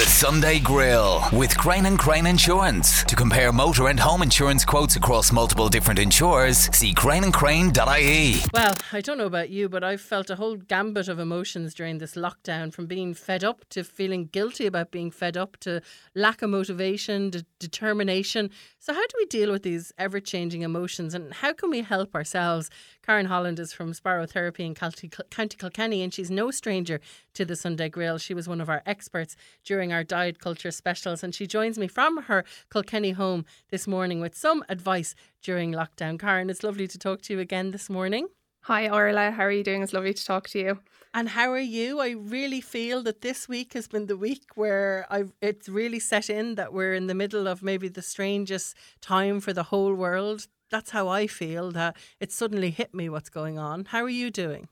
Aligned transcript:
The 0.00 0.06
Sunday 0.06 0.60
Grill 0.60 1.22
with 1.30 1.54
Crane 1.58 1.84
and 1.84 1.98
Crane 1.98 2.24
Insurance. 2.24 3.04
To 3.04 3.14
compare 3.14 3.52
motor 3.52 3.88
and 3.88 4.00
home 4.00 4.22
insurance 4.22 4.64
quotes 4.64 4.96
across 4.96 5.30
multiple 5.30 5.68
different 5.68 6.00
insurers, 6.00 6.56
see 6.74 6.94
craneandcrane.ie. 6.94 8.40
Well, 8.54 8.74
I 8.94 9.02
don't 9.02 9.18
know 9.18 9.26
about 9.26 9.50
you, 9.50 9.68
but 9.68 9.84
I've 9.84 10.00
felt 10.00 10.30
a 10.30 10.36
whole 10.36 10.56
gambit 10.56 11.08
of 11.08 11.18
emotions 11.18 11.74
during 11.74 11.98
this 11.98 12.14
lockdown 12.14 12.72
from 12.72 12.86
being 12.86 13.12
fed 13.12 13.44
up 13.44 13.68
to 13.68 13.84
feeling 13.84 14.24
guilty 14.24 14.64
about 14.64 14.90
being 14.90 15.10
fed 15.10 15.36
up 15.36 15.58
to 15.58 15.82
lack 16.14 16.40
of 16.40 16.48
motivation 16.48 17.30
to 17.32 17.44
determination. 17.58 18.48
So, 18.78 18.94
how 18.94 19.06
do 19.06 19.14
we 19.18 19.26
deal 19.26 19.52
with 19.52 19.64
these 19.64 19.92
ever 19.98 20.18
changing 20.18 20.62
emotions 20.62 21.12
and 21.12 21.34
how 21.34 21.52
can 21.52 21.68
we 21.68 21.82
help 21.82 22.14
ourselves? 22.14 22.70
Karen 23.04 23.26
Holland 23.26 23.58
is 23.58 23.72
from 23.72 23.94
Sparrow 23.94 24.26
Therapy 24.26 24.64
in 24.64 24.74
County 24.74 25.08
Kilkenny 25.08 26.02
and 26.02 26.12
she's 26.12 26.30
no 26.30 26.50
stranger 26.50 27.00
to 27.34 27.44
the 27.44 27.56
Sunday 27.56 27.88
Grill. 27.88 28.18
She 28.18 28.34
was 28.34 28.48
one 28.48 28.60
of 28.60 28.68
our 28.68 28.82
experts 28.84 29.36
during 29.64 29.92
our 29.92 30.04
diet 30.04 30.38
culture 30.38 30.70
specials 30.70 31.24
and 31.24 31.34
she 31.34 31.46
joins 31.46 31.78
me 31.78 31.88
from 31.88 32.24
her 32.24 32.44
Kilkenny 32.70 33.12
home 33.12 33.46
this 33.70 33.88
morning 33.88 34.20
with 34.20 34.34
some 34.34 34.62
advice 34.68 35.14
during 35.42 35.72
lockdown. 35.72 36.18
Karen, 36.18 36.50
it's 36.50 36.62
lovely 36.62 36.86
to 36.86 36.98
talk 36.98 37.22
to 37.22 37.32
you 37.32 37.40
again 37.40 37.70
this 37.70 37.88
morning. 37.88 38.28
Hi, 38.64 38.90
Orla. 38.90 39.30
How 39.30 39.44
are 39.44 39.50
you 39.50 39.64
doing? 39.64 39.82
It's 39.82 39.94
lovely 39.94 40.12
to 40.12 40.24
talk 40.24 40.46
to 40.48 40.58
you. 40.58 40.80
And 41.14 41.30
how 41.30 41.50
are 41.50 41.58
you? 41.58 42.00
I 42.00 42.10
really 42.10 42.60
feel 42.60 43.02
that 43.04 43.22
this 43.22 43.48
week 43.48 43.72
has 43.72 43.88
been 43.88 44.06
the 44.06 44.16
week 44.16 44.44
where 44.54 45.06
I've 45.08 45.32
it's 45.40 45.68
really 45.68 45.98
set 45.98 46.28
in 46.28 46.56
that 46.56 46.74
we're 46.74 46.94
in 46.94 47.06
the 47.06 47.14
middle 47.14 47.48
of 47.48 47.62
maybe 47.62 47.88
the 47.88 48.02
strangest 48.02 48.76
time 49.00 49.40
for 49.40 49.54
the 49.54 49.64
whole 49.64 49.94
world. 49.94 50.46
That's 50.70 50.90
how 50.90 51.08
I 51.08 51.26
feel 51.26 51.70
that 51.72 51.96
it 52.20 52.32
suddenly 52.32 52.70
hit 52.70 52.94
me 52.94 53.08
what's 53.08 53.28
going 53.28 53.58
on. 53.58 53.86
How 53.86 54.02
are 54.02 54.08
you 54.08 54.30
doing? 54.30 54.68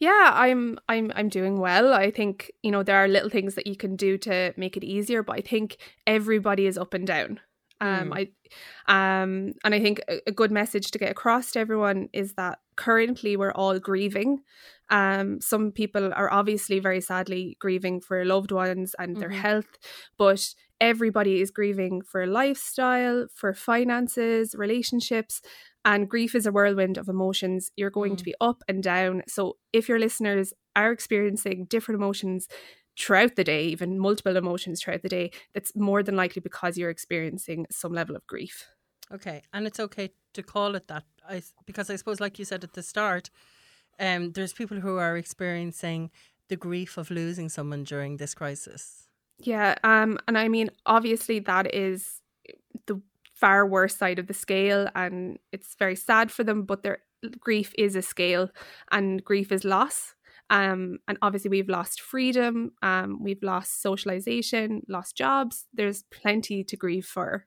Yeah, 0.00 0.30
I'm 0.34 0.78
I'm 0.88 1.12
I'm 1.14 1.28
doing 1.28 1.58
well. 1.60 1.92
I 1.92 2.10
think, 2.10 2.50
you 2.62 2.70
know, 2.70 2.82
there 2.82 2.96
are 2.96 3.08
little 3.08 3.28
things 3.30 3.54
that 3.54 3.66
you 3.66 3.76
can 3.76 3.96
do 3.96 4.16
to 4.18 4.54
make 4.56 4.76
it 4.76 4.84
easier, 4.84 5.22
but 5.22 5.36
I 5.36 5.40
think 5.42 5.76
everybody 6.06 6.66
is 6.66 6.78
up 6.78 6.94
and 6.94 7.06
down. 7.06 7.40
Um, 7.80 8.10
mm. 8.10 8.28
I, 8.88 9.22
um, 9.22 9.54
and 9.64 9.74
I 9.74 9.80
think 9.80 10.00
a, 10.08 10.20
a, 10.26 10.32
good 10.32 10.50
message 10.50 10.90
to 10.90 10.98
get 10.98 11.10
across 11.10 11.52
to 11.52 11.60
everyone 11.60 12.08
is 12.12 12.34
that 12.34 12.58
currently 12.76 13.36
we're 13.36 13.52
all 13.52 13.78
grieving. 13.78 14.40
Um, 14.90 15.40
some 15.40 15.70
people 15.70 16.12
are 16.12 16.32
obviously 16.32 16.80
very 16.80 17.00
sadly 17.00 17.56
grieving 17.60 18.00
for 18.00 18.24
loved 18.24 18.50
ones 18.50 18.94
and 18.98 19.12
mm-hmm. 19.12 19.20
their 19.20 19.30
health, 19.30 19.78
but 20.16 20.54
everybody 20.80 21.40
is 21.40 21.50
grieving 21.50 22.02
for 22.02 22.26
lifestyle, 22.26 23.26
for 23.34 23.54
finances, 23.54 24.54
relationships, 24.56 25.40
and 25.84 26.08
grief 26.08 26.34
is 26.34 26.46
a 26.46 26.52
whirlwind 26.52 26.98
of 26.98 27.08
emotions. 27.08 27.70
You're 27.76 27.90
going 27.90 28.14
mm. 28.14 28.18
to 28.18 28.24
be 28.24 28.34
up 28.40 28.62
and 28.68 28.82
down. 28.82 29.22
So 29.28 29.56
if 29.72 29.88
your 29.88 29.98
listeners 29.98 30.52
are 30.74 30.92
experiencing 30.92 31.66
different 31.68 32.00
emotions, 32.00 32.48
throughout 32.98 33.36
the 33.36 33.44
day, 33.44 33.64
even 33.66 33.98
multiple 33.98 34.36
emotions 34.36 34.82
throughout 34.82 35.02
the 35.02 35.08
day, 35.08 35.30
that's 35.54 35.74
more 35.76 36.02
than 36.02 36.16
likely 36.16 36.40
because 36.40 36.76
you're 36.76 36.90
experiencing 36.90 37.66
some 37.70 37.92
level 37.92 38.16
of 38.16 38.26
grief. 38.26 38.66
Okay, 39.12 39.42
and 39.52 39.66
it's 39.66 39.80
okay 39.80 40.10
to 40.34 40.42
call 40.42 40.74
it 40.74 40.88
that, 40.88 41.04
I, 41.28 41.42
because 41.64 41.88
I 41.88 41.96
suppose, 41.96 42.20
like 42.20 42.38
you 42.38 42.44
said 42.44 42.64
at 42.64 42.74
the 42.74 42.82
start, 42.82 43.30
um, 43.98 44.32
there's 44.32 44.52
people 44.52 44.80
who 44.80 44.96
are 44.96 45.16
experiencing 45.16 46.10
the 46.48 46.56
grief 46.56 46.98
of 46.98 47.10
losing 47.10 47.48
someone 47.48 47.84
during 47.84 48.16
this 48.16 48.34
crisis. 48.34 49.08
Yeah, 49.38 49.76
um, 49.84 50.18
and 50.26 50.36
I 50.36 50.48
mean, 50.48 50.70
obviously, 50.84 51.38
that 51.40 51.72
is 51.74 52.20
the 52.86 53.00
far 53.32 53.66
worse 53.66 53.96
side 53.96 54.18
of 54.18 54.26
the 54.26 54.34
scale, 54.34 54.88
and 54.94 55.38
it's 55.52 55.74
very 55.78 55.96
sad 55.96 56.30
for 56.30 56.42
them. 56.44 56.62
But 56.62 56.82
their 56.82 56.98
grief 57.38 57.72
is 57.78 57.96
a 57.96 58.02
scale, 58.02 58.50
and 58.90 59.24
grief 59.24 59.52
is 59.52 59.64
loss. 59.64 60.14
Um, 60.50 60.98
and 61.06 61.18
obviously, 61.20 61.50
we've 61.50 61.68
lost 61.68 62.00
freedom, 62.00 62.72
um, 62.82 63.22
we've 63.22 63.42
lost 63.42 63.82
socialization, 63.82 64.82
lost 64.88 65.16
jobs. 65.16 65.66
There's 65.74 66.04
plenty 66.04 66.64
to 66.64 66.76
grieve 66.76 67.06
for. 67.06 67.46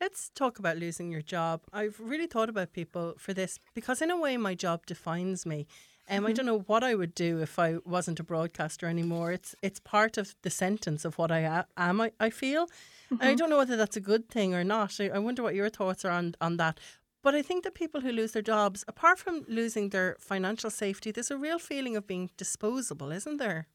Let's 0.00 0.30
talk 0.34 0.58
about 0.58 0.76
losing 0.76 1.10
your 1.10 1.22
job. 1.22 1.62
I've 1.72 1.98
really 1.98 2.26
thought 2.26 2.48
about 2.48 2.72
people 2.72 3.14
for 3.16 3.32
this 3.32 3.58
because, 3.74 4.02
in 4.02 4.10
a 4.10 4.20
way, 4.20 4.36
my 4.36 4.54
job 4.54 4.84
defines 4.86 5.46
me. 5.46 5.66
Um, 6.08 6.18
mm-hmm. 6.18 6.26
I 6.26 6.32
don't 6.32 6.46
know 6.46 6.60
what 6.60 6.84
I 6.84 6.94
would 6.94 7.14
do 7.14 7.40
if 7.40 7.58
I 7.58 7.76
wasn't 7.84 8.20
a 8.20 8.24
broadcaster 8.24 8.86
anymore. 8.86 9.32
It's 9.32 9.54
it's 9.62 9.80
part 9.80 10.18
of 10.18 10.34
the 10.42 10.50
sentence 10.50 11.04
of 11.04 11.16
what 11.16 11.32
I 11.32 11.64
am. 11.76 12.00
I, 12.00 12.12
I 12.20 12.30
feel. 12.30 12.66
Mm-hmm. 12.66 13.16
I 13.22 13.34
don't 13.34 13.48
know 13.48 13.56
whether 13.56 13.76
that's 13.76 13.96
a 13.96 14.00
good 14.00 14.28
thing 14.28 14.54
or 14.54 14.64
not. 14.64 15.00
I, 15.00 15.08
I 15.08 15.18
wonder 15.18 15.42
what 15.42 15.54
your 15.54 15.70
thoughts 15.70 16.04
are 16.04 16.10
on 16.10 16.34
on 16.40 16.58
that. 16.58 16.78
But 17.24 17.34
I 17.34 17.40
think 17.40 17.64
that 17.64 17.74
people 17.74 18.02
who 18.02 18.12
lose 18.12 18.32
their 18.32 18.42
jobs, 18.42 18.84
apart 18.86 19.18
from 19.18 19.46
losing 19.48 19.88
their 19.88 20.16
financial 20.20 20.68
safety, 20.68 21.10
there's 21.10 21.30
a 21.30 21.38
real 21.38 21.58
feeling 21.58 21.96
of 21.96 22.06
being 22.06 22.30
disposable, 22.36 23.10
isn't 23.10 23.38
there? 23.38 23.66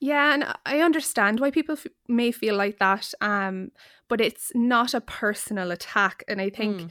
Yeah, 0.00 0.34
and 0.34 0.44
I 0.66 0.80
understand 0.80 1.38
why 1.38 1.52
people 1.52 1.76
f- 1.76 1.86
may 2.08 2.32
feel 2.32 2.56
like 2.56 2.80
that, 2.80 3.14
um, 3.20 3.70
but 4.08 4.20
it's 4.20 4.50
not 4.56 4.92
a 4.92 5.00
personal 5.00 5.70
attack. 5.70 6.24
And 6.26 6.40
I 6.40 6.50
think 6.50 6.80
mm. 6.80 6.90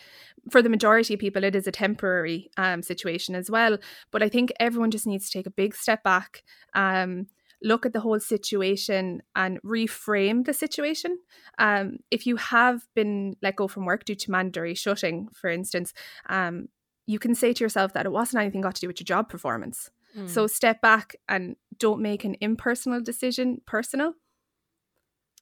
for 0.50 0.62
the 0.62 0.70
majority 0.70 1.16
of 1.16 1.20
people, 1.20 1.44
it 1.44 1.54
is 1.54 1.68
a 1.68 1.72
temporary 1.72 2.50
um, 2.56 2.82
situation 2.82 3.36
as 3.36 3.52
well. 3.52 3.78
But 4.10 4.24
I 4.24 4.30
think 4.30 4.54
everyone 4.62 4.90
just 4.90 5.06
needs 5.06 5.30
to 5.30 5.38
take 5.38 5.48
a 5.48 5.52
big 5.52 5.76
step 5.76 6.02
back. 6.02 6.44
Um, 6.74 7.28
look 7.64 7.86
at 7.86 7.94
the 7.94 8.02
whole 8.02 8.20
situation 8.20 9.22
and 9.36 9.62
reframe 9.64 10.46
the 10.46 10.54
situation. 10.54 11.18
Um, 11.58 11.98
if 12.12 12.28
you 12.28 12.36
have 12.36 12.86
been 12.94 13.36
let 13.42 13.56
go 13.56 13.68
from 13.68 13.86
work 13.86 14.06
due 14.06 14.16
to 14.16 14.32
mandatory 14.32 14.76
shutting, 14.76 15.30
for 15.34 15.50
instance, 15.50 15.94
um, 16.30 16.68
you 17.06 17.20
can 17.20 17.36
say 17.36 17.54
to 17.54 17.64
yourself 17.64 17.94
that 17.94 18.06
it 18.06 18.12
wasn't 18.12 18.42
anything 18.42 18.62
got 18.62 18.76
to 18.76 18.82
do 18.82 18.88
with 18.88 19.00
your 19.00 19.06
job 19.06 19.30
performance. 19.30 19.90
Mm. 20.18 20.30
So 20.30 20.48
step 20.48 20.82
back 20.82 21.16
and 21.28 21.56
don't 21.78 22.02
make 22.02 22.24
an 22.24 22.36
impersonal 22.40 23.02
decision 23.02 23.62
personal. 23.66 24.14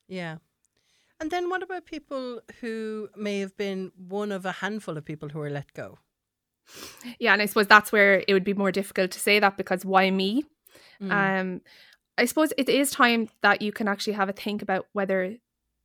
Yeah. 0.07 0.37
And 1.19 1.29
then 1.29 1.49
what 1.49 1.61
about 1.61 1.85
people 1.85 2.41
who 2.61 3.09
may 3.15 3.39
have 3.39 3.55
been 3.57 3.91
one 3.95 4.31
of 4.31 4.45
a 4.45 4.51
handful 4.51 4.97
of 4.97 5.05
people 5.05 5.29
who 5.29 5.39
were 5.39 5.51
let 5.51 5.71
go? 5.73 5.99
Yeah, 7.19 7.33
and 7.33 7.41
I 7.41 7.45
suppose 7.45 7.67
that's 7.67 7.91
where 7.91 8.23
it 8.27 8.33
would 8.33 8.43
be 8.43 8.53
more 8.53 8.71
difficult 8.71 9.11
to 9.11 9.19
say 9.19 9.39
that 9.39 9.57
because 9.57 9.85
why 9.85 10.09
me? 10.09 10.45
Mm. 11.01 11.11
Um, 11.11 11.61
I 12.17 12.25
suppose 12.25 12.53
it 12.57 12.69
is 12.69 12.91
time 12.91 13.29
that 13.41 13.61
you 13.61 13.71
can 13.71 13.87
actually 13.87 14.13
have 14.13 14.29
a 14.29 14.33
think 14.33 14.61
about 14.61 14.85
whether 14.93 15.37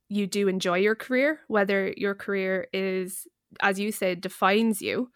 you 0.09 0.27
do 0.27 0.47
enjoy 0.47 0.77
your 0.77 0.95
career, 0.95 1.39
whether 1.47 1.93
your 1.97 2.15
career 2.15 2.67
is, 2.73 3.27
as 3.61 3.79
you 3.79 3.91
said, 3.91 4.21
defines 4.21 4.81
you. 4.81 5.09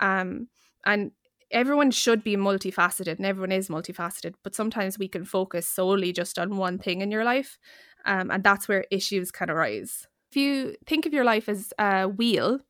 Um, 0.00 0.48
and 0.86 1.12
everyone 1.50 1.90
should 1.90 2.22
be 2.22 2.36
multifaceted 2.36 3.16
and 3.16 3.26
everyone 3.26 3.52
is 3.52 3.68
multifaceted, 3.68 4.34
but 4.44 4.54
sometimes 4.54 4.98
we 4.98 5.08
can 5.08 5.24
focus 5.24 5.66
solely 5.68 6.12
just 6.12 6.38
on 6.38 6.56
one 6.56 6.78
thing 6.78 7.00
in 7.00 7.10
your 7.10 7.24
life. 7.24 7.58
Um, 8.04 8.30
and 8.30 8.44
that's 8.44 8.68
where 8.68 8.84
issues 8.90 9.30
can 9.30 9.50
arise. 9.50 10.06
If 10.30 10.36
you 10.36 10.76
think 10.86 11.06
of 11.06 11.12
your 11.12 11.24
life 11.24 11.48
as 11.48 11.72
a 11.78 12.04
wheel, 12.04 12.60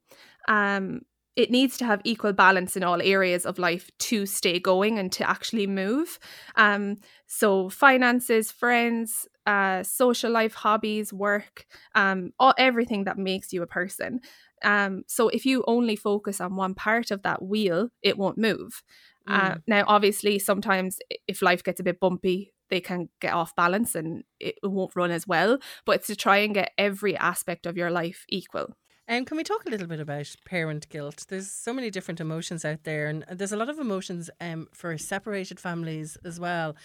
um, 0.47 1.03
it 1.39 1.53
needs 1.53 1.77
to 1.77 1.85
have 1.85 2.01
equal 2.03 2.33
balance 2.33 2.77
in 2.77 2.83
all 2.83 3.01
areas 3.01 3.47
of 3.47 3.61
life 3.61 3.93
to 3.99 4.27
stay 4.27 4.59
going 4.59 4.99
and 4.99 5.13
to 5.13 5.31
actually 5.31 5.69
move. 5.69 6.19
Um, 6.57 6.97
so 7.29 7.69
finances, 7.69 8.51
friends, 8.51 9.29
uh, 9.47 9.85
social 9.85 10.33
life, 10.33 10.55
hobbies, 10.55 11.13
work, 11.13 11.67
um, 11.95 12.33
all 12.41 12.55
everything 12.59 13.05
that 13.05 13.19
makes 13.19 13.53
you 13.53 13.63
a 13.63 13.69
person. 13.69 14.21
Um, 14.65 15.05
so 15.07 15.29
if 15.29 15.47
you 15.47 15.63
only 15.69 15.95
focus 15.95 16.41
on 16.41 16.57
one 16.57 16.75
part 16.75 17.13
of 17.13 17.23
that 17.23 17.41
wheel, 17.41 17.91
it 18.03 18.19
won't 18.19 18.37
move. 18.37 18.83
Uh, 19.29 19.53
mm. 19.53 19.63
Now, 19.69 19.85
obviously, 19.87 20.41
sometimes 20.41 20.99
if 21.29 21.41
life 21.41 21.63
gets 21.63 21.79
a 21.79 21.85
bit 21.85 22.01
bumpy, 22.01 22.53
they 22.69 22.81
can 22.81 23.11
get 23.21 23.33
off 23.33 23.55
balance 23.55 23.95
and 23.95 24.25
it 24.41 24.57
won't 24.65 24.97
run 24.97 25.13
as 25.13 25.25
well. 25.25 25.59
But 25.85 25.97
it's 25.97 26.09
to 26.09 26.17
try 26.17 26.39
and 26.39 26.53
get 26.53 26.73
every 26.77 27.17
aspect 27.17 27.65
of 27.65 27.77
your 27.77 27.93
life 27.93 28.25
equal. 28.29 28.75
And 29.09 29.23
um, 29.23 29.25
can 29.25 29.39
we 29.39 29.43
talk 29.43 29.65
a 29.65 29.71
little 29.71 29.87
bit 29.87 30.01
about 30.01 30.37
parent 30.45 30.87
guilt? 30.91 31.25
There's 31.29 31.51
so 31.51 31.73
many 31.73 31.91
different 31.91 32.21
emotions 32.21 32.63
out 32.63 32.85
there, 32.85 33.07
and 33.07 33.25
there's 33.33 33.53
a 33.53 33.57
lot 33.57 33.71
of 33.71 33.79
emotions 33.79 34.29
um, 34.39 34.69
for 34.75 34.97
separated 34.99 35.59
families 35.59 36.19
as 36.27 36.39
well. 36.39 36.77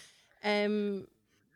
Um, 0.42 1.06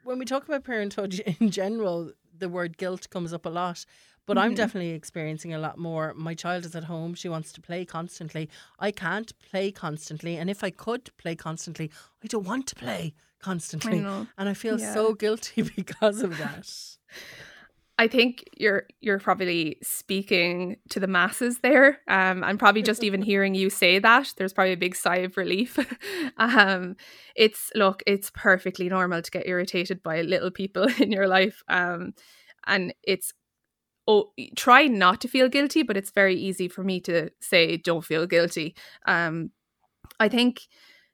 when 0.04 0.20
we 0.20 0.26
talk 0.26 0.46
about 0.46 0.66
parenthood 0.66 1.14
in 1.40 1.52
general, 1.52 2.12
the 2.38 2.50
word 2.50 2.78
guilt 2.78 3.10
comes 3.10 3.32
up 3.32 3.46
a 3.46 3.50
lot. 3.50 3.86
But 4.26 4.36
mm-hmm. 4.36 4.44
I'm 4.44 4.56
definitely 4.56 4.92
experiencing 4.92 5.54
a 5.54 5.58
lot 5.58 5.78
more. 5.78 6.14
My 6.18 6.34
child 6.34 6.66
is 6.66 6.76
at 6.76 6.84
home. 6.84 7.14
She 7.14 7.30
wants 7.30 7.54
to 7.54 7.62
play 7.62 7.86
constantly. 7.86 8.50
I 8.78 8.92
can't 8.92 9.32
play 9.40 9.72
constantly. 9.72 10.36
And 10.36 10.50
if 10.50 10.66
I 10.66 10.70
could 10.70 11.16
play 11.16 11.34
constantly, 11.36 11.90
I 12.22 12.28
don't 12.28 12.46
want 12.46 12.68
to 12.68 12.76
play 12.76 13.14
constantly. 13.40 14.04
I 14.06 14.28
and 14.38 14.50
I 14.50 14.54
feel 14.54 14.78
yeah. 14.78 14.94
so 14.94 15.14
guilty 15.14 15.62
because 15.78 16.22
of 16.22 16.38
that. 16.40 16.70
I 18.00 18.08
think 18.08 18.44
you're 18.56 18.84
you're 19.02 19.20
probably 19.20 19.78
speaking 19.82 20.78
to 20.90 21.00
the 21.00 21.08
masses 21.08 21.60
there. 21.60 22.00
Um, 22.08 22.44
and 22.44 22.60
probably 22.60 22.84
just 22.84 23.04
even 23.04 23.22
hearing 23.24 23.56
you 23.56 23.70
say 23.70 24.00
that, 24.00 24.34
there's 24.38 24.54
probably 24.54 24.74
a 24.74 24.78
big 24.78 24.96
sigh 24.96 25.18
of 25.18 25.38
relief. 25.38 25.80
um, 26.38 26.96
it's 27.36 27.72
look, 27.74 28.04
it's 28.06 28.32
perfectly 28.36 28.88
normal 28.88 29.22
to 29.22 29.32
get 29.32 29.48
irritated 29.48 30.04
by 30.04 30.22
little 30.22 30.52
people 30.52 30.88
in 31.00 31.12
your 31.12 31.28
life. 31.28 31.64
Um, 31.68 32.14
and 32.68 32.94
it's 33.04 33.34
oh, 34.08 34.32
try 34.56 34.86
not 34.88 35.20
to 35.22 35.28
feel 35.28 35.50
guilty, 35.50 35.84
but 35.84 35.98
it's 35.98 36.12
very 36.12 36.36
easy 36.36 36.68
for 36.68 36.84
me 36.84 37.00
to 37.02 37.30
say 37.42 37.78
don't 37.78 38.06
feel 38.06 38.28
guilty. 38.28 38.76
Um, 39.08 39.52
I 40.20 40.30
think 40.30 40.62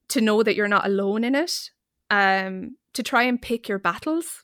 to 0.09 0.21
know 0.21 0.44
that 0.44 0.56
you're 0.56 0.68
not 0.68 0.85
alone 0.85 1.24
in 1.24 1.35
it. 1.35 1.69
Um, 2.09 2.75
to 2.94 3.01
try 3.01 3.24
and 3.24 3.41
pick 3.41 3.68
your 3.68 3.80
battles 3.80 4.44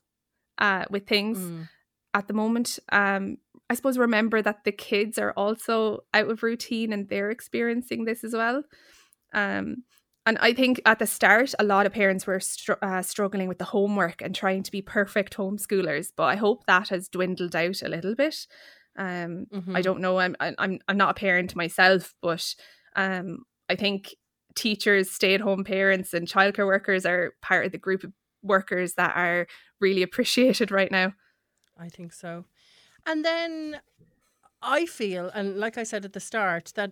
uh, 0.57 0.85
with 0.89 1.05
things 1.05 1.37
mm. 1.37 1.67
At 2.13 2.27
the 2.27 2.33
moment. 2.33 2.79
Um, 2.91 3.37
I 3.69 3.75
suppose 3.75 3.97
remember 3.97 4.41
that 4.41 4.63
the 4.63 4.71
kids 4.71 5.17
are 5.17 5.31
also 5.33 5.99
out 6.13 6.29
of 6.29 6.43
routine 6.43 6.91
and 6.91 7.07
they're 7.07 7.29
experiencing 7.29 8.05
this 8.05 8.23
as 8.23 8.33
well. 8.33 8.63
Um, 9.33 9.83
and 10.25 10.37
I 10.39 10.53
think 10.53 10.81
at 10.85 10.99
the 10.99 11.07
start, 11.07 11.53
a 11.59 11.63
lot 11.63 11.85
of 11.85 11.93
parents 11.93 12.27
were 12.27 12.39
str- 12.39 12.73
uh, 12.81 13.01
struggling 13.01 13.47
with 13.47 13.57
the 13.57 13.65
homework 13.65 14.21
and 14.21 14.35
trying 14.35 14.63
to 14.63 14.71
be 14.71 14.81
perfect 14.81 15.37
homeschoolers. 15.37 16.07
But 16.15 16.25
I 16.25 16.35
hope 16.35 16.65
that 16.65 16.89
has 16.89 17.07
dwindled 17.07 17.55
out 17.55 17.81
a 17.81 17.89
little 17.89 18.15
bit. 18.15 18.47
Um, 18.97 19.47
mm-hmm. 19.53 19.75
I 19.75 19.81
don't 19.81 20.01
know. 20.01 20.19
I'm 20.19 20.35
I'm 20.39 20.79
I'm 20.87 20.97
not 20.97 21.11
a 21.11 21.13
parent 21.13 21.55
myself, 21.55 22.13
but 22.21 22.53
um, 22.95 23.45
I 23.69 23.75
think 23.75 24.13
teachers, 24.55 25.09
stay 25.09 25.33
at 25.35 25.41
home 25.41 25.63
parents, 25.63 26.13
and 26.13 26.27
childcare 26.27 26.65
workers 26.65 27.05
are 27.05 27.33
part 27.41 27.65
of 27.65 27.71
the 27.71 27.77
group 27.77 28.03
of 28.03 28.11
workers 28.43 28.95
that 28.95 29.15
are 29.15 29.47
really 29.79 30.03
appreciated 30.03 30.69
right 30.69 30.91
now. 30.91 31.13
I 31.79 31.89
think 31.89 32.13
so. 32.13 32.45
And 33.05 33.23
then 33.23 33.79
I 34.61 34.85
feel, 34.85 35.29
and 35.29 35.57
like 35.57 35.77
I 35.77 35.83
said 35.83 36.05
at 36.05 36.13
the 36.13 36.19
start, 36.19 36.73
that 36.75 36.91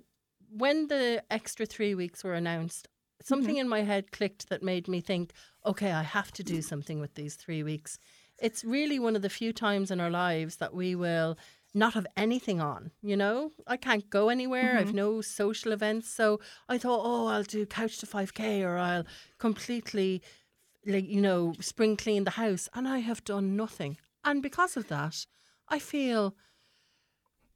when 0.50 0.88
the 0.88 1.24
extra 1.30 1.66
three 1.66 1.94
weeks 1.94 2.24
were 2.24 2.34
announced, 2.34 2.88
something 3.22 3.56
mm-hmm. 3.56 3.62
in 3.62 3.70
my 3.70 3.84
head 3.84 4.12
clicked 4.12 4.50
that 4.50 4.64
made 4.64 4.88
me 4.88 5.02
think, 5.02 5.34
okay, 5.66 5.92
I 5.92 6.04
have 6.04 6.32
to 6.34 6.44
do 6.44 6.62
something 6.62 7.00
with 7.00 7.16
these 7.16 7.36
three 7.36 7.64
weeks. 7.64 8.00
It's 8.40 8.64
really 8.64 9.00
one 9.00 9.16
of 9.16 9.22
the 9.22 9.30
few 9.30 9.52
times 9.52 9.92
in 9.92 10.00
our 10.00 10.10
lives 10.10 10.58
that 10.58 10.74
we 10.74 10.96
will 10.96 11.38
not 11.74 11.94
have 11.94 12.08
anything 12.16 12.62
on, 12.62 12.92
you 13.02 13.18
know? 13.18 13.52
I 13.66 13.78
can't 13.78 14.10
go 14.10 14.30
anywhere. 14.30 14.76
Mm-hmm. 14.76 14.78
I've 14.78 14.94
no 14.94 15.22
social 15.22 15.72
events. 15.72 16.10
So 16.10 16.40
I 16.70 16.78
thought, 16.78 17.02
oh, 17.04 17.28
I'll 17.28 17.44
do 17.44 17.66
couch 17.66 17.98
to 18.00 18.06
5K 18.06 18.64
or 18.64 18.78
I'll 18.78 19.06
completely, 19.38 20.22
like, 20.86 21.08
you 21.08 21.22
know, 21.22 21.54
spring 21.60 21.98
clean 21.98 22.24
the 22.24 22.32
house. 22.32 22.70
And 22.74 22.88
I 22.88 23.00
have 23.00 23.24
done 23.24 23.56
nothing. 23.56 23.98
And 24.28 24.44
because 24.44 24.76
of 24.76 24.90
that, 24.90 25.26
I 25.70 25.80
feel 25.80 26.36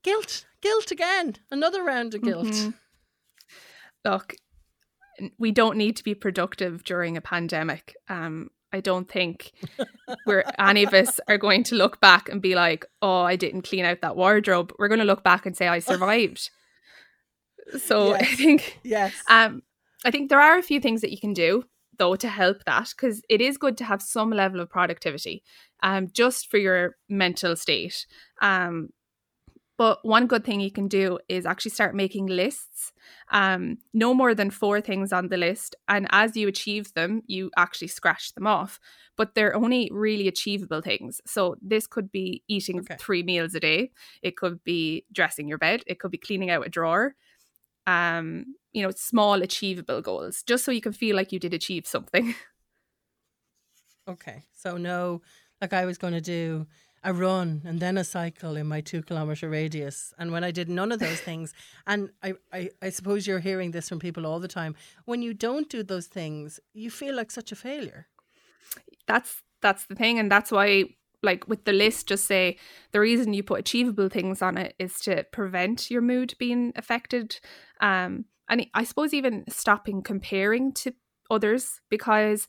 guilt, 0.04 0.46
guilt 0.62 0.90
again, 0.90 1.36
another 1.52 1.84
round 1.84 2.16
of 2.16 2.22
guilt. 2.24 2.48
Mm-hmm. 2.48 2.70
Look, 4.06 4.36
we 5.38 5.52
don't 5.52 5.76
need 5.76 5.98
to 5.98 6.04
be 6.06 6.16
productive 6.16 6.86
during 6.86 7.18
a 7.18 7.22
pandemic. 7.22 7.94
Um, 8.08 8.52
I 8.72 8.80
don't 8.80 9.12
think 9.12 9.52
we're 10.26 10.46
any 10.58 10.86
of 10.86 10.94
us 10.94 11.20
are 11.28 11.38
going 11.38 11.64
to 11.66 11.76
look 11.76 12.00
back 12.00 12.30
and 12.30 12.42
be 12.42 12.56
like, 12.56 12.86
"Oh, 13.02 13.22
I 13.22 13.36
didn't 13.36 13.64
clean 13.64 13.84
out 13.84 14.00
that 14.00 14.16
wardrobe." 14.16 14.72
We're 14.80 14.88
going 14.88 15.02
to 15.02 15.06
look 15.06 15.26
back 15.26 15.46
and 15.46 15.58
say, 15.58 15.68
"I 15.68 15.80
survived." 15.80 16.50
so 17.80 18.12
yes. 18.12 18.22
I 18.22 18.36
think, 18.36 18.80
yes, 18.84 19.14
um, 19.30 19.62
I 20.06 20.10
think 20.12 20.30
there 20.30 20.40
are 20.40 20.58
a 20.58 20.64
few 20.64 20.80
things 20.80 21.02
that 21.02 21.12
you 21.12 21.20
can 21.20 21.34
do 21.34 21.66
though 22.02 22.16
to 22.16 22.28
help 22.28 22.64
that 22.66 22.90
because 22.90 23.22
it 23.30 23.42
is 23.42 23.58
good 23.58 23.78
to 23.78 23.84
have 23.84 24.02
some 24.02 24.32
level 24.32 24.60
of 24.60 24.70
productivity, 24.70 25.44
um, 25.84 26.10
just 26.12 26.50
for 26.50 26.58
your 26.58 26.96
mental 27.10 27.56
state. 27.56 28.06
Um, 28.42 28.90
but 29.82 30.06
one 30.06 30.28
good 30.28 30.46
thing 30.46 30.60
you 30.60 30.70
can 30.70 30.88
do 30.88 31.18
is 31.28 31.44
actually 31.44 31.72
start 31.72 31.96
making 31.96 32.28
lists. 32.28 32.94
Um, 33.32 33.80
no 33.96 34.14
more 34.14 34.36
than 34.36 34.52
four 34.52 34.80
things 34.80 35.12
on 35.12 35.30
the 35.30 35.38
list. 35.38 35.76
And 35.88 36.08
as 36.12 36.38
you 36.38 36.48
achieve 36.48 36.94
them, 36.94 37.24
you 37.26 37.50
actually 37.58 37.88
scratch 37.88 38.36
them 38.36 38.46
off. 38.46 38.80
But 39.18 39.34
they're 39.34 39.56
only 39.56 39.90
really 39.92 40.28
achievable 40.28 40.82
things. 40.82 41.20
So 41.26 41.56
this 41.64 41.88
could 41.88 42.12
be 42.12 42.44
eating 42.48 42.82
okay. 42.82 42.98
three 43.00 43.24
meals 43.24 43.56
a 43.56 43.60
day. 43.60 43.90
It 44.22 44.38
could 44.38 44.64
be 44.64 45.06
dressing 45.12 45.48
your 45.48 45.58
bed. 45.58 45.82
It 45.88 46.00
could 46.00 46.12
be 46.12 46.20
cleaning 46.20 46.52
out 46.52 46.68
a 46.68 46.70
drawer. 46.70 47.16
Um, 47.88 48.54
you 48.74 48.84
know, 48.84 48.92
small 48.92 49.42
achievable 49.42 50.04
goals, 50.04 50.44
just 50.44 50.64
so 50.64 50.72
you 50.72 50.82
can 50.82 50.94
feel 50.94 51.16
like 51.16 51.32
you 51.32 51.40
did 51.40 51.56
achieve 51.56 51.88
something. 51.88 52.36
Okay. 54.08 54.44
So 54.54 54.78
no, 54.78 55.22
like 55.62 55.74
I 55.74 55.86
was 55.86 55.98
going 55.98 56.14
to 56.14 56.22
do 56.22 56.66
a 57.04 57.14
run 57.14 57.62
and 57.66 57.80
then 57.80 57.98
a 57.98 58.04
cycle 58.04 58.56
in 58.56 58.68
my 58.68 58.82
two 58.82 59.02
kilometer 59.02 59.50
radius. 59.50 60.14
And 60.18 60.32
when 60.32 60.44
I 60.44 60.52
did 60.52 60.70
none 60.70 60.92
of 60.92 61.00
those 61.00 61.20
things, 61.20 61.54
and 61.88 62.10
I, 62.22 62.34
I, 62.52 62.70
I, 62.82 62.90
suppose 62.90 63.26
you're 63.26 63.40
hearing 63.40 63.72
this 63.72 63.90
from 63.90 64.00
people 64.00 64.28
all 64.28 64.40
the 64.40 64.48
time, 64.48 64.76
when 65.06 65.22
you 65.22 65.34
don't 65.34 65.70
do 65.70 65.84
those 65.84 66.08
things, 66.08 66.60
you 66.74 66.92
feel 66.92 67.16
like 67.16 67.32
such 67.32 67.52
a 67.52 67.56
failure. 67.56 68.08
That's 69.08 69.42
that's 69.62 69.86
the 69.86 69.96
thing, 69.96 70.18
and 70.20 70.32
that's 70.32 70.52
why 70.52 70.86
like 71.24 71.48
with 71.48 71.66
the 71.66 71.74
list, 71.74 72.08
just 72.08 72.26
say 72.26 72.58
the 72.92 73.00
reason 73.00 73.34
you 73.34 73.44
put 73.44 73.60
achievable 73.60 74.10
things 74.10 74.42
on 74.42 74.58
it 74.58 74.76
is 74.80 75.00
to 75.02 75.24
prevent 75.32 75.92
your 75.92 76.02
mood 76.02 76.34
being 76.40 76.74
affected. 76.76 77.40
Um, 77.80 78.26
and 78.50 78.66
I 78.74 78.84
suppose 78.84 79.14
even 79.14 79.46
stopping 79.48 80.02
comparing 80.02 80.74
to 80.74 80.94
others 81.30 81.80
because 81.90 82.48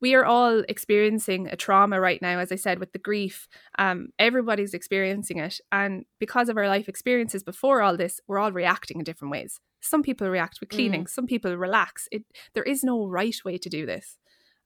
we 0.00 0.14
are 0.14 0.24
all 0.24 0.62
experiencing 0.68 1.48
a 1.48 1.56
trauma 1.56 2.00
right 2.00 2.20
now, 2.22 2.38
as 2.38 2.52
I 2.52 2.56
said, 2.56 2.78
with 2.78 2.92
the 2.92 2.98
grief. 2.98 3.48
Um, 3.78 4.08
everybody's 4.18 4.74
experiencing 4.74 5.38
it. 5.38 5.60
And 5.72 6.04
because 6.18 6.48
of 6.48 6.56
our 6.56 6.68
life 6.68 6.88
experiences 6.88 7.42
before 7.42 7.82
all 7.82 7.96
this, 7.96 8.20
we're 8.26 8.38
all 8.38 8.52
reacting 8.52 8.98
in 8.98 9.04
different 9.04 9.32
ways. 9.32 9.60
Some 9.80 10.02
people 10.02 10.28
react 10.28 10.58
with 10.60 10.70
cleaning, 10.70 11.04
mm. 11.04 11.08
some 11.08 11.26
people 11.26 11.56
relax. 11.56 12.08
It 12.10 12.24
there 12.54 12.64
is 12.64 12.82
no 12.82 13.06
right 13.06 13.36
way 13.44 13.58
to 13.58 13.68
do 13.68 13.86
this. 13.86 14.18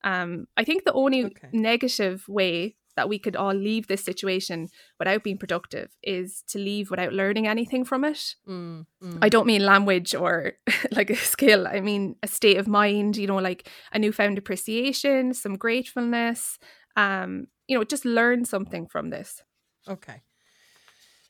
Um, 0.04 0.46
I 0.56 0.64
think 0.64 0.84
the 0.84 0.92
only 0.92 1.26
okay. 1.26 1.48
negative 1.52 2.28
way 2.28 2.76
that 2.96 3.08
we 3.08 3.18
could 3.18 3.36
all 3.36 3.54
leave 3.54 3.86
this 3.86 4.04
situation 4.04 4.68
without 4.98 5.24
being 5.24 5.38
productive 5.38 5.90
is 6.02 6.42
to 6.48 6.58
leave 6.58 6.90
without 6.90 7.12
learning 7.12 7.46
anything 7.46 7.84
from 7.84 8.04
it. 8.04 8.34
Mm, 8.46 8.86
mm. 9.02 9.18
I 9.22 9.28
don't 9.28 9.46
mean 9.46 9.64
language 9.64 10.14
or 10.14 10.54
like 10.92 11.10
a 11.10 11.16
skill. 11.16 11.66
I 11.66 11.80
mean 11.80 12.16
a 12.22 12.28
state 12.28 12.58
of 12.58 12.68
mind, 12.68 13.16
you 13.16 13.26
know, 13.26 13.36
like 13.36 13.68
a 13.92 13.98
newfound 13.98 14.38
appreciation, 14.38 15.34
some 15.34 15.56
gratefulness. 15.56 16.58
Um, 16.96 17.46
you 17.66 17.78
know, 17.78 17.84
just 17.84 18.04
learn 18.04 18.44
something 18.44 18.86
from 18.86 19.10
this. 19.10 19.42
Okay. 19.88 20.22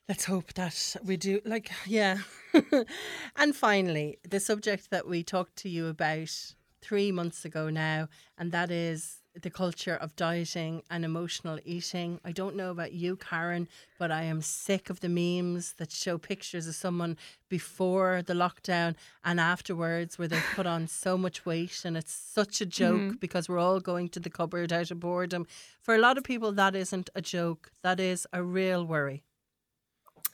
Let's 0.09 0.25
hope 0.25 0.53
that 0.55 0.97
we 1.05 1.17
do 1.17 1.41
like 1.45 1.71
yeah. 1.87 2.19
and 3.37 3.55
finally, 3.55 4.19
the 4.29 4.41
subject 4.41 4.91
that 4.91 5.07
we 5.07 5.23
talked 5.23 5.57
to 5.57 5.69
you 5.69 5.87
about 5.87 6.55
3 6.83 7.13
months 7.13 7.45
ago 7.45 7.71
now 7.71 8.09
and 8.37 8.53
that 8.53 8.71
is 8.71 9.23
the 9.41 9.51
culture 9.51 9.95
of 9.95 10.15
dieting 10.15 10.83
and 10.91 11.05
emotional 11.05 11.59
eating. 11.65 12.21
I 12.25 12.33
don't 12.33 12.55
know 12.55 12.71
about 12.71 12.93
you, 12.93 13.17
Karen, 13.17 13.67
but 13.99 14.11
I 14.11 14.25
am 14.25 14.43
sick 14.43 14.91
of 14.91 15.01
the 15.01 15.09
memes 15.09 15.75
that 15.79 15.91
show 15.91 16.19
pictures 16.19 16.67
of 16.67 16.75
someone 16.75 17.17
before 17.49 18.23
the 18.23 18.35
lockdown 18.35 18.95
and 19.25 19.41
afterwards 19.41 20.19
where 20.19 20.29
they've 20.29 20.45
put 20.55 20.67
on 20.67 20.87
so 20.87 21.17
much 21.17 21.47
weight 21.47 21.83
and 21.85 21.97
it's 21.97 22.13
such 22.13 22.61
a 22.61 22.67
joke 22.67 23.01
mm-hmm. 23.01 23.17
because 23.21 23.49
we're 23.49 23.59
all 23.59 23.81
going 23.81 24.09
to 24.11 24.21
the 24.21 24.31
cupboard 24.31 24.73
out 24.73 24.91
of 24.91 25.01
boredom. 25.01 25.47
For 25.81 25.95
a 25.95 25.99
lot 25.99 26.19
of 26.19 26.25
people 26.25 26.53
that 26.53 26.75
isn't 26.75 27.09
a 27.15 27.23
joke. 27.23 27.71
That 27.83 28.01
is 28.01 28.27
a 28.33 28.43
real 28.43 28.85
worry. 28.85 29.23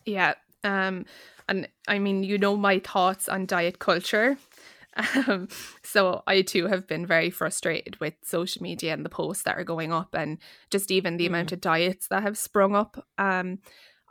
Yeah. 0.05 0.35
Um 0.65 1.05
and 1.49 1.69
I 1.87 1.99
mean, 1.99 2.25
you 2.25 2.37
know 2.37 2.57
my 2.57 2.79
thoughts 2.81 3.29
on 3.29 3.47
diet 3.47 3.79
culture. 3.79 4.39
Um, 4.99 5.49
so 5.83 6.23
I 6.27 6.43
too 6.43 6.67
have 6.67 6.87
been 6.87 7.07
very 7.07 7.31
frustrated 7.31 8.01
with 8.01 8.15
social 8.23 8.63
media 8.63 8.93
and 8.93 9.05
the 9.05 9.11
posts 9.11 9.45
that 9.45 9.57
are 9.57 9.65
going 9.65 9.93
up, 9.93 10.15
and 10.15 10.39
just 10.71 10.91
even 10.91 11.17
the 11.17 11.25
mm. 11.25 11.29
amount 11.29 11.53
of 11.53 11.61
diets 11.61 12.09
that 12.09 12.23
have 12.23 12.37
sprung 12.37 12.75
up. 12.75 13.05
Um, 13.17 13.59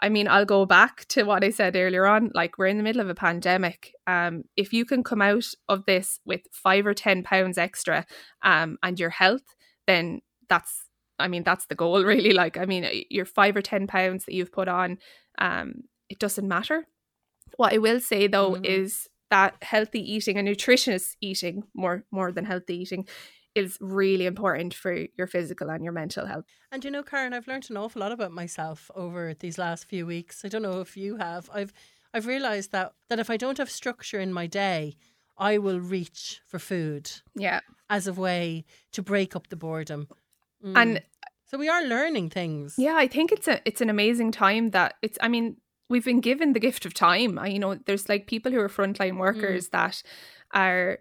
I 0.01 0.09
mean, 0.09 0.27
I'll 0.27 0.45
go 0.45 0.65
back 0.65 1.05
to 1.09 1.23
what 1.23 1.43
I 1.43 1.49
said 1.49 1.75
earlier 1.75 2.05
on. 2.05 2.31
Like, 2.33 2.57
we're 2.57 2.67
in 2.67 2.77
the 2.77 2.83
middle 2.83 3.01
of 3.01 3.09
a 3.09 3.15
pandemic. 3.15 3.93
Um, 4.05 4.43
if 4.55 4.71
you 4.71 4.85
can 4.85 5.03
come 5.03 5.21
out 5.21 5.47
of 5.67 5.85
this 5.85 6.19
with 6.23 6.41
five 6.51 6.85
or 6.85 6.93
10 6.93 7.23
pounds 7.23 7.57
extra 7.57 8.05
um, 8.43 8.77
and 8.83 8.99
your 8.99 9.09
health, 9.09 9.55
then 9.87 10.21
that's, 10.49 10.85
I 11.17 11.27
mean, 11.27 11.43
that's 11.43 11.65
the 11.65 11.75
goal, 11.75 12.03
really. 12.05 12.33
Like, 12.33 12.57
I 12.57 12.65
mean, 12.65 12.87
your 13.09 13.25
five 13.25 13.55
or 13.55 13.61
10 13.61 13.87
pounds 13.87 14.25
that 14.25 14.35
you've 14.35 14.51
put 14.51 14.67
on, 14.67 14.99
um, 15.39 15.83
it 16.09 16.19
doesn't 16.19 16.47
matter. 16.47 16.87
What 17.55 17.73
I 17.73 17.79
will 17.79 17.99
say, 17.99 18.27
though, 18.27 18.53
mm. 18.53 18.65
is 18.65 19.07
that 19.29 19.55
healthy 19.61 19.99
eating 20.13 20.37
and 20.37 20.45
nutritious 20.45 21.15
eating 21.21 21.63
more 21.73 22.03
more 22.11 22.31
than 22.31 22.45
healthy 22.45 22.77
eating 22.77 23.07
is 23.55 23.77
really 23.81 24.27
important 24.27 24.73
for 24.73 25.07
your 25.17 25.25
physical 25.25 25.69
and 25.69 25.83
your 25.83 25.93
mental 25.93 26.27
health. 26.27 26.45
And 26.71 26.85
you 26.85 26.91
know, 26.91 27.01
Karen, 27.01 27.33
I've 27.33 27.47
learned 27.47 27.67
an 27.69 27.77
awful 27.77 28.01
lot 28.01 28.11
about 28.11 28.31
myself 28.31 28.91
over 28.93 29.33
these 29.33 29.57
last 29.57 29.85
few 29.85 30.05
weeks. 30.05 30.45
I 30.45 30.47
don't 30.47 30.61
know 30.61 30.79
if 30.79 30.95
you 30.95 31.17
have. 31.17 31.49
I've 31.53 31.73
I've 32.13 32.27
realized 32.27 32.71
that 32.71 32.93
that 33.09 33.19
if 33.19 33.29
I 33.29 33.37
don't 33.37 33.57
have 33.57 33.71
structure 33.71 34.19
in 34.19 34.31
my 34.31 34.47
day, 34.47 34.95
I 35.37 35.57
will 35.57 35.79
reach 35.79 36.41
for 36.45 36.59
food. 36.59 37.11
Yeah. 37.35 37.61
As 37.89 38.07
a 38.07 38.13
way 38.13 38.65
to 38.91 39.01
break 39.01 39.35
up 39.35 39.47
the 39.47 39.55
boredom. 39.55 40.07
Mm. 40.63 40.73
And 40.75 41.01
so 41.45 41.57
we 41.57 41.69
are 41.69 41.83
learning 41.83 42.29
things. 42.29 42.75
Yeah, 42.77 42.95
I 42.95 43.07
think 43.07 43.31
it's 43.31 43.47
a 43.47 43.61
it's 43.65 43.81
an 43.81 43.89
amazing 43.89 44.31
time 44.31 44.71
that 44.71 44.95
it's 45.01 45.17
I 45.21 45.29
mean, 45.29 45.57
we've 45.89 46.05
been 46.05 46.21
given 46.21 46.53
the 46.53 46.59
gift 46.59 46.85
of 46.85 46.93
time. 46.93 47.39
I, 47.39 47.47
you 47.47 47.59
know, 47.59 47.75
there's 47.85 48.09
like 48.09 48.27
people 48.27 48.51
who 48.51 48.59
are 48.59 48.69
frontline 48.69 49.13
mm. 49.13 49.19
workers 49.19 49.67
mm. 49.67 49.71
that 49.71 50.03
are, 50.53 50.99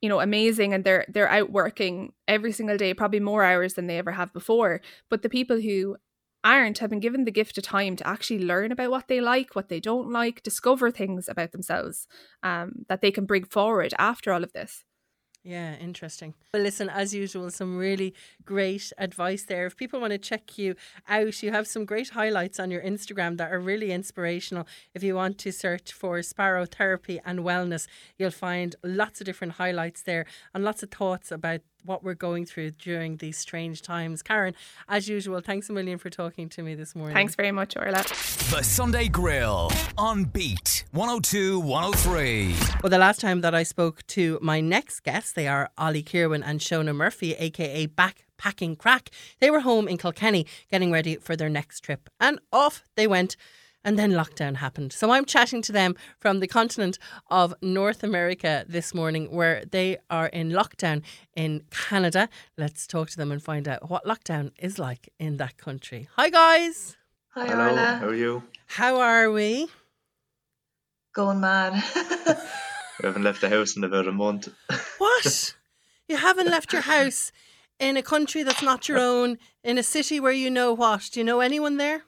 you 0.00 0.08
know, 0.08 0.20
amazing 0.20 0.72
and 0.72 0.84
they're 0.84 1.06
they're 1.08 1.28
out 1.28 1.50
working 1.50 2.12
every 2.26 2.52
single 2.52 2.76
day, 2.76 2.94
probably 2.94 3.20
more 3.20 3.44
hours 3.44 3.74
than 3.74 3.86
they 3.86 3.98
ever 3.98 4.12
have 4.12 4.32
before. 4.32 4.80
But 5.08 5.22
the 5.22 5.28
people 5.28 5.60
who 5.60 5.96
aren't 6.44 6.78
have 6.78 6.90
been 6.90 7.00
given 7.00 7.24
the 7.24 7.30
gift 7.30 7.56
of 7.56 7.64
time 7.64 7.94
to 7.96 8.06
actually 8.06 8.44
learn 8.44 8.72
about 8.72 8.90
what 8.90 9.08
they 9.08 9.20
like, 9.20 9.54
what 9.54 9.68
they 9.68 9.78
don't 9.80 10.10
like, 10.10 10.42
discover 10.42 10.90
things 10.90 11.28
about 11.28 11.52
themselves 11.52 12.08
um, 12.42 12.84
that 12.88 13.00
they 13.00 13.12
can 13.12 13.26
bring 13.26 13.44
forward 13.44 13.94
after 13.98 14.32
all 14.32 14.42
of 14.42 14.52
this. 14.52 14.84
Yeah, 15.44 15.74
interesting. 15.74 16.34
Well, 16.54 16.62
listen, 16.62 16.88
as 16.88 17.12
usual, 17.12 17.50
some 17.50 17.76
really 17.76 18.14
great 18.44 18.92
advice 18.96 19.42
there. 19.42 19.66
If 19.66 19.76
people 19.76 20.00
want 20.00 20.12
to 20.12 20.18
check 20.18 20.56
you 20.56 20.76
out, 21.08 21.42
you 21.42 21.50
have 21.50 21.66
some 21.66 21.84
great 21.84 22.10
highlights 22.10 22.60
on 22.60 22.70
your 22.70 22.80
Instagram 22.80 23.38
that 23.38 23.50
are 23.50 23.58
really 23.58 23.90
inspirational. 23.90 24.68
If 24.94 25.02
you 25.02 25.16
want 25.16 25.38
to 25.38 25.50
search 25.50 25.92
for 25.92 26.22
Sparrow 26.22 26.64
Therapy 26.64 27.20
and 27.24 27.40
Wellness, 27.40 27.88
you'll 28.18 28.30
find 28.30 28.76
lots 28.84 29.20
of 29.20 29.24
different 29.24 29.54
highlights 29.54 30.02
there 30.02 30.26
and 30.54 30.62
lots 30.62 30.84
of 30.84 30.92
thoughts 30.92 31.32
about 31.32 31.62
what 31.84 32.02
we're 32.04 32.14
going 32.14 32.46
through 32.46 32.72
during 32.72 33.16
these 33.16 33.38
strange 33.38 33.82
times. 33.82 34.22
Karen, 34.22 34.54
as 34.88 35.08
usual, 35.08 35.40
thanks 35.40 35.68
a 35.68 35.72
million 35.72 35.98
for 35.98 36.10
talking 36.10 36.48
to 36.50 36.62
me 36.62 36.74
this 36.74 36.94
morning. 36.94 37.14
Thanks 37.14 37.34
very 37.34 37.52
much, 37.52 37.76
Orla. 37.76 38.02
The 38.50 38.62
Sunday 38.62 39.08
Grill 39.08 39.70
on 39.98 40.24
Beat 40.24 40.84
102 40.92 41.60
103. 41.60 42.54
Well, 42.82 42.90
the 42.90 42.98
last 42.98 43.20
time 43.20 43.40
that 43.40 43.54
I 43.54 43.62
spoke 43.62 44.06
to 44.08 44.38
my 44.42 44.60
next 44.60 45.00
guests, 45.00 45.32
they 45.32 45.48
are 45.48 45.70
Ollie 45.78 46.02
Kirwan 46.02 46.42
and 46.42 46.60
Shona 46.60 46.94
Murphy, 46.94 47.34
aka 47.34 47.86
Backpacking 47.86 48.78
Crack. 48.78 49.10
They 49.40 49.50
were 49.50 49.60
home 49.60 49.88
in 49.88 49.98
Kilkenny 49.98 50.46
getting 50.70 50.92
ready 50.92 51.16
for 51.16 51.36
their 51.36 51.48
next 51.48 51.80
trip, 51.80 52.08
and 52.20 52.38
off 52.52 52.84
they 52.96 53.06
went 53.06 53.36
and 53.84 53.98
then 53.98 54.12
lockdown 54.12 54.56
happened. 54.56 54.92
So 54.92 55.10
I'm 55.10 55.24
chatting 55.24 55.62
to 55.62 55.72
them 55.72 55.94
from 56.18 56.40
the 56.40 56.46
continent 56.46 56.98
of 57.30 57.54
North 57.62 58.02
America 58.02 58.64
this 58.68 58.94
morning, 58.94 59.30
where 59.30 59.64
they 59.64 59.98
are 60.10 60.26
in 60.26 60.50
lockdown 60.50 61.02
in 61.34 61.62
Canada. 61.70 62.28
Let's 62.56 62.86
talk 62.86 63.10
to 63.10 63.16
them 63.16 63.32
and 63.32 63.42
find 63.42 63.68
out 63.68 63.90
what 63.90 64.04
lockdown 64.04 64.52
is 64.58 64.78
like 64.78 65.08
in 65.18 65.36
that 65.38 65.56
country. 65.58 66.08
Hi, 66.16 66.30
guys. 66.30 66.96
Hi, 67.30 67.46
Hello. 67.46 67.68
Orla. 67.68 67.96
How 67.96 68.08
are 68.08 68.14
you? 68.14 68.42
How 68.66 69.00
are 69.00 69.30
we? 69.30 69.68
Going 71.14 71.40
mad. 71.40 71.72
we 73.02 73.06
haven't 73.06 73.22
left 73.22 73.40
the 73.40 73.48
house 73.48 73.76
in 73.76 73.84
about 73.84 74.06
a 74.08 74.12
month. 74.12 74.48
what? 74.98 75.54
You 76.08 76.16
haven't 76.16 76.48
left 76.48 76.72
your 76.72 76.82
house 76.82 77.32
in 77.78 77.96
a 77.96 78.02
country 78.02 78.42
that's 78.42 78.62
not 78.62 78.88
your 78.88 78.98
own, 79.12 79.38
in 79.64 79.78
a 79.78 79.82
city 79.82 80.20
where 80.20 80.32
you 80.32 80.50
know 80.50 80.72
what? 80.72 81.10
Do 81.12 81.20
you 81.20 81.24
know 81.24 81.40
anyone 81.40 81.76
there? 81.76 82.02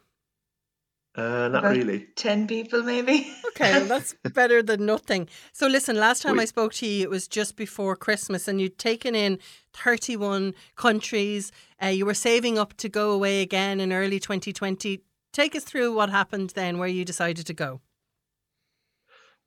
Uh, 1.16 1.46
not 1.46 1.58
About 1.60 1.76
really. 1.76 2.08
10 2.16 2.48
people, 2.48 2.82
maybe. 2.82 3.32
okay, 3.48 3.72
well, 3.74 3.86
that's 3.86 4.14
better 4.32 4.62
than 4.62 4.84
nothing. 4.84 5.28
So, 5.52 5.68
listen, 5.68 5.96
last 5.96 6.22
time 6.22 6.40
I 6.40 6.44
spoke 6.44 6.72
to 6.74 6.86
you, 6.86 7.04
it 7.04 7.10
was 7.10 7.28
just 7.28 7.54
before 7.54 7.94
Christmas, 7.94 8.48
and 8.48 8.60
you'd 8.60 8.78
taken 8.78 9.14
in 9.14 9.38
31 9.74 10.54
countries. 10.74 11.52
Uh, 11.80 11.86
you 11.86 12.04
were 12.04 12.14
saving 12.14 12.58
up 12.58 12.74
to 12.78 12.88
go 12.88 13.12
away 13.12 13.42
again 13.42 13.78
in 13.78 13.92
early 13.92 14.18
2020. 14.18 15.02
Take 15.32 15.54
us 15.54 15.62
through 15.62 15.94
what 15.94 16.10
happened 16.10 16.50
then, 16.50 16.78
where 16.78 16.88
you 16.88 17.04
decided 17.04 17.46
to 17.46 17.54
go. 17.54 17.80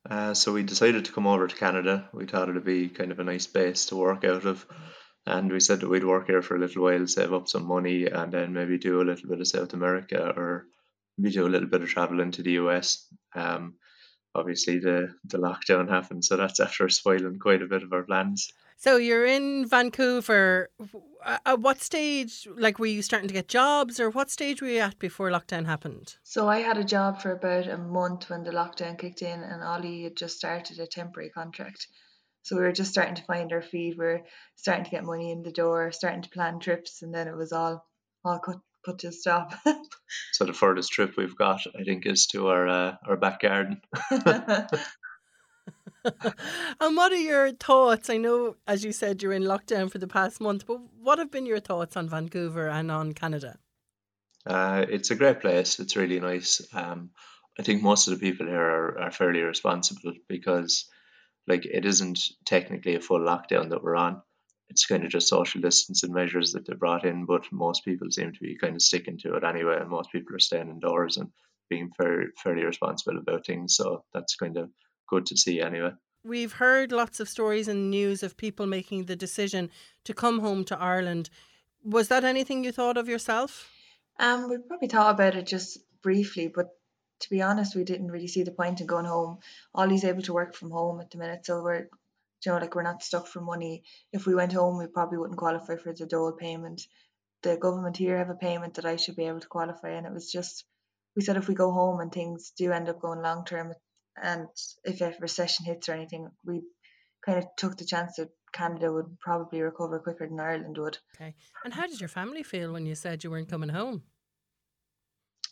Uh, 0.09 0.33
so, 0.33 0.53
we 0.53 0.63
decided 0.63 1.03
to 1.03 1.11
come 1.11 1.27
over 1.27 1.47
to 1.47 1.55
Canada. 1.55 2.07
We 2.13 2.27
thought 2.27 2.47
it'd 2.47 2.63
be 2.63 2.87
kind 2.87 3.11
of 3.11 3.19
a 3.19 3.25
nice 3.25 3.45
base 3.47 3.87
to 3.87 3.97
work 3.97 4.23
out 4.23 4.45
of. 4.45 4.65
And 5.25 5.51
we 5.51 5.59
said 5.59 5.81
that 5.81 5.89
we'd 5.89 6.05
work 6.05 6.27
here 6.27 6.41
for 6.41 6.55
a 6.55 6.59
little 6.59 6.83
while, 6.83 7.05
save 7.07 7.33
up 7.33 7.49
some 7.49 7.65
money, 7.65 8.05
and 8.05 8.31
then 8.31 8.53
maybe 8.53 8.77
do 8.77 9.01
a 9.01 9.03
little 9.03 9.27
bit 9.27 9.41
of 9.41 9.47
South 9.49 9.73
America 9.73 10.33
or 10.33 10.65
we 11.17 11.31
do 11.31 11.45
a 11.45 11.49
little 11.49 11.69
bit 11.69 11.81
of 11.81 11.89
travel 11.89 12.19
into 12.21 12.43
the 12.43 12.51
US. 12.53 13.07
Um, 13.33 13.75
obviously, 14.35 14.79
the 14.79 15.15
the 15.25 15.37
lockdown 15.37 15.89
happened, 15.89 16.25
so 16.25 16.37
that's 16.37 16.59
after 16.59 16.89
spoiling 16.89 17.39
quite 17.39 17.61
a 17.61 17.67
bit 17.67 17.83
of 17.83 17.93
our 17.93 18.03
plans. 18.03 18.51
So 18.79 18.97
you're 18.97 19.25
in 19.25 19.65
Vancouver. 19.65 20.69
At 21.45 21.59
what 21.59 21.81
stage, 21.81 22.47
like, 22.55 22.77
were 22.77 22.85
you 22.85 23.01
starting 23.01 23.27
to 23.27 23.33
get 23.33 23.47
jobs, 23.47 23.99
or 23.99 24.11
what 24.11 24.29
stage 24.29 24.61
were 24.61 24.67
you 24.67 24.79
at 24.79 24.99
before 24.99 25.31
lockdown 25.31 25.65
happened? 25.65 26.15
So 26.23 26.47
I 26.47 26.59
had 26.59 26.77
a 26.77 26.83
job 26.83 27.19
for 27.19 27.31
about 27.31 27.67
a 27.67 27.77
month 27.77 28.29
when 28.29 28.43
the 28.43 28.51
lockdown 28.51 28.99
kicked 28.99 29.23
in, 29.23 29.41
and 29.41 29.63
Ollie 29.63 30.03
had 30.03 30.15
just 30.15 30.37
started 30.37 30.79
a 30.79 30.85
temporary 30.85 31.29
contract. 31.29 31.87
So 32.43 32.55
we 32.55 32.61
were 32.61 32.71
just 32.71 32.91
starting 32.91 33.15
to 33.15 33.23
find 33.23 33.51
our 33.51 33.63
feet. 33.63 33.97
We 33.97 34.05
are 34.05 34.25
starting 34.55 34.85
to 34.85 34.91
get 34.91 35.03
money 35.03 35.31
in 35.31 35.41
the 35.41 35.51
door, 35.51 35.91
starting 35.91 36.21
to 36.21 36.29
plan 36.29 36.59
trips, 36.59 37.01
and 37.01 37.13
then 37.13 37.27
it 37.27 37.35
was 37.35 37.51
all 37.51 37.85
all 38.23 38.39
cut 38.39 38.59
put 38.87 38.99
to 38.99 39.11
stop. 39.11 39.53
so 40.31 40.45
the 40.45 40.53
furthest 40.53 40.91
trip 40.91 41.17
we've 41.17 41.35
got, 41.35 41.59
I 41.77 41.83
think, 41.83 42.05
is 42.05 42.27
to 42.27 42.47
our 42.47 42.67
uh, 42.67 42.95
our 43.05 43.17
back 43.17 43.41
garden. 43.41 43.81
and 46.05 46.95
what 46.95 47.11
are 47.11 47.15
your 47.15 47.51
thoughts? 47.51 48.09
I 48.09 48.17
know, 48.17 48.55
as 48.65 48.85
you 48.85 48.93
said, 48.93 49.21
you're 49.21 49.33
in 49.33 49.43
lockdown 49.43 49.91
for 49.91 49.97
the 49.97 50.07
past 50.07 50.39
month, 50.39 50.65
but 50.65 50.79
what 51.01 51.19
have 51.19 51.31
been 51.31 51.45
your 51.45 51.59
thoughts 51.59 51.97
on 51.97 52.07
Vancouver 52.07 52.69
and 52.69 52.89
on 52.89 53.11
Canada? 53.11 53.57
Uh, 54.45 54.85
it's 54.87 55.11
a 55.11 55.15
great 55.15 55.41
place. 55.41 55.79
It's 55.79 55.97
really 55.97 56.21
nice. 56.21 56.61
Um, 56.73 57.09
I 57.59 57.63
think 57.63 57.81
most 57.83 58.07
of 58.07 58.13
the 58.13 58.25
people 58.25 58.45
here 58.45 58.61
are, 58.61 59.01
are 59.01 59.11
fairly 59.11 59.41
responsible 59.41 60.13
because, 60.29 60.85
like, 61.45 61.65
it 61.65 61.85
isn't 61.85 62.19
technically 62.45 62.95
a 62.95 63.01
full 63.01 63.19
lockdown 63.19 63.71
that 63.71 63.83
we're 63.83 63.97
on 63.97 64.21
it's 64.69 64.85
kind 64.85 65.03
of 65.03 65.09
just 65.09 65.29
social 65.29 65.61
distancing 65.61 66.13
measures 66.13 66.51
that 66.51 66.65
they 66.65 66.73
brought 66.73 67.05
in, 67.05 67.25
but 67.25 67.51
most 67.51 67.85
people 67.85 68.09
seem 68.11 68.33
to 68.33 68.39
be 68.39 68.57
kind 68.57 68.75
of 68.75 68.81
sticking 68.81 69.17
to 69.19 69.35
it 69.35 69.43
anyway, 69.43 69.77
and 69.79 69.89
most 69.89 70.11
people 70.11 70.35
are 70.35 70.39
staying 70.39 70.69
indoors 70.69 71.17
and 71.17 71.29
being 71.69 71.91
fairly 71.97 72.27
fairly 72.43 72.63
responsible 72.63 73.17
about 73.17 73.45
things. 73.45 73.75
So 73.75 74.03
that's 74.13 74.35
kind 74.35 74.57
of 74.57 74.69
good 75.07 75.25
to 75.27 75.37
see 75.37 75.61
anyway. 75.61 75.91
We've 76.23 76.53
heard 76.53 76.91
lots 76.91 77.19
of 77.19 77.29
stories 77.29 77.67
and 77.67 77.89
news 77.89 78.23
of 78.23 78.35
people 78.35 78.65
making 78.65 79.05
the 79.05 79.15
decision 79.15 79.69
to 80.03 80.13
come 80.13 80.39
home 80.39 80.65
to 80.65 80.77
Ireland. 80.77 81.29
Was 81.83 82.09
that 82.09 82.25
anything 82.25 82.63
you 82.63 82.71
thought 82.71 82.97
of 82.97 83.07
yourself? 83.07 83.69
Um, 84.19 84.49
we 84.49 84.57
probably 84.57 84.89
thought 84.89 85.13
about 85.13 85.35
it 85.35 85.45
just 85.45 85.79
briefly, 86.01 86.51
but 86.53 86.69
to 87.19 87.29
be 87.29 87.41
honest, 87.41 87.75
we 87.75 87.83
didn't 87.83 88.11
really 88.11 88.27
see 88.27 88.43
the 88.43 88.51
point 88.51 88.81
in 88.81 88.87
going 88.87 89.05
home. 89.05 89.39
Ollie's 89.73 90.03
able 90.03 90.21
to 90.23 90.33
work 90.33 90.55
from 90.55 90.71
home 90.71 90.99
at 90.99 91.11
the 91.11 91.17
minute, 91.17 91.45
so 91.45 91.63
we're 91.63 91.87
you 92.45 92.51
know, 92.51 92.57
like 92.59 92.75
we're 92.75 92.83
not 92.83 93.03
stuck 93.03 93.27
for 93.27 93.41
money. 93.41 93.83
If 94.11 94.25
we 94.25 94.35
went 94.35 94.53
home, 94.53 94.77
we 94.77 94.87
probably 94.87 95.17
wouldn't 95.17 95.39
qualify 95.39 95.75
for 95.75 95.93
the 95.93 96.05
dole 96.05 96.33
payment. 96.33 96.81
The 97.43 97.57
government 97.57 97.97
here 97.97 98.17
have 98.17 98.29
a 98.29 98.35
payment 98.35 98.75
that 98.75 98.85
I 98.85 98.95
should 98.95 99.15
be 99.15 99.25
able 99.25 99.39
to 99.39 99.47
qualify, 99.47 99.89
and 99.89 100.05
it 100.05 100.13
was 100.13 100.31
just 100.31 100.65
we 101.15 101.23
said 101.23 101.37
if 101.37 101.47
we 101.47 101.55
go 101.55 101.71
home 101.71 101.99
and 101.99 102.11
things 102.11 102.53
do 102.57 102.71
end 102.71 102.89
up 102.89 103.01
going 103.01 103.21
long 103.21 103.43
term, 103.45 103.73
and 104.21 104.47
if 104.83 105.01
a 105.01 105.13
recession 105.19 105.65
hits 105.65 105.89
or 105.89 105.93
anything, 105.93 106.29
we 106.45 106.61
kind 107.25 107.39
of 107.39 107.45
took 107.57 107.77
the 107.77 107.85
chance 107.85 108.15
that 108.17 108.29
Canada 108.53 108.91
would 108.93 109.19
probably 109.19 109.61
recover 109.61 109.99
quicker 109.99 110.27
than 110.27 110.39
Ireland 110.39 110.77
would. 110.77 110.97
Okay. 111.15 111.33
And 111.63 111.73
how 111.73 111.87
did 111.87 111.99
your 111.99 112.09
family 112.09 112.43
feel 112.43 112.71
when 112.71 112.85
you 112.85 112.95
said 112.95 113.23
you 113.23 113.31
weren't 113.31 113.49
coming 113.49 113.69
home? 113.69 114.03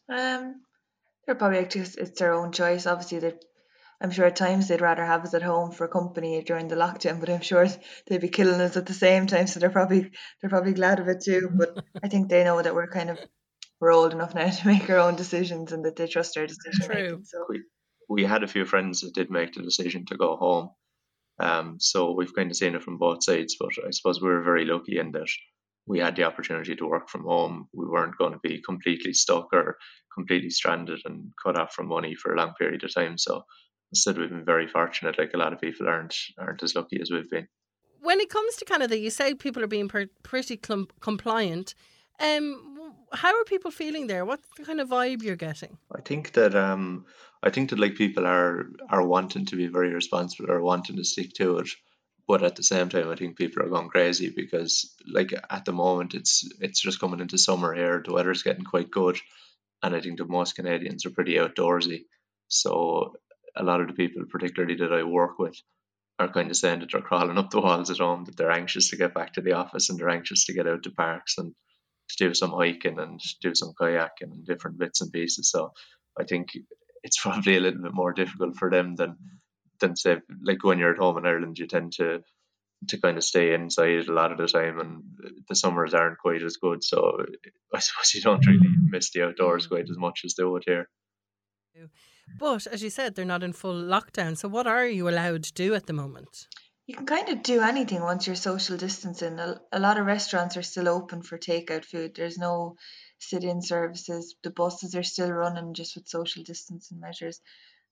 Um, 0.07 0.61
they're 1.25 1.35
probably 1.35 1.59
like 1.59 1.71
just 1.71 1.97
it's 1.97 2.19
their 2.19 2.33
own 2.33 2.51
choice. 2.51 2.85
Obviously, 2.85 3.19
they 3.19 3.33
I'm 4.01 4.11
sure 4.11 4.25
at 4.25 4.35
times 4.35 4.67
they'd 4.67 4.81
rather 4.81 5.05
have 5.05 5.23
us 5.23 5.33
at 5.33 5.41
home 5.41 5.71
for 5.71 5.87
company 5.87 6.43
during 6.43 6.67
the 6.67 6.75
lockdown, 6.75 7.19
but 7.19 7.29
I'm 7.29 7.41
sure 7.41 7.67
they'd 8.07 8.21
be 8.21 8.29
killing 8.29 8.59
us 8.61 8.77
at 8.77 8.85
the 8.85 8.93
same 8.93 9.27
time. 9.27 9.47
So 9.47 9.59
they're 9.59 9.69
probably 9.69 10.11
they're 10.41 10.49
probably 10.49 10.73
glad 10.73 10.99
of 10.99 11.07
it 11.07 11.21
too. 11.23 11.49
But 11.57 11.83
I 12.03 12.07
think 12.07 12.29
they 12.29 12.43
know 12.43 12.61
that 12.61 12.75
we're 12.75 12.87
kind 12.87 13.09
of 13.09 13.19
we're 13.79 13.93
old 13.93 14.13
enough 14.13 14.35
now 14.35 14.49
to 14.51 14.67
make 14.67 14.89
our 14.89 14.97
own 14.97 15.15
decisions 15.15 15.71
and 15.71 15.85
that 15.85 15.95
they 15.95 16.07
trust 16.07 16.37
our 16.37 16.47
decision. 16.47 16.85
True. 16.85 17.21
So 17.23 17.45
we 17.49 17.63
we 18.09 18.23
had 18.23 18.43
a 18.43 18.47
few 18.47 18.65
friends 18.65 19.01
that 19.01 19.13
did 19.13 19.31
make 19.31 19.53
the 19.53 19.63
decision 19.63 20.05
to 20.07 20.17
go 20.17 20.35
home. 20.35 20.69
Um, 21.39 21.77
so 21.79 22.13
we've 22.13 22.33
kind 22.33 22.49
of 22.49 22.57
seen 22.57 22.75
it 22.75 22.83
from 22.83 22.97
both 22.97 23.23
sides, 23.23 23.57
but 23.59 23.71
I 23.85 23.91
suppose 23.91 24.21
we 24.21 24.29
were 24.29 24.43
very 24.43 24.65
lucky 24.65 24.99
in 24.99 25.11
that 25.11 25.27
we 25.87 25.99
had 25.99 26.15
the 26.15 26.23
opportunity 26.23 26.75
to 26.75 26.87
work 26.87 27.09
from 27.09 27.23
home. 27.23 27.67
We 27.73 27.85
weren't 27.85 28.17
going 28.17 28.33
to 28.33 28.39
be 28.41 28.61
completely 28.61 29.13
stuck 29.13 29.53
or 29.53 29.77
completely 30.13 30.49
stranded 30.49 31.01
and 31.05 31.31
cut 31.43 31.59
off 31.59 31.73
from 31.73 31.87
money 31.87 32.15
for 32.15 32.33
a 32.33 32.37
long 32.37 32.53
period 32.57 32.83
of 32.83 32.93
time. 32.93 33.17
So 33.17 33.43
said 33.95 34.17
we've 34.17 34.29
been 34.29 34.45
very 34.45 34.67
fortunate. 34.67 35.17
Like 35.17 35.33
a 35.33 35.37
lot 35.37 35.53
of 35.53 35.61
people 35.61 35.87
aren't 35.87 36.15
aren't 36.37 36.63
as 36.63 36.75
lucky 36.75 36.99
as 37.01 37.11
we've 37.11 37.29
been. 37.29 37.47
When 38.01 38.19
it 38.19 38.29
comes 38.29 38.55
to 38.57 38.65
Canada, 38.65 38.97
you 38.97 39.09
say 39.09 39.33
people 39.33 39.63
are 39.63 39.67
being 39.67 39.87
per- 39.87 40.09
pretty 40.21 40.57
clum- 40.57 40.89
compliant. 40.99 41.73
Um, 42.19 42.93
how 43.11 43.35
are 43.39 43.43
people 43.45 43.71
feeling 43.71 44.07
there? 44.07 44.25
What 44.25 44.41
kind 44.63 44.79
of 44.79 44.89
vibe 44.89 45.23
you're 45.23 45.35
getting? 45.35 45.77
I 45.95 46.01
think 46.01 46.33
that 46.33 46.55
um, 46.55 47.05
I 47.41 47.49
think 47.49 47.69
that 47.69 47.79
like 47.79 47.95
people 47.95 48.25
are 48.25 48.67
are 48.89 49.05
wanting 49.05 49.45
to 49.47 49.55
be 49.55 49.67
very 49.67 49.93
responsible 49.93 50.51
or 50.51 50.61
wanting 50.61 50.97
to 50.97 51.03
stick 51.03 51.33
to 51.33 51.59
it, 51.59 51.69
but 52.27 52.43
at 52.43 52.55
the 52.55 52.63
same 52.63 52.89
time, 52.89 53.09
I 53.09 53.15
think 53.15 53.37
people 53.37 53.63
are 53.63 53.69
going 53.69 53.89
crazy 53.89 54.29
because 54.29 54.93
like 55.07 55.33
at 55.49 55.65
the 55.65 55.73
moment 55.73 56.13
it's 56.13 56.47
it's 56.59 56.81
just 56.81 56.99
coming 56.99 57.19
into 57.19 57.37
summer 57.37 57.73
here. 57.73 58.01
The 58.05 58.13
weather's 58.13 58.43
getting 58.43 58.65
quite 58.65 58.91
good, 58.91 59.19
and 59.81 59.95
I 59.95 60.01
think 60.01 60.17
that 60.17 60.29
most 60.29 60.55
Canadians 60.55 61.05
are 61.05 61.11
pretty 61.11 61.35
outdoorsy. 61.35 62.05
So 62.47 63.15
a 63.55 63.63
lot 63.63 63.81
of 63.81 63.87
the 63.87 63.93
people, 63.93 64.23
particularly 64.29 64.75
that 64.75 64.93
I 64.93 65.03
work 65.03 65.39
with, 65.39 65.55
are 66.19 66.31
kind 66.31 66.49
of 66.49 66.55
saying 66.55 66.79
that 66.79 66.89
they're 66.91 67.01
crawling 67.01 67.37
up 67.37 67.49
the 67.49 67.61
walls 67.61 67.89
at 67.89 67.97
home, 67.97 68.25
that 68.25 68.37
they're 68.37 68.51
anxious 68.51 68.89
to 68.89 68.97
get 68.97 69.13
back 69.13 69.33
to 69.33 69.41
the 69.41 69.53
office 69.53 69.89
and 69.89 69.99
they're 69.99 70.09
anxious 70.09 70.45
to 70.45 70.53
get 70.53 70.67
out 70.67 70.83
to 70.83 70.91
parks 70.91 71.37
and 71.37 71.53
to 72.09 72.27
do 72.27 72.33
some 72.33 72.51
hiking 72.51 72.99
and 72.99 73.19
do 73.41 73.53
some 73.53 73.73
kayaking 73.79 74.31
and 74.31 74.45
different 74.45 74.77
bits 74.77 75.01
and 75.01 75.11
pieces. 75.11 75.49
So 75.49 75.71
I 76.19 76.23
think 76.23 76.49
it's 77.03 77.17
probably 77.21 77.57
a 77.57 77.59
little 77.59 77.81
bit 77.81 77.93
more 77.93 78.13
difficult 78.13 78.55
for 78.55 78.69
them 78.69 78.95
than 78.95 79.17
than 79.81 79.95
say 79.97 80.17
like 80.41 80.63
when 80.63 80.79
you're 80.79 80.93
at 80.93 80.99
home 80.99 81.17
in 81.17 81.25
Ireland, 81.25 81.59
you 81.59 81.67
tend 81.67 81.93
to 81.93 82.21
to 82.89 83.01
kind 83.01 83.17
of 83.17 83.23
stay 83.23 83.53
inside 83.53 84.07
a 84.07 84.13
lot 84.13 84.31
of 84.31 84.37
the 84.37 84.47
time, 84.47 84.79
and 84.79 85.03
the 85.49 85.55
summers 85.55 85.93
aren't 85.93 86.19
quite 86.19 86.43
as 86.43 86.57
good. 86.57 86.83
So 86.83 87.25
I 87.73 87.79
suppose 87.79 88.13
you 88.13 88.21
don't 88.21 88.45
really 88.45 88.59
mm. 88.59 88.89
miss 88.89 89.11
the 89.11 89.23
outdoors 89.23 89.67
quite 89.67 89.89
as 89.89 89.97
much 89.97 90.21
as 90.23 90.35
they 90.35 90.43
would 90.43 90.63
here. 90.65 90.89
But 92.37 92.67
as 92.67 92.83
you 92.83 92.89
said, 92.89 93.15
they're 93.15 93.25
not 93.25 93.43
in 93.43 93.53
full 93.53 93.75
lockdown. 93.75 94.37
So 94.37 94.47
what 94.47 94.67
are 94.67 94.85
you 94.85 95.07
allowed 95.07 95.43
to 95.43 95.53
do 95.53 95.73
at 95.73 95.85
the 95.85 95.93
moment? 95.93 96.47
You 96.87 96.95
can 96.95 97.05
kind 97.05 97.29
of 97.29 97.41
do 97.41 97.61
anything 97.61 98.01
once 98.01 98.27
you're 98.27 98.35
social 98.35 98.77
distancing. 98.77 99.39
A, 99.39 99.59
a 99.71 99.79
lot 99.79 99.97
of 99.97 100.05
restaurants 100.05 100.55
are 100.55 100.61
still 100.61 100.87
open 100.87 101.23
for 101.23 101.37
takeout 101.37 101.83
food. 101.83 102.15
There's 102.15 102.37
no 102.37 102.75
sit-in 103.19 103.61
services. 103.61 104.35
The 104.43 104.51
buses 104.51 104.93
are 104.95 105.03
still 105.03 105.31
running 105.31 105.73
just 105.73 105.95
with 105.95 106.07
social 106.07 106.43
distancing 106.43 106.99
measures, 106.99 107.41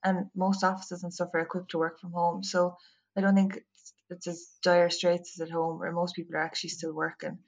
and 0.04 0.28
most 0.36 0.64
offices 0.64 1.04
and 1.04 1.14
stuff 1.14 1.30
are 1.34 1.40
equipped 1.40 1.72
to 1.72 1.80
work 1.80 2.00
from 2.00 2.12
home. 2.12 2.44
So 2.44 2.78
I 3.18 3.22
don't 3.22 3.36
think 3.36 3.56
it's, 3.56 3.94
it's 4.10 4.28
as 4.28 4.50
dire 4.62 4.92
straits 4.92 5.40
as 5.40 5.48
at 5.48 5.52
home, 5.52 5.80
where 5.80 5.92
most 5.92 6.16
people 6.16 6.36
are 6.36 6.44
actually 6.44 6.72
still 6.72 6.94
working, 6.94 7.40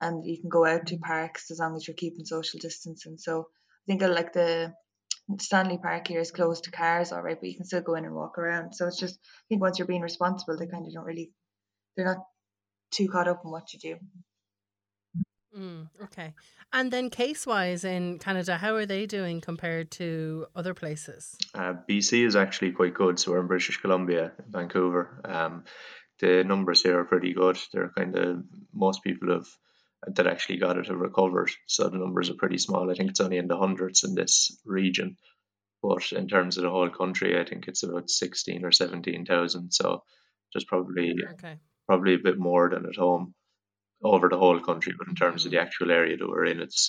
and 0.00 0.24
you 0.24 0.40
can 0.40 0.48
go 0.48 0.64
out 0.64 0.86
to 0.86 0.96
parks 0.96 1.50
as 1.50 1.58
long 1.58 1.76
as 1.76 1.86
you're 1.86 1.96
keeping 1.96 2.24
social 2.24 2.60
distancing. 2.60 3.18
So 3.18 3.40
I 3.40 3.84
think 3.86 4.02
uh, 4.02 4.08
like 4.08 4.32
the 4.32 4.72
Stanley 5.38 5.78
Park 5.78 6.08
here 6.08 6.20
is 6.20 6.30
closed 6.30 6.64
to 6.64 6.70
cars, 6.70 7.12
all 7.12 7.22
right, 7.22 7.38
but 7.38 7.48
you 7.48 7.56
can 7.56 7.66
still 7.66 7.82
go 7.82 7.94
in 7.94 8.04
and 8.04 8.14
walk 8.14 8.38
around. 8.38 8.74
So 8.74 8.86
it's 8.86 8.98
just, 8.98 9.16
I 9.16 9.44
think 9.48 9.60
once 9.60 9.78
you're 9.78 9.86
being 9.86 10.00
responsible, 10.00 10.56
they 10.56 10.66
kind 10.66 10.86
of 10.86 10.92
don't 10.92 11.04
really, 11.04 11.32
they're 11.96 12.06
not 12.06 12.24
too 12.90 13.08
caught 13.08 13.28
up 13.28 13.42
in 13.44 13.50
what 13.50 13.72
you 13.72 13.78
do. 13.78 13.96
Mm, 15.56 15.88
okay. 16.04 16.34
And 16.72 16.90
then 16.90 17.10
case 17.10 17.46
wise 17.46 17.84
in 17.84 18.18
Canada, 18.18 18.56
how 18.56 18.74
are 18.74 18.86
they 18.86 19.06
doing 19.06 19.40
compared 19.40 19.90
to 19.92 20.46
other 20.54 20.74
places? 20.74 21.36
Uh, 21.54 21.74
BC 21.88 22.26
is 22.26 22.36
actually 22.36 22.72
quite 22.72 22.94
good. 22.94 23.18
So 23.18 23.32
we're 23.32 23.40
in 23.40 23.46
British 23.46 23.78
Columbia, 23.78 24.32
Vancouver. 24.48 25.20
Um, 25.24 25.64
the 26.20 26.44
numbers 26.44 26.82
here 26.82 26.98
are 26.98 27.04
pretty 27.04 27.32
good. 27.32 27.58
They're 27.72 27.92
kind 27.96 28.16
of, 28.16 28.44
most 28.72 29.02
people 29.02 29.32
have 29.32 29.46
that 30.06 30.26
actually 30.26 30.58
got 30.58 30.76
it 30.76 30.86
have 30.86 30.96
recovered. 30.96 31.50
So 31.66 31.88
the 31.88 31.98
numbers 31.98 32.30
are 32.30 32.34
pretty 32.34 32.58
small. 32.58 32.90
I 32.90 32.94
think 32.94 33.10
it's 33.10 33.20
only 33.20 33.38
in 33.38 33.48
the 33.48 33.56
hundreds 33.56 34.04
in 34.04 34.14
this 34.14 34.56
region. 34.64 35.16
But 35.82 36.12
in 36.12 36.28
terms 36.28 36.56
of 36.56 36.64
the 36.64 36.70
whole 36.70 36.90
country, 36.90 37.40
I 37.40 37.44
think 37.44 37.68
it's 37.68 37.82
about 37.82 38.10
sixteen 38.10 38.64
or 38.64 38.72
seventeen 38.72 39.24
thousand. 39.24 39.72
So 39.72 40.02
just 40.52 40.66
probably 40.66 41.14
Okay. 41.34 41.56
probably 41.86 42.14
a 42.14 42.18
bit 42.22 42.38
more 42.38 42.70
than 42.70 42.86
at 42.86 42.96
home 42.96 43.34
over 44.02 44.28
the 44.28 44.38
whole 44.38 44.60
country. 44.60 44.92
But 44.96 45.08
in 45.08 45.14
terms 45.14 45.44
of 45.44 45.50
the 45.50 45.56
Mm. 45.58 45.62
actual 45.62 45.90
area 45.90 46.16
that 46.16 46.28
we're 46.28 46.44
in, 46.46 46.60
it's 46.60 46.88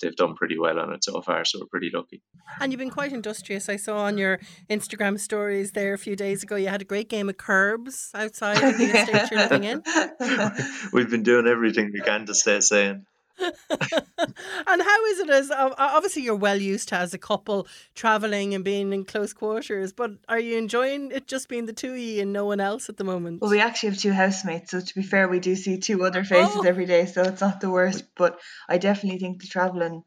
they've 0.00 0.14
done 0.16 0.34
pretty 0.36 0.58
well 0.58 0.78
on 0.78 0.92
it 0.92 1.02
so 1.04 1.20
far. 1.20 1.44
So 1.44 1.58
we're 1.60 1.66
pretty 1.66 1.90
lucky. 1.92 2.22
And 2.60 2.72
you've 2.72 2.78
been 2.78 2.90
quite 2.90 3.12
industrious. 3.12 3.68
I 3.68 3.76
saw 3.76 3.98
on 4.04 4.16
your 4.18 4.38
Instagram 4.70 5.18
stories 5.18 5.72
there 5.72 5.92
a 5.94 5.98
few 5.98 6.14
days 6.16 6.42
ago 6.42 6.56
you 6.56 6.68
had 6.68 6.82
a 6.82 6.84
great 6.84 7.08
game 7.08 7.28
of 7.28 7.36
curbs 7.36 8.10
outside 8.14 8.62
of 8.62 8.78
the 8.78 8.84
estate 8.84 9.30
you're 9.30 9.40
living 9.40 9.64
in. 9.64 9.82
We've 10.92 11.10
been 11.10 11.22
doing 11.24 11.46
everything 11.46 11.90
we 11.92 12.00
can 12.00 12.26
to 12.26 12.34
stay 12.34 12.60
sane. 12.60 13.06
and 13.38 14.82
how 14.82 15.04
is 15.06 15.18
it 15.20 15.30
as 15.30 15.50
obviously 15.50 16.22
you're 16.22 16.34
well 16.34 16.60
used 16.60 16.88
to 16.88 16.96
as 16.96 17.12
a 17.14 17.18
couple 17.18 17.66
traveling 17.94 18.54
and 18.54 18.64
being 18.64 18.92
in 18.92 19.04
close 19.04 19.32
quarters, 19.32 19.92
but 19.92 20.12
are 20.28 20.40
you 20.40 20.56
enjoying 20.56 21.10
it 21.10 21.26
just 21.26 21.48
being 21.48 21.66
the 21.66 21.72
two 21.72 21.92
of 21.92 21.98
you 21.98 22.22
and 22.22 22.32
no 22.32 22.44
one 22.46 22.60
else 22.60 22.88
at 22.88 22.96
the 22.96 23.04
moment? 23.04 23.40
Well, 23.42 23.50
we 23.50 23.60
actually 23.60 23.90
have 23.90 23.98
two 23.98 24.12
housemates, 24.12 24.70
so 24.70 24.80
to 24.80 24.94
be 24.94 25.02
fair, 25.02 25.28
we 25.28 25.40
do 25.40 25.54
see 25.56 25.78
two 25.78 26.04
other 26.04 26.24
faces 26.24 26.56
Oh. 26.56 26.62
every 26.66 26.86
day, 26.86 27.06
so 27.06 27.22
it's 27.22 27.40
not 27.40 27.60
the 27.60 27.70
worst. 27.70 28.04
But 28.16 28.38
I 28.68 28.78
definitely 28.78 29.18
think 29.18 29.40
the 29.42 29.48
travelling 29.48 30.02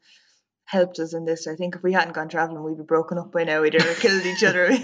helped 0.70 1.00
us 1.00 1.14
in 1.14 1.24
this. 1.24 1.46
I 1.46 1.56
think 1.56 1.74
if 1.74 1.82
we 1.82 1.92
hadn't 1.92 2.14
gone 2.14 2.28
travelling, 2.28 2.62
we'd 2.62 2.78
be 2.78 2.84
broken 2.84 3.18
up 3.18 3.32
by 3.32 3.44
now. 3.44 3.60
We'd 3.62 3.74
have 3.74 3.98
killed 3.98 4.24
each 4.24 4.44
other. 4.44 4.70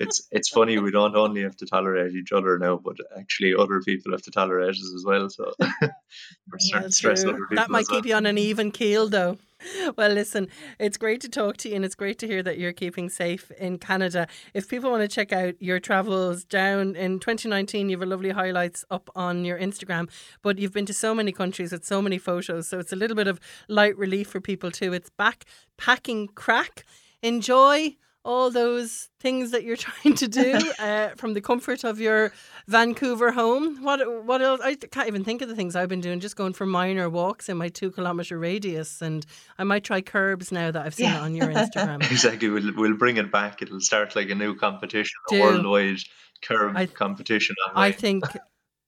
It's 0.00 0.26
it's 0.30 0.48
funny 0.48 0.78
we 0.78 0.90
don't 0.90 1.14
only 1.14 1.42
have 1.42 1.56
to 1.58 1.66
tolerate 1.66 2.14
each 2.14 2.32
other 2.32 2.58
now, 2.58 2.80
but 2.82 2.96
actually 3.18 3.54
other 3.54 3.80
people 3.80 4.12
have 4.12 4.22
to 4.22 4.30
tolerate 4.30 4.70
us 4.70 4.92
as 4.96 5.04
well. 5.04 5.28
So 5.28 5.52
we're 5.60 6.58
starting 6.58 6.88
to 6.88 6.94
stress 6.94 7.22
true. 7.22 7.32
other 7.32 7.46
people. 7.46 7.56
That 7.56 7.70
might 7.70 7.80
as 7.80 7.90
well. 7.90 8.00
keep 8.00 8.08
you 8.08 8.14
on 8.14 8.26
an 8.26 8.38
even 8.38 8.72
keel, 8.72 9.08
though. 9.08 9.36
Well, 9.96 10.10
listen, 10.10 10.48
it's 10.78 10.96
great 10.96 11.20
to 11.22 11.28
talk 11.28 11.56
to 11.58 11.68
you, 11.68 11.76
and 11.76 11.84
it's 11.84 11.94
great 11.94 12.18
to 12.20 12.26
hear 12.26 12.42
that 12.42 12.58
you're 12.58 12.72
keeping 12.72 13.08
safe 13.08 13.50
in 13.52 13.78
Canada. 13.78 14.26
If 14.52 14.68
people 14.68 14.90
want 14.90 15.02
to 15.02 15.08
check 15.08 15.32
out 15.32 15.54
your 15.60 15.80
travels 15.80 16.44
down 16.44 16.96
in 16.96 17.20
2019, 17.20 17.88
you 17.88 17.96
have 17.96 18.06
a 18.06 18.10
lovely 18.10 18.30
highlights 18.30 18.84
up 18.90 19.10
on 19.14 19.44
your 19.44 19.58
Instagram. 19.58 20.10
But 20.42 20.58
you've 20.58 20.72
been 20.72 20.86
to 20.86 20.94
so 20.94 21.14
many 21.14 21.32
countries 21.32 21.72
with 21.72 21.84
so 21.84 22.02
many 22.02 22.18
photos, 22.18 22.68
so 22.68 22.78
it's 22.78 22.92
a 22.92 22.96
little 22.96 23.16
bit 23.16 23.28
of 23.28 23.40
light 23.68 23.96
relief 23.96 24.28
for 24.28 24.40
people 24.40 24.70
too. 24.70 24.92
It's 24.92 25.10
backpacking 25.10 26.34
crack. 26.34 26.84
Enjoy 27.22 27.96
all 28.24 28.50
those 28.50 29.10
things 29.20 29.50
that 29.50 29.64
you're 29.64 29.76
trying 29.88 30.14
to 30.16 30.28
do 30.28 30.58
uh, 30.78 31.10
from 31.16 31.34
the 31.34 31.40
comfort 31.40 31.84
of 31.84 32.00
your 32.00 32.32
Vancouver 32.66 33.30
home. 33.32 33.82
What 33.82 34.24
what 34.24 34.40
else? 34.42 34.60
I 34.62 34.74
can't 34.74 35.08
even 35.08 35.24
think 35.24 35.42
of 35.42 35.48
the 35.48 35.54
things 35.54 35.76
I've 35.76 35.88
been 35.88 36.00
doing. 36.00 36.20
Just 36.20 36.36
going 36.36 36.54
for 36.54 36.66
minor 36.66 37.10
walks 37.10 37.48
in 37.48 37.56
my 37.56 37.68
two 37.68 37.90
kilometer 37.90 38.38
radius, 38.38 39.02
and 39.02 39.24
I 39.58 39.64
might 39.64 39.84
try 39.84 40.00
curbs 40.00 40.50
now 40.50 40.70
that 40.70 40.84
I've 40.84 40.94
seen 40.94 41.10
it 41.10 41.20
on 41.20 41.34
your 41.34 41.48
Instagram. 41.48 42.02
Exactly, 42.10 42.48
we'll 42.48 42.74
we'll 42.76 42.96
bring 42.96 43.16
it 43.18 43.30
back. 43.30 43.60
It'll 43.60 43.80
start 43.80 44.16
like 44.16 44.30
a 44.30 44.34
new 44.34 44.54
competition, 44.54 45.14
a 45.30 45.40
worldwide 45.40 45.98
curb 46.42 46.76
I- 46.76 46.86
competition. 46.86 47.54
I 47.74 47.92
think. 47.92 48.24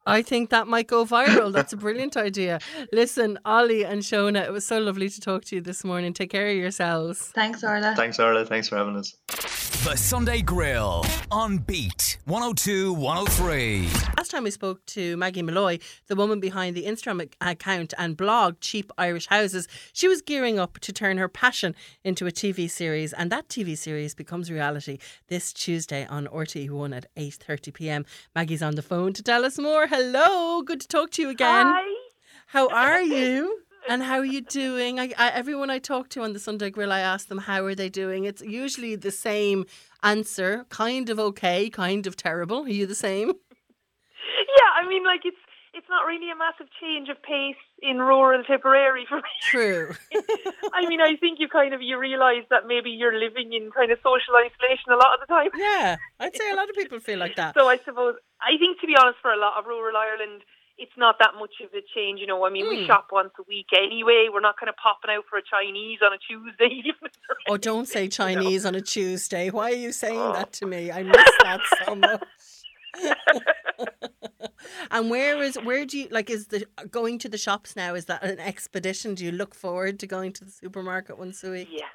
I 0.07 0.23
think 0.23 0.51
that 0.51 0.69
might 0.69 0.87
go 0.87 1.05
viral. 1.05 1.53
That's 1.53 1.73
a 1.73 1.77
brilliant 1.77 2.17
idea. 2.17 2.61
Listen, 2.93 3.39
Ollie 3.45 3.85
and 3.85 4.03
Shona, 4.03 4.45
it 4.45 4.53
was 4.53 4.65
so 4.65 4.79
lovely 4.79 5.09
to 5.09 5.21
talk 5.21 5.45
to 5.47 5.57
you 5.57 5.61
this 5.61 5.83
morning. 5.83 6.13
Take 6.13 6.31
care 6.31 6.49
of 6.49 6.57
yourselves. 6.57 7.33
Thanks, 7.35 7.65
Orla. 7.65 7.95
Thanks, 7.97 8.21
Orla. 8.21 8.47
Thanks 8.47 8.69
for 8.69 8.77
having 8.77 8.97
us. 8.97 9.17
The 9.87 9.97
Sunday 9.97 10.43
Grill 10.43 11.05
on 11.31 11.59
Beat 11.59 12.19
102 12.25 12.93
103. 12.93 13.89
Last 14.17 14.31
time 14.33 14.43
we 14.43 14.51
spoke 14.51 14.85
to 14.87 15.17
Maggie 15.17 15.43
Molloy, 15.43 15.79
the 16.09 16.17
woman 16.17 16.41
behind 16.41 16.75
the 16.75 16.87
Instagram 16.87 17.31
account 17.41 17.95
and 17.97 18.17
blog 18.17 18.59
Cheap 18.61 18.91
Irish 18.99 19.27
Houses, 19.29 19.69
she 19.93 20.09
was 20.09 20.23
gearing 20.23 20.59
up 20.59 20.81
to 20.81 20.93
turn 20.93 21.19
her 21.19 21.29
passion 21.29 21.77
into 22.03 22.27
a 22.27 22.33
TV 22.33 22.69
series, 22.69 23.13
and 23.13 23.31
that 23.31 23.49
TV 23.49 23.79
series 23.79 24.13
becomes 24.15 24.51
reality 24.51 24.99
this 25.29 25.53
Tuesday 25.53 26.05
on 26.07 26.27
RTE1 26.27 26.97
at 26.97 27.07
8:30 27.17 27.73
p.m. 27.73 28.07
Maggie's 28.35 28.63
on 28.63 28.75
the 28.75 28.83
phone 28.83 29.13
to 29.13 29.23
tell 29.23 29.45
us 29.45 29.57
more. 29.57 29.87
Hello, 29.99 30.61
good 30.61 30.83
to 30.83 30.89
talk 30.89 31.11
to 31.13 31.23
you 31.23 31.31
again. 31.31 31.65
Hi. 31.67 31.95
How 32.49 32.69
are 32.87 33.01
you? 33.01 33.63
And 33.89 34.03
how 34.03 34.19
are 34.19 34.27
you 34.27 34.43
doing? 34.43 35.01
I, 35.01 35.15
I, 35.17 35.31
everyone 35.31 35.71
I 35.71 35.79
talk 35.79 36.11
to 36.11 36.23
on 36.23 36.35
the 36.35 36.39
Sunday 36.39 36.69
Grill, 36.69 36.93
I 36.93 37.01
ask 37.01 37.29
them 37.29 37.39
how 37.39 37.65
are 37.65 37.75
they 37.75 37.89
doing. 37.89 38.25
It's 38.25 38.43
usually 38.43 38.97
the 38.97 39.11
same 39.11 39.65
answer, 40.03 40.67
kind 40.69 41.09
of 41.09 41.19
okay, 41.19 41.71
kind 41.71 42.07
of 42.07 42.15
terrible. 42.15 42.65
Are 42.65 42.69
you 42.69 42.85
the 42.87 42.95
same? 42.95 43.33
Yeah, 44.59 44.85
I 44.85 44.89
mean, 44.89 45.05
like 45.05 45.21
it's 45.25 45.37
it's 45.77 45.89
not 45.89 46.07
really 46.07 46.31
a 46.33 46.37
massive 46.37 46.67
change 46.81 47.09
of 47.09 47.21
pace 47.23 47.61
in 47.83 47.99
rural 47.99 48.43
Tipperary 48.43 49.05
for 49.09 49.17
me. 49.17 49.35
True. 49.53 49.93
I 50.73 50.89
mean, 50.89 51.01
I 51.01 51.17
think 51.17 51.39
you 51.39 51.49
kind 51.49 51.75
of 51.75 51.83
you 51.83 51.99
realise 51.99 52.45
that 52.51 52.67
maybe 52.67 52.91
you're 52.91 53.19
living 53.19 53.53
in 53.53 53.71
kind 53.71 53.93
of 53.93 53.99
social 54.03 54.35
isolation 54.41 54.91
a 54.91 54.97
lot 54.97 55.15
of 55.15 55.21
the 55.21 55.29
time. 55.29 55.51
Yeah, 55.55 55.97
I'd 56.19 56.35
say 56.35 56.51
a 56.51 56.57
lot 56.57 56.69
of 56.71 56.75
people 56.81 56.99
feel 57.01 57.19
like 57.19 57.37
that. 57.37 57.55
So 57.57 57.69
I 57.69 57.79
suppose 57.85 58.17
I 58.41 58.57
think 58.59 58.81
to 58.81 58.87
be 58.87 58.97
honest, 58.97 59.19
for 59.21 59.31
a 59.33 59.39
lot 59.39 59.59
of 59.59 59.67
rural 59.67 59.97
Ireland, 59.97 60.43
it's 60.79 60.93
not 60.97 61.17
that 61.21 61.33
much 61.39 61.55
of 61.63 61.71
a 61.73 61.83
change. 61.95 62.21
You 62.21 62.27
know, 62.27 62.45
I 62.47 62.51
mean, 62.51 62.67
we 62.69 62.81
Hmm. 62.81 62.87
shop 62.87 63.09
once 63.13 63.33
a 63.39 63.43
week 63.49 63.69
anyway. 63.77 64.29
We're 64.33 64.41
not 64.41 64.57
kind 64.59 64.69
of 64.69 64.77
popping 64.77 65.11
out 65.11 65.25
for 65.29 65.39
a 65.39 65.43
Chinese 65.43 66.01
on 66.05 66.13
a 66.13 66.19
Tuesday 66.19 66.83
Oh, 67.49 67.57
don't 67.57 67.87
say 67.87 68.09
Chinese 68.09 68.67
on 68.67 68.75
a 68.75 68.81
Tuesday. 68.81 69.51
Why 69.51 69.71
are 69.73 69.75
you 69.77 69.93
saying 69.93 70.19
Oh. 70.21 70.33
that 70.33 70.53
to 70.55 70.67
me? 70.67 70.91
I 70.91 71.03
miss 71.03 71.25
that 71.43 71.61
so 71.85 71.95
much. 71.95 72.21
and 74.91 75.11
where 75.11 75.43
is 75.43 75.57
where 75.57 75.85
do 75.85 75.99
you 75.99 76.09
like 76.11 76.31
is 76.31 76.49
the 76.49 76.67
going 76.91 77.19
to 77.21 77.29
the 77.29 77.39
shops 77.39 77.77
now? 77.77 77.95
Is 77.95 78.07
that 78.07 78.23
an 78.23 78.39
expedition? 78.39 79.15
Do 79.15 79.25
you 79.25 79.33
look 79.33 79.55
forward 79.55 79.99
to 80.01 80.07
going 80.07 80.33
to 80.35 80.45
the 80.45 80.51
supermarket 80.51 81.19
once 81.19 81.43
a 81.45 81.51
week? 81.51 81.69
Yeah. 81.71 81.87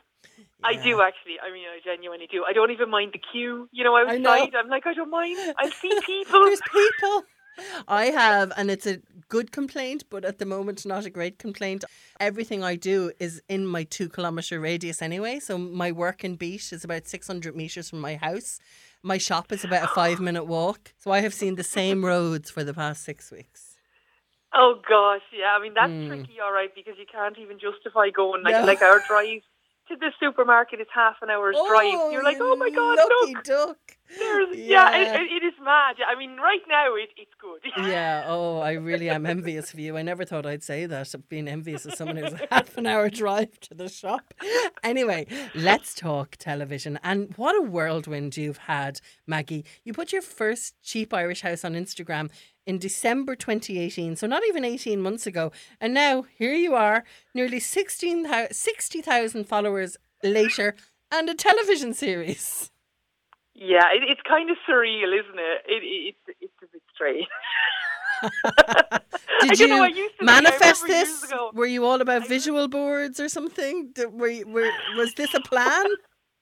I 0.63 0.73
do 0.75 1.01
actually. 1.01 1.39
I 1.41 1.51
mean, 1.51 1.65
I 1.65 1.79
genuinely 1.83 2.27
do. 2.31 2.43
I 2.47 2.53
don't 2.53 2.71
even 2.71 2.89
mind 2.89 3.11
the 3.13 3.19
queue. 3.31 3.67
You 3.71 3.83
know, 3.83 3.95
I 3.95 4.17
know. 4.17 4.31
I'm 4.31 4.69
like, 4.69 4.85
I 4.85 4.93
don't 4.93 5.09
mind. 5.09 5.37
I'll 5.57 5.71
see 5.71 5.91
people. 6.05 6.43
There's 6.45 6.61
people. 6.61 7.23
I 7.87 8.05
have, 8.05 8.51
and 8.55 8.71
it's 8.71 8.87
a 8.87 8.99
good 9.29 9.51
complaint, 9.51 10.05
but 10.09 10.23
at 10.23 10.39
the 10.39 10.45
moment, 10.45 10.85
not 10.85 11.05
a 11.05 11.09
great 11.09 11.37
complaint. 11.37 11.83
Everything 12.19 12.63
I 12.63 12.75
do 12.75 13.11
is 13.19 13.41
in 13.49 13.65
my 13.65 13.83
two 13.83 14.09
kilometre 14.09 14.59
radius 14.59 15.01
anyway. 15.01 15.39
So 15.39 15.57
my 15.57 15.91
work 15.91 16.23
in 16.23 16.35
Beach 16.35 16.71
is 16.71 16.83
about 16.83 17.07
600 17.07 17.55
metres 17.55 17.89
from 17.89 17.99
my 17.99 18.15
house. 18.15 18.59
My 19.03 19.17
shop 19.17 19.51
is 19.51 19.63
about 19.63 19.83
a 19.85 19.87
five 19.87 20.19
minute 20.19 20.45
walk. 20.45 20.93
So 20.97 21.11
I 21.11 21.21
have 21.21 21.33
seen 21.33 21.55
the 21.55 21.63
same 21.63 22.05
roads 22.05 22.51
for 22.51 22.63
the 22.63 22.73
past 22.73 23.03
six 23.03 23.31
weeks. 23.31 23.77
Oh 24.53 24.75
gosh, 24.87 25.21
yeah. 25.33 25.55
I 25.57 25.61
mean 25.61 25.73
that's 25.73 25.91
Mm. 25.91 26.07
tricky, 26.07 26.39
all 26.43 26.51
right, 26.51 26.73
because 26.75 26.95
you 26.99 27.05
can't 27.11 27.37
even 27.39 27.57
justify 27.57 28.09
going 28.09 28.43
like 28.43 28.53
No. 28.53 28.65
like 28.65 28.81
our 28.81 29.01
drive 29.07 29.41
to 29.91 29.97
the 29.97 30.11
supermarket 30.19 30.79
is 30.79 30.87
half 30.93 31.15
an 31.21 31.29
hour's 31.29 31.55
drive. 31.67 32.11
You're 32.11 32.23
like, 32.23 32.37
oh 32.39 32.55
my 32.55 32.69
oh, 32.71 32.75
god, 32.75 32.97
lucky 32.97 33.33
look, 33.35 33.43
duck. 33.43 33.77
there's 34.17 34.57
yeah, 34.57 34.91
Yeah. 34.91 35.21
it, 35.21 35.31
it 35.31 35.45
is 35.45 35.53
mad. 35.63 35.95
I 36.07 36.17
mean, 36.17 36.37
right 36.37 36.61
now 36.67 36.95
it, 36.95 37.09
it's 37.17 37.31
good. 37.39 37.61
Yeah, 37.91 38.25
oh, 38.27 38.59
I 38.59 38.73
really 38.73 39.09
am 39.09 39.25
envious 39.25 39.73
of 39.73 39.79
you. 39.79 39.97
I 39.97 40.01
never 40.01 40.23
thought 40.23 40.45
I'd 40.45 40.63
say 40.63 40.85
that, 40.85 41.13
being 41.29 41.47
envious 41.47 41.85
of 41.85 41.93
someone 41.93 42.17
who's 42.17 42.33
half 42.51 42.77
an 42.77 42.85
hour 42.85 43.09
drive 43.09 43.59
to 43.61 43.73
the 43.73 43.89
shop. 43.89 44.33
Anyway, 44.83 45.27
let's 45.55 45.93
talk 45.93 46.37
television. 46.37 46.99
And 47.03 47.33
what 47.37 47.55
a 47.55 47.61
whirlwind 47.61 48.37
you've 48.37 48.57
had, 48.57 49.01
Maggie. 49.27 49.65
You 49.83 49.93
put 49.93 50.13
your 50.13 50.21
first 50.21 50.75
cheap 50.81 51.13
Irish 51.13 51.41
house 51.41 51.65
on 51.65 51.73
Instagram 51.73 52.29
in 52.71 52.77
December 52.79 53.35
2018, 53.35 54.15
so 54.15 54.25
not 54.25 54.43
even 54.47 54.63
18 54.63 55.01
months 55.01 55.27
ago. 55.27 55.51
And 55.81 55.93
now 55.93 56.23
here 56.37 56.53
you 56.53 56.73
are, 56.73 57.03
nearly 57.35 57.59
16, 57.59 58.23
thou- 58.23 58.47
60,000 58.49 59.43
followers 59.43 59.97
later, 60.23 60.75
and 61.11 61.29
a 61.29 61.33
television 61.35 61.93
series. 61.93 62.71
Yeah, 63.53 63.87
it, 63.93 64.03
it's 64.11 64.21
kind 64.25 64.49
of 64.49 64.55
surreal, 64.67 65.11
isn't 65.21 65.37
it? 65.37 65.57
it, 65.67 65.83
it 65.83 66.15
it's 66.29 66.37
it's 66.45 66.59
a 66.63 66.67
bit 66.71 66.83
strange. 66.95 67.27
Did 69.57 69.69
know, 69.69 69.75
you 69.75 69.83
I 69.83 69.87
used 69.87 70.17
to 70.19 70.25
be- 70.25 70.31
I 70.31 70.41
manifest 70.41 70.87
this? 70.87 71.33
Were 71.53 71.65
you 71.65 71.83
all 71.85 71.99
about 71.99 72.23
I- 72.23 72.27
visual 72.27 72.69
boards 72.69 73.19
or 73.19 73.27
something? 73.27 73.91
Did- 73.93 74.13
Were, 74.13 74.29
you- 74.29 74.47
were 74.47 74.71
was 74.95 75.13
this 75.15 75.33
a 75.33 75.41
plan? 75.41 75.85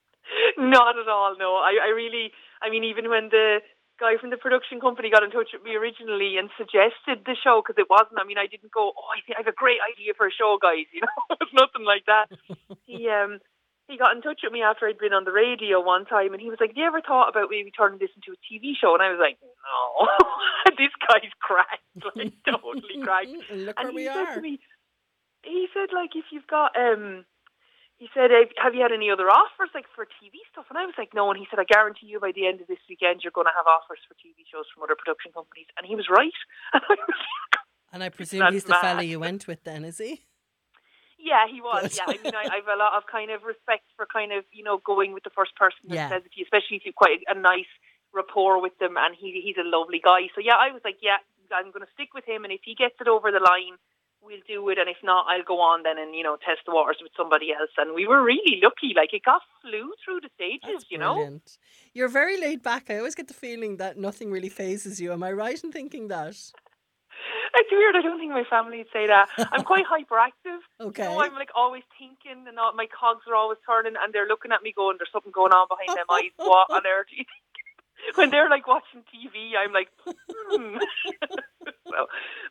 Not 0.60 1.00
at 1.00 1.08
all. 1.08 1.36
No, 1.40 1.56
I, 1.56 1.74
I 1.88 1.90
really. 1.90 2.32
I 2.62 2.70
mean, 2.70 2.84
even 2.84 3.10
when 3.10 3.30
the 3.30 3.60
guy 4.00 4.18
from 4.18 4.32
the 4.32 4.38
production 4.40 4.80
company 4.80 5.12
got 5.12 5.24
in 5.24 5.32
touch 5.32 5.52
with 5.54 5.64
me 5.64 5.76
originally 5.76 6.38
and 6.40 6.50
suggested 6.58 7.28
the 7.28 7.36
show 7.36 7.62
because 7.62 7.78
it 7.78 7.92
wasn't. 7.92 8.20
I 8.20 8.26
mean, 8.26 8.40
I 8.40 8.48
didn't 8.48 8.72
go. 8.72 8.96
Oh, 8.96 9.10
I 9.12 9.20
think 9.22 9.36
I 9.38 9.44
have 9.44 9.52
a 9.52 9.56
great 9.56 9.84
idea 9.84 10.14
for 10.16 10.28
a 10.28 10.32
show, 10.32 10.58
guys. 10.62 10.88
You 10.96 11.02
know, 11.04 11.36
it 11.36 11.40
was 11.40 11.54
nothing 11.64 11.86
like 11.86 12.06
that. 12.08 12.32
he 12.88 13.08
um 13.10 13.40
he 13.90 13.98
got 13.98 14.16
in 14.16 14.22
touch 14.22 14.42
with 14.44 14.54
me 14.54 14.62
after 14.62 14.88
I'd 14.88 14.98
been 15.02 15.14
on 15.14 15.26
the 15.26 15.34
radio 15.34 15.82
one 15.82 16.06
time, 16.06 16.34
and 16.34 16.42
he 16.42 16.50
was 16.50 16.60
like, 16.62 16.72
"Have 16.72 16.78
you 16.78 16.86
ever 16.86 17.02
thought 17.02 17.30
about 17.30 17.50
maybe 17.50 17.72
turning 17.72 18.00
this 18.00 18.14
into 18.16 18.32
a 18.32 18.40
TV 18.46 18.74
show?" 18.80 18.94
And 18.94 19.04
I 19.04 19.10
was 19.10 19.20
like, 19.20 19.38
"No, 19.42 20.08
this 20.78 20.94
guy's 21.04 21.34
cracked, 21.42 21.84
like 22.16 22.34
totally 22.46 23.02
cracked." 23.02 23.34
And 23.50 23.66
look 23.66 23.76
and 23.78 23.94
where 23.94 23.98
he 23.98 23.98
we 23.98 24.06
said 24.06 24.30
are. 24.30 24.36
to 24.36 24.42
me, 24.42 24.60
he 25.44 25.68
said 25.74 25.90
like 25.94 26.16
if 26.16 26.26
you've 26.32 26.48
got 26.48 26.78
um, 26.78 27.26
he 28.00 28.08
said 28.16 28.32
"Have- 28.32 28.56
have 28.64 28.74
you 28.76 28.82
had 28.82 28.92
any 28.96 29.12
other 29.12 29.28
offers 29.30 29.70
like 29.76 29.86
for 29.94 30.06
TV 30.18 30.40
stuff? 30.52 30.66
And 30.72 30.78
I 30.80 30.86
was 30.88 30.96
like 30.98 31.14
no, 31.14 31.30
and 31.30 31.38
he 31.38 31.46
said 31.52 31.60
I 31.60 31.68
guarantee 31.68 32.08
you 32.08 32.20
by 32.20 32.32
the 32.34 32.48
end 32.48 32.62
of 32.64 32.68
this 32.68 32.80
weekend 32.90 33.22
you're 33.24 33.36
going 33.36 33.48
to 33.52 33.56
have 33.60 33.68
offers 33.68 34.00
for 34.08 34.16
TV 34.16 34.48
shows 34.52 34.66
from 34.74 34.84
other 34.84 34.96
production 34.96 35.32
companies, 35.36 35.68
and 35.78 35.84
he 35.86 35.96
was 35.96 36.08
right. 36.10 36.34
And 36.74 36.84
I 36.88 36.96
like, 36.96 37.20
And 37.94 38.04
I 38.04 38.10
presume 38.10 38.54
he's 38.54 38.64
the 38.64 38.76
fella 38.76 39.04
you 39.04 39.20
went 39.20 39.48
with 39.48 39.64
then, 39.64 39.84
is 39.84 39.98
he? 40.00 40.24
yeah, 41.20 41.44
he 41.52 41.60
was. 41.60 41.92
Yeah, 41.98 42.08
I 42.08 42.18
mean 42.24 42.34
I, 42.34 42.48
I've 42.56 42.68
a 42.72 42.78
lot 42.80 42.94
of 42.96 43.04
kind 43.12 43.30
of 43.32 43.44
respect 43.44 43.84
for 43.98 44.06
kind 44.08 44.32
of 44.32 44.46
you 44.52 44.64
know 44.64 44.78
going 44.92 45.12
with 45.14 45.24
the 45.28 45.36
first 45.36 45.54
person 45.56 45.90
that 45.90 45.96
Yeah. 45.96 46.10
says 46.10 46.24
it 46.26 46.32
to 46.34 46.38
you, 46.40 46.46
especially 46.46 46.78
if 46.80 46.86
you've 46.86 46.96
quite 46.96 47.20
a, 47.28 47.36
a 47.36 47.38
nice 47.38 47.68
rapport 48.14 48.62
with 48.62 48.78
them, 48.80 48.96
and 48.98 49.12
he 49.20 49.42
he's 49.44 49.58
a 49.60 49.68
lovely 49.68 50.00
guy. 50.00 50.30
So 50.34 50.40
yeah, 50.40 50.56
I 50.56 50.72
was 50.72 50.82
like 50.86 51.00
yeah, 51.02 51.18
I'm 51.52 51.72
going 51.76 51.86
to 51.86 51.94
stick 51.94 52.14
with 52.14 52.26
him, 52.26 52.44
and 52.46 52.54
if 52.54 52.62
he 52.64 52.74
gets 52.76 52.96
it 53.02 53.08
over 53.10 53.32
the 53.32 53.44
line. 53.44 53.76
We'll 54.22 54.46
do 54.48 54.68
it, 54.70 54.78
and 54.78 54.90
if 54.90 54.98
not, 55.02 55.26
I'll 55.30 55.44
go 55.44 55.60
on 55.60 55.84
then 55.84 55.98
and 55.98 56.14
you 56.14 56.24
know 56.24 56.36
test 56.36 56.62
the 56.66 56.74
waters 56.74 56.98
with 57.02 57.12
somebody 57.16 57.52
else. 57.52 57.72
And 57.78 57.96
we 57.96 58.06
were 58.06 58.22
really 58.24 58.60
lucky; 58.62 58.94
like 58.96 59.14
it 59.14 59.24
got 59.24 59.42
flew 59.62 59.94
through 60.04 60.22
the 60.22 60.30
stages, 60.36 60.84
That's 60.84 60.92
you 60.92 60.98
know. 60.98 61.16
brilliant. 61.16 61.58
You're 61.94 62.10
very 62.10 62.40
laid 62.40 62.62
back. 62.62 62.90
I 62.90 62.98
always 62.98 63.16
get 63.16 63.28
the 63.28 63.34
feeling 63.34 63.78
that 63.78 63.98
nothing 63.98 64.30
really 64.32 64.50
phases 64.50 65.00
you. 65.00 65.14
Am 65.14 65.24
I 65.24 65.32
right 65.32 65.62
in 65.64 65.72
thinking 65.72 66.10
that? 66.10 66.36
It's 67.56 67.72
weird. 67.72 67.96
I 67.96 68.02
don't 68.02 68.20
think 68.20 68.32
my 68.32 68.44
family 68.50 68.78
would 68.80 68.94
say 68.94 69.08
that. 69.08 69.30
I'm 69.52 69.64
quite 69.64 69.86
hyperactive. 69.94 70.60
Okay. 70.80 71.04
So 71.04 71.20
I'm 71.20 71.34
like 71.34 71.50
always 71.56 71.84
thinking, 71.98 72.46
and 72.48 72.60
all, 72.60 72.74
my 72.74 72.88
cogs 72.88 73.24
are 73.28 73.36
always 73.36 73.58
turning, 73.66 73.94
and 74.02 74.14
they're 74.14 74.28
looking 74.28 74.52
at 74.52 74.62
me 74.62 74.74
going, 74.76 74.98
"There's 75.00 75.12
something 75.12 75.32
going 75.32 75.54
on 75.54 75.68
behind 75.68 75.98
them 75.98 76.06
eyes. 76.12 76.32
What 76.38 76.70
on 76.70 76.86
earth?" 76.86 77.08
Do 78.00 78.06
you 78.08 78.14
think?" 78.14 78.18
when 78.18 78.30
they're 78.32 78.50
like 78.50 78.68
watching 78.68 79.04
TV, 79.12 79.60
I'm 79.60 79.74
like, 79.76 79.92
hmm. 80.08 80.80
so, 81.92 82.00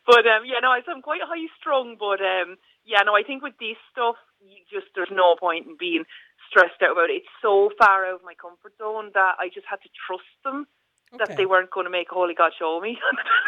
but 0.05 0.23
um, 0.29 0.45
yeah, 0.45 0.61
no, 0.61 0.69
I'm 0.71 1.01
quite 1.01 1.25
high 1.25 1.49
strung, 1.59 1.97
but 1.99 2.21
um, 2.21 2.61
yeah, 2.85 3.01
no, 3.05 3.15
I 3.15 3.23
think 3.25 3.41
with 3.41 3.57
this 3.59 3.77
stuff, 3.91 4.15
you 4.39 4.61
just 4.69 4.93
there's 4.95 5.11
no 5.11 5.35
point 5.35 5.67
in 5.67 5.75
being 5.77 6.05
stressed 6.49 6.81
out 6.81 6.93
about 6.93 7.09
it. 7.09 7.25
It's 7.25 7.35
so 7.41 7.69
far 7.77 8.05
out 8.05 8.21
of 8.21 8.25
my 8.25 8.33
comfort 8.37 8.73
zone 8.77 9.11
that 9.13 9.35
I 9.41 9.49
just 9.49 9.67
had 9.69 9.81
to 9.81 9.89
trust 10.07 10.29
them 10.45 10.65
that 11.17 11.35
they 11.37 11.45
weren't 11.45 11.71
going 11.71 11.85
to 11.85 11.89
make 11.89 12.09
holy 12.09 12.33
God 12.33 12.51
show 12.57 12.79
me. 12.79 12.97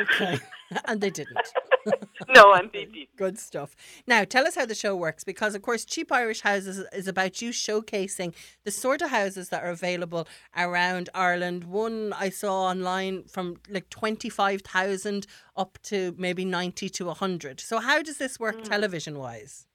Okay. 0.01 0.39
and 0.85 0.99
they 0.99 1.09
didn't. 1.09 1.37
no, 2.35 2.53
and 2.53 2.71
they 2.71 2.85
did. 2.93 3.07
Good 3.15 3.37
stuff. 3.37 3.75
Now, 4.07 4.23
tell 4.23 4.47
us 4.47 4.55
how 4.55 4.65
the 4.65 4.75
show 4.75 4.95
works 4.95 5.23
because, 5.23 5.53
of 5.53 5.61
course, 5.61 5.85
Cheap 5.85 6.11
Irish 6.11 6.41
Houses 6.41 6.83
is 6.93 7.07
about 7.07 7.41
you 7.41 7.51
showcasing 7.51 8.33
the 8.63 8.71
sort 8.71 9.01
of 9.01 9.09
houses 9.09 9.49
that 9.49 9.63
are 9.63 9.69
available 9.69 10.27
around 10.57 11.09
Ireland. 11.13 11.65
One 11.65 12.13
I 12.13 12.29
saw 12.29 12.63
online 12.63 13.23
from 13.23 13.57
like 13.69 13.89
25,000 13.89 15.27
up 15.55 15.77
to 15.83 16.15
maybe 16.17 16.45
90 16.45 16.89
to 16.89 17.05
100. 17.05 17.59
So, 17.59 17.79
how 17.79 18.01
does 18.01 18.17
this 18.17 18.39
work 18.39 18.55
hmm. 18.55 18.63
television 18.63 19.19
wise? 19.19 19.67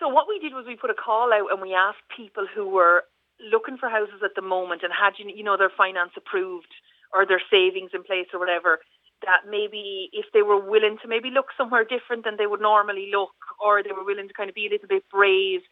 So 0.00 0.08
what 0.08 0.26
we 0.28 0.38
did 0.38 0.52
was 0.52 0.66
we 0.66 0.76
put 0.76 0.90
a 0.90 0.94
call 0.94 1.32
out 1.32 1.50
and 1.50 1.62
we 1.62 1.72
asked 1.72 2.02
people 2.14 2.46
who 2.52 2.68
were 2.68 3.04
looking 3.40 3.76
for 3.76 3.88
houses 3.88 4.22
at 4.24 4.34
the 4.36 4.42
moment 4.42 4.82
and 4.82 4.92
had 4.92 5.14
you 5.18 5.28
you 5.34 5.42
know 5.44 5.56
their 5.56 5.72
finance 5.76 6.12
approved 6.16 6.72
or 7.12 7.26
their 7.26 7.42
savings 7.50 7.90
in 7.94 8.02
place 8.02 8.26
or 8.32 8.38
whatever 8.40 8.78
that 9.22 9.48
maybe 9.48 10.10
if 10.12 10.26
they 10.34 10.42
were 10.42 10.58
willing 10.60 10.98
to 11.00 11.08
maybe 11.08 11.30
look 11.30 11.46
somewhere 11.56 11.84
different 11.84 12.24
than 12.24 12.36
they 12.36 12.46
would 12.46 12.60
normally 12.60 13.08
look 13.10 13.34
or 13.62 13.82
they 13.82 13.92
were 13.92 14.04
willing 14.04 14.28
to 14.28 14.34
kind 14.34 14.48
of 14.50 14.54
be 14.54 14.66
a 14.66 14.70
little 14.70 14.88
bit 14.88 15.04
brave 15.10 15.62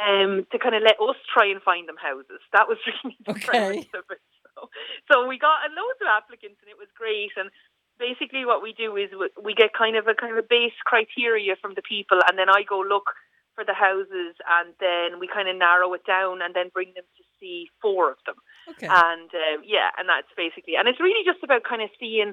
um 0.00 0.44
to 0.50 0.58
kind 0.58 0.74
of 0.74 0.82
let 0.82 0.98
us 0.98 1.16
try 1.32 1.46
and 1.46 1.62
find 1.62 1.88
them 1.88 1.96
houses. 2.00 2.40
That 2.52 2.66
was 2.68 2.78
really 2.86 3.16
the 3.26 3.34
Okay. 3.34 3.44
premise 3.46 3.90
of 3.94 4.04
it 4.10 4.20
so, 4.54 4.68
so 5.10 5.14
we 5.26 5.38
got 5.38 5.66
a 5.66 5.68
loads 5.74 6.00
of 6.00 6.08
applicants 6.08 6.58
and 6.62 6.70
it 6.70 6.78
was 6.78 6.88
great. 6.96 7.30
And 7.36 7.50
basically 7.98 8.44
what 8.44 8.62
we 8.62 8.72
do 8.72 8.96
is 8.96 9.10
we- 9.12 9.34
we 9.42 9.54
get 9.54 9.72
kind 9.74 9.96
of 9.96 10.06
a 10.08 10.14
kind 10.14 10.32
of 10.32 10.38
a 10.38 10.46
base 10.46 10.74
criteria 10.84 11.54
from 11.56 11.74
the 11.74 11.82
people 11.82 12.18
and 12.28 12.38
then 12.38 12.48
I 12.48 12.62
go 12.62 12.80
look 12.80 13.10
for 13.54 13.64
the 13.64 13.74
houses 13.74 14.34
and 14.46 14.74
then 14.80 15.18
we 15.20 15.26
kind 15.28 15.48
of 15.48 15.56
narrow 15.56 15.92
it 15.94 16.04
down 16.06 16.42
and 16.42 16.54
then 16.54 16.70
bring 16.72 16.92
them 16.94 17.04
to 17.16 17.22
see 17.40 17.68
four 17.80 18.10
of 18.10 18.18
them 18.26 18.36
Okay. 18.70 18.86
and 18.88 19.30
um, 19.34 19.62
yeah 19.64 19.90
and 19.98 20.08
that's 20.08 20.30
basically 20.36 20.74
and 20.76 20.88
it's 20.88 21.00
really 21.00 21.24
just 21.24 21.42
about 21.42 21.62
kind 21.62 21.82
of 21.82 21.90
seeing 21.98 22.32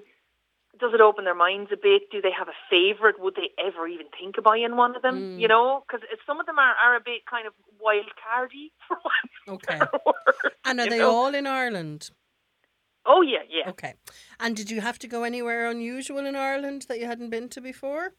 does 0.80 0.94
it 0.94 1.02
open 1.02 1.26
their 1.26 1.36
minds 1.36 1.70
a 1.72 1.78
bit 1.78 2.04
do 2.12 2.22
they 2.22 2.32
have 2.32 2.48
a 2.48 2.58
favorite 2.70 3.20
would 3.20 3.36
they 3.36 3.52
ever 3.60 3.88
even 3.88 4.08
think 4.18 4.38
of 4.38 4.44
buying 4.44 4.76
one 4.76 4.96
of 4.96 5.02
them 5.02 5.16
Mm. 5.38 5.42
you 5.42 5.48
know 5.48 5.84
because 5.86 6.02
some 6.26 6.40
of 6.40 6.46
them 6.46 6.58
are, 6.60 6.74
are 6.76 6.96
a 6.96 7.02
bit 7.04 7.22
kind 7.30 7.46
of 7.46 7.54
wild 7.80 8.10
cardy 8.18 8.72
for 8.88 8.98
one 9.04 9.56
Okay. 9.56 9.80
word, 9.80 10.54
And 10.66 10.80
are 10.80 10.88
they 10.88 11.00
know? 11.00 11.12
all 11.12 11.36
in 11.36 11.46
Ireland? 11.46 12.12
oh 13.06 13.22
yeah 13.22 13.44
yeah 13.50 13.70
Okay. 13.70 13.94
And 14.40 14.56
did 14.56 14.72
you 14.72 14.82
have 14.82 14.98
to 15.00 15.08
go 15.08 15.24
anywhere 15.24 15.70
unusual 15.70 16.26
in 16.26 16.36
Ireland 16.36 16.86
that 16.88 17.00
you 17.00 17.06
hadn't 17.06 17.30
been 17.30 17.50
to 17.50 17.62
before? 17.62 18.14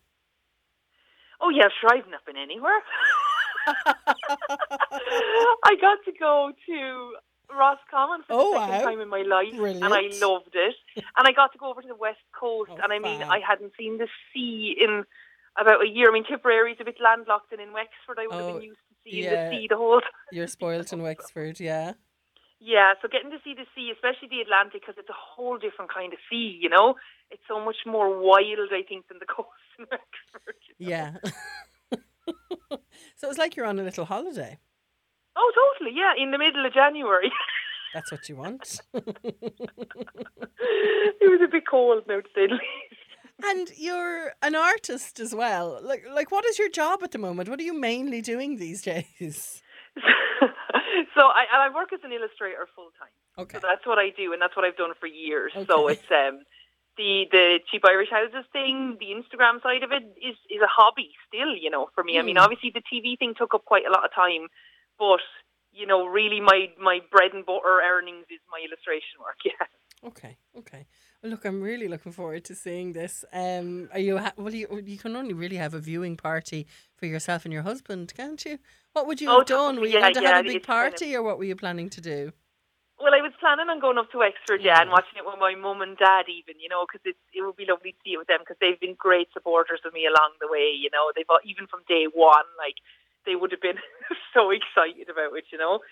Oh 1.42 1.50
yeah, 1.50 1.68
sure. 1.80 1.90
I've 1.92 2.08
not 2.08 2.24
been 2.24 2.36
anywhere. 2.36 2.80
I 5.64 5.74
got 5.80 5.98
to 6.04 6.12
go 6.18 6.52
to 6.66 7.12
Roscommon 7.50 8.22
for 8.26 8.32
Oh, 8.34 8.52
the 8.54 8.60
second 8.60 8.74
wow. 8.84 8.90
time 8.90 9.00
in 9.00 9.08
my 9.08 9.22
life, 9.22 9.52
and 9.52 9.84
I 9.92 10.08
loved 10.20 10.54
it. 10.54 10.74
And 10.96 11.26
I 11.28 11.32
got 11.32 11.52
to 11.52 11.58
go 11.58 11.70
over 11.70 11.82
to 11.82 11.88
the 11.88 11.94
west 11.96 12.18
coast, 12.38 12.70
Oh, 12.72 12.78
and 12.82 12.92
I 12.92 12.98
mean, 12.98 13.20
fab. 13.20 13.28
I 13.30 13.40
hadn't 13.46 13.72
seen 13.78 13.98
the 13.98 14.08
sea 14.32 14.76
in 14.80 15.04
about 15.60 15.82
a 15.84 15.88
year. 15.88 16.08
I 16.08 16.12
mean, 16.12 16.24
Tipperary's 16.24 16.78
a 16.80 16.84
bit 16.84 16.96
landlocked, 17.02 17.52
and 17.52 17.60
in 17.60 17.72
Wexford, 17.72 18.18
I 18.18 18.26
would 18.26 18.36
have 18.40 18.48
Oh, 18.48 18.54
been 18.54 18.62
used 18.62 18.80
to 18.88 18.94
seeing 19.04 19.24
yeah. 19.24 19.50
the 19.50 19.56
sea 19.56 19.66
the 19.68 19.76
whole 19.76 20.00
time. 20.00 20.10
You're 20.32 20.46
spoilt 20.46 20.92
in 20.92 21.02
Wexford, 21.02 21.60
yeah. 21.60 21.92
Yeah, 22.64 22.92
so 23.02 23.08
getting 23.08 23.30
to 23.32 23.38
see 23.42 23.54
the 23.54 23.66
sea, 23.74 23.90
especially 23.92 24.28
the 24.30 24.40
Atlantic, 24.40 24.82
because 24.82 24.94
it's 24.96 25.10
a 25.10 25.18
whole 25.18 25.58
different 25.58 25.92
kind 25.92 26.12
of 26.12 26.20
sea. 26.30 26.56
You 26.60 26.68
know, 26.70 26.94
it's 27.30 27.42
so 27.48 27.62
much 27.62 27.78
more 27.84 28.08
wild, 28.20 28.70
I 28.72 28.82
think, 28.88 29.08
than 29.08 29.18
the 29.18 29.26
coast 29.26 29.50
Wexford. 29.90 30.56
you 30.78 30.88
know? 30.88 30.90
Yeah. 30.90 31.12
so 33.16 33.26
it 33.26 33.28
was 33.28 33.38
like 33.38 33.56
you're 33.56 33.66
on 33.66 33.78
a 33.78 33.82
little 33.82 34.04
holiday. 34.04 34.58
Oh, 35.36 35.52
totally. 35.54 35.96
Yeah, 35.96 36.12
in 36.22 36.30
the 36.30 36.38
middle 36.38 36.64
of 36.66 36.72
January. 36.74 37.30
That's 37.94 38.10
what 38.10 38.28
you 38.28 38.36
want. 38.36 38.80
it 38.94 39.04
was 41.22 41.40
a 41.44 41.48
bit 41.50 41.64
cold 41.70 42.04
now 42.08 42.20
to 42.20 42.28
say 42.34 42.46
the 42.46 42.54
least. 42.54 43.44
and 43.44 43.68
you're 43.76 44.32
an 44.42 44.54
artist 44.54 45.20
as 45.20 45.34
well. 45.34 45.78
Like 45.82 46.04
like 46.14 46.30
what 46.30 46.44
is 46.46 46.58
your 46.58 46.70
job 46.70 47.02
at 47.02 47.10
the 47.12 47.18
moment? 47.18 47.48
What 47.50 47.60
are 47.60 47.64
you 47.64 47.78
mainly 47.78 48.22
doing 48.22 48.56
these 48.56 48.80
days? 48.82 49.62
so 51.14 51.22
I 51.26 51.44
I 51.52 51.74
work 51.74 51.92
as 51.92 52.00
an 52.02 52.12
illustrator 52.12 52.66
full 52.74 52.90
time. 52.98 53.12
Okay. 53.38 53.58
So 53.58 53.66
that's 53.66 53.86
what 53.86 53.98
I 53.98 54.10
do, 54.16 54.32
and 54.32 54.40
that's 54.40 54.56
what 54.56 54.64
I've 54.64 54.76
done 54.76 54.92
for 54.98 55.06
years. 55.06 55.52
So 55.66 55.88
it's 55.88 56.10
um 56.10 56.40
the 56.96 57.24
the 57.30 57.58
cheap 57.70 57.82
Irish 57.86 58.10
houses 58.10 58.44
thing, 58.52 58.96
the 59.00 59.06
Instagram 59.06 59.62
side 59.62 59.82
of 59.82 59.92
it 59.92 60.04
is 60.20 60.36
is 60.50 60.60
a 60.62 60.66
hobby 60.68 61.10
still. 61.28 61.54
You 61.56 61.70
know, 61.70 61.88
for 61.94 62.04
me. 62.04 62.18
I 62.18 62.22
mean, 62.22 62.36
Mm. 62.36 62.40
obviously 62.44 62.70
the 62.74 62.82
TV 62.82 63.18
thing 63.18 63.34
took 63.36 63.54
up 63.54 63.64
quite 63.64 63.86
a 63.86 63.90
lot 63.90 64.04
of 64.04 64.14
time, 64.14 64.48
but 64.98 65.20
you 65.72 65.86
know, 65.86 66.06
really 66.06 66.40
my 66.40 66.68
my 66.78 67.00
bread 67.10 67.32
and 67.32 67.46
butter 67.46 67.80
earnings 67.82 68.26
is 68.30 68.40
my 68.50 68.60
illustration 68.66 69.20
work. 69.20 69.38
Yeah. 69.44 69.66
Okay, 70.04 70.36
okay. 70.58 70.86
Well, 71.22 71.30
look, 71.30 71.44
I'm 71.44 71.62
really 71.62 71.86
looking 71.86 72.10
forward 72.10 72.44
to 72.46 72.56
seeing 72.56 72.92
this. 72.92 73.24
Um, 73.32 73.88
are 73.92 74.00
you? 74.00 74.18
Ha- 74.18 74.32
well, 74.36 74.52
you 74.52 74.66
you 74.84 74.98
can 74.98 75.14
only 75.14 75.32
really 75.32 75.56
have 75.56 75.74
a 75.74 75.78
viewing 75.78 76.16
party 76.16 76.66
for 76.96 77.06
yourself 77.06 77.44
and 77.44 77.52
your 77.54 77.62
husband, 77.62 78.12
can't 78.16 78.44
you? 78.44 78.58
What 78.94 79.06
would 79.06 79.20
you 79.20 79.30
Oh, 79.30 79.38
have 79.38 79.46
done? 79.46 79.78
Were 79.78 79.86
you 79.86 79.94
yeah, 79.94 80.00
going 80.00 80.14
to 80.14 80.22
yeah, 80.22 80.36
have 80.36 80.44
a 80.44 80.48
big 80.48 80.56
it's 80.56 80.66
kind 80.66 80.86
of- 80.88 80.98
party, 80.98 81.14
or 81.16 81.22
what 81.22 81.38
were 81.38 81.44
you 81.44 81.54
planning 81.54 81.88
to 81.90 82.00
do? 82.00 82.32
Well, 83.02 83.18
I 83.18 83.20
was 83.20 83.34
planning 83.42 83.66
on 83.66 83.82
going 83.82 83.98
up 83.98 84.14
to 84.14 84.22
Wexford, 84.22 84.62
yeah, 84.62 84.78
and 84.78 84.94
watching 84.94 85.18
it 85.18 85.26
with 85.26 85.42
my 85.42 85.58
mum 85.58 85.82
and 85.82 85.98
dad, 85.98 86.30
even, 86.30 86.62
you 86.62 86.70
know, 86.70 86.86
because 86.86 87.02
it 87.02 87.42
would 87.42 87.58
be 87.58 87.66
lovely 87.66 87.98
to 87.98 88.00
see 88.06 88.14
it 88.14 88.22
with 88.22 88.30
them 88.30 88.46
because 88.46 88.62
they've 88.62 88.78
been 88.78 88.94
great 88.94 89.26
supporters 89.34 89.82
of 89.82 89.90
me 89.90 90.06
along 90.06 90.38
the 90.38 90.46
way, 90.46 90.70
you 90.70 90.86
know. 90.94 91.10
They've 91.10 91.26
all- 91.28 91.42
even 91.42 91.66
from 91.66 91.82
day 91.90 92.06
one, 92.06 92.46
like 92.54 92.78
they 93.26 93.34
would 93.34 93.50
have 93.50 93.60
been 93.60 93.82
so 94.34 94.54
excited 94.54 95.10
about 95.10 95.34
it, 95.34 95.50
you 95.50 95.58
know. 95.58 95.82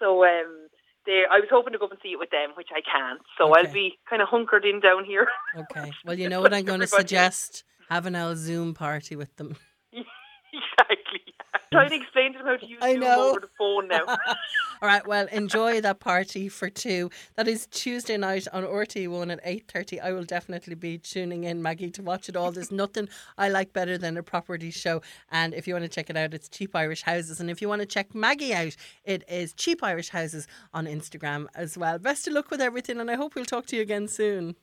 So 0.00 0.24
um, 0.24 0.72
they, 1.04 1.28
I 1.28 1.36
was 1.36 1.52
hoping 1.52 1.76
to 1.76 1.78
go 1.78 1.84
up 1.84 1.92
and 1.92 2.00
see 2.00 2.16
it 2.16 2.18
with 2.18 2.32
them, 2.32 2.56
which 2.56 2.72
I 2.72 2.80
can't. 2.80 3.20
So 3.36 3.52
Okay. 3.52 3.68
I'll 3.68 3.72
be 3.72 4.00
kind 4.08 4.22
of 4.24 4.28
hunkered 4.32 4.64
in 4.64 4.80
down 4.80 5.04
here. 5.04 5.28
Okay. 5.52 5.92
Well, 6.04 6.18
you 6.18 6.28
know 6.32 6.40
what 6.40 6.54
I'm 6.54 6.64
going 6.64 6.80
to 6.80 6.86
suggest: 6.86 7.64
having 7.90 8.14
a 8.14 8.34
Zoom 8.36 8.72
party 8.72 9.16
with 9.16 9.36
them. 9.36 9.56
exactly. 9.92 11.33
Trying 11.74 11.90
to 11.90 11.96
explain 11.96 12.32
to 12.32 12.38
them 12.38 12.46
how 12.46 12.56
to 12.56 12.66
use 12.66 12.78
I 12.80 12.94
know. 12.94 13.30
over 13.30 13.40
the 13.40 13.48
phone 13.58 13.88
now. 13.88 14.04
All 14.82 14.88
right, 14.88 15.06
well, 15.06 15.26
enjoy 15.32 15.80
that 15.80 16.00
party 16.00 16.48
for 16.48 16.68
two. 16.68 17.10
That 17.36 17.48
is 17.48 17.66
Tuesday 17.66 18.16
night 18.16 18.46
on 18.52 18.64
RTE1 18.64 19.32
at 19.32 19.44
8.30. 19.44 20.02
I 20.02 20.12
will 20.12 20.24
definitely 20.24 20.74
be 20.74 20.98
tuning 20.98 21.44
in, 21.44 21.62
Maggie, 21.62 21.90
to 21.92 22.02
watch 22.02 22.28
it 22.28 22.36
all. 22.36 22.52
There's 22.52 22.70
nothing 22.72 23.08
I 23.38 23.48
like 23.48 23.72
better 23.72 23.96
than 23.96 24.16
a 24.16 24.22
property 24.22 24.70
show. 24.70 25.02
And 25.30 25.54
if 25.54 25.66
you 25.66 25.74
want 25.74 25.84
to 25.84 25.88
check 25.88 26.10
it 26.10 26.16
out, 26.16 26.34
it's 26.34 26.48
Cheap 26.48 26.74
Irish 26.74 27.02
Houses. 27.02 27.40
And 27.40 27.50
if 27.50 27.62
you 27.62 27.68
want 27.68 27.80
to 27.80 27.86
check 27.86 28.14
Maggie 28.14 28.54
out, 28.54 28.76
it 29.04 29.24
is 29.28 29.52
Cheap 29.54 29.82
Irish 29.82 30.10
Houses 30.10 30.46
on 30.72 30.86
Instagram 30.86 31.46
as 31.54 31.78
well. 31.78 31.98
Best 31.98 32.26
of 32.26 32.34
luck 32.34 32.50
with 32.50 32.60
everything, 32.60 33.00
and 33.00 33.10
I 33.10 33.14
hope 33.14 33.34
we'll 33.34 33.44
talk 33.44 33.66
to 33.66 33.76
you 33.76 33.82
again 33.82 34.08
soon. 34.08 34.56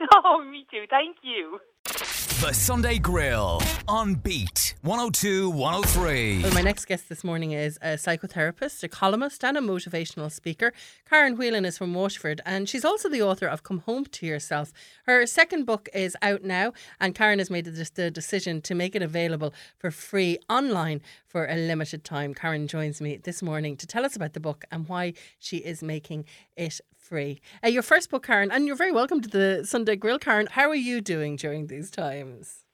oh, 0.24 0.44
me 0.44 0.66
too. 0.70 0.84
Thank 0.88 1.18
you. 1.22 1.58
The 2.42 2.52
Sunday 2.52 2.98
Grill 2.98 3.62
on 3.86 4.16
Beat 4.16 4.74
102 4.82 5.48
103. 5.50 6.42
Well, 6.42 6.52
my 6.52 6.60
next 6.60 6.86
guest 6.86 7.08
this 7.08 7.22
morning 7.22 7.52
is 7.52 7.78
a 7.80 7.90
psychotherapist, 7.90 8.82
a 8.82 8.88
columnist, 8.88 9.44
and 9.44 9.56
a 9.56 9.60
motivational 9.60 10.28
speaker. 10.28 10.72
Karen 11.08 11.36
Whelan 11.36 11.64
is 11.64 11.78
from 11.78 11.94
Waterford, 11.94 12.40
and 12.44 12.68
she's 12.68 12.84
also 12.84 13.08
the 13.08 13.22
author 13.22 13.46
of 13.46 13.62
Come 13.62 13.78
Home 13.86 14.06
to 14.06 14.26
Yourself. 14.26 14.72
Her 15.06 15.24
second 15.24 15.66
book 15.66 15.88
is 15.94 16.16
out 16.20 16.42
now, 16.42 16.72
and 17.00 17.14
Karen 17.14 17.38
has 17.38 17.48
made 17.48 17.64
the 17.64 18.10
decision 18.10 18.60
to 18.62 18.74
make 18.74 18.96
it 18.96 19.02
available 19.02 19.54
for 19.78 19.92
free 19.92 20.40
online 20.50 21.00
for 21.24 21.46
a 21.46 21.54
limited 21.54 22.02
time. 22.02 22.34
Karen 22.34 22.66
joins 22.66 23.00
me 23.00 23.18
this 23.18 23.40
morning 23.40 23.76
to 23.76 23.86
tell 23.86 24.04
us 24.04 24.16
about 24.16 24.32
the 24.32 24.40
book 24.40 24.64
and 24.72 24.88
why 24.88 25.12
she 25.38 25.58
is 25.58 25.80
making 25.80 26.24
it 26.56 26.80
free. 27.02 27.40
Uh, 27.64 27.68
your 27.68 27.82
first 27.82 28.10
book, 28.10 28.24
Karen, 28.24 28.50
and 28.50 28.66
you're 28.66 28.76
very 28.76 28.92
welcome 28.92 29.20
to 29.20 29.28
the 29.28 29.64
Sunday 29.66 29.96
Grill, 29.96 30.18
Karen. 30.18 30.46
How 30.46 30.68
are 30.70 30.74
you 30.74 31.00
doing 31.00 31.36
during 31.36 31.66
these 31.66 31.90
times? 31.90 32.64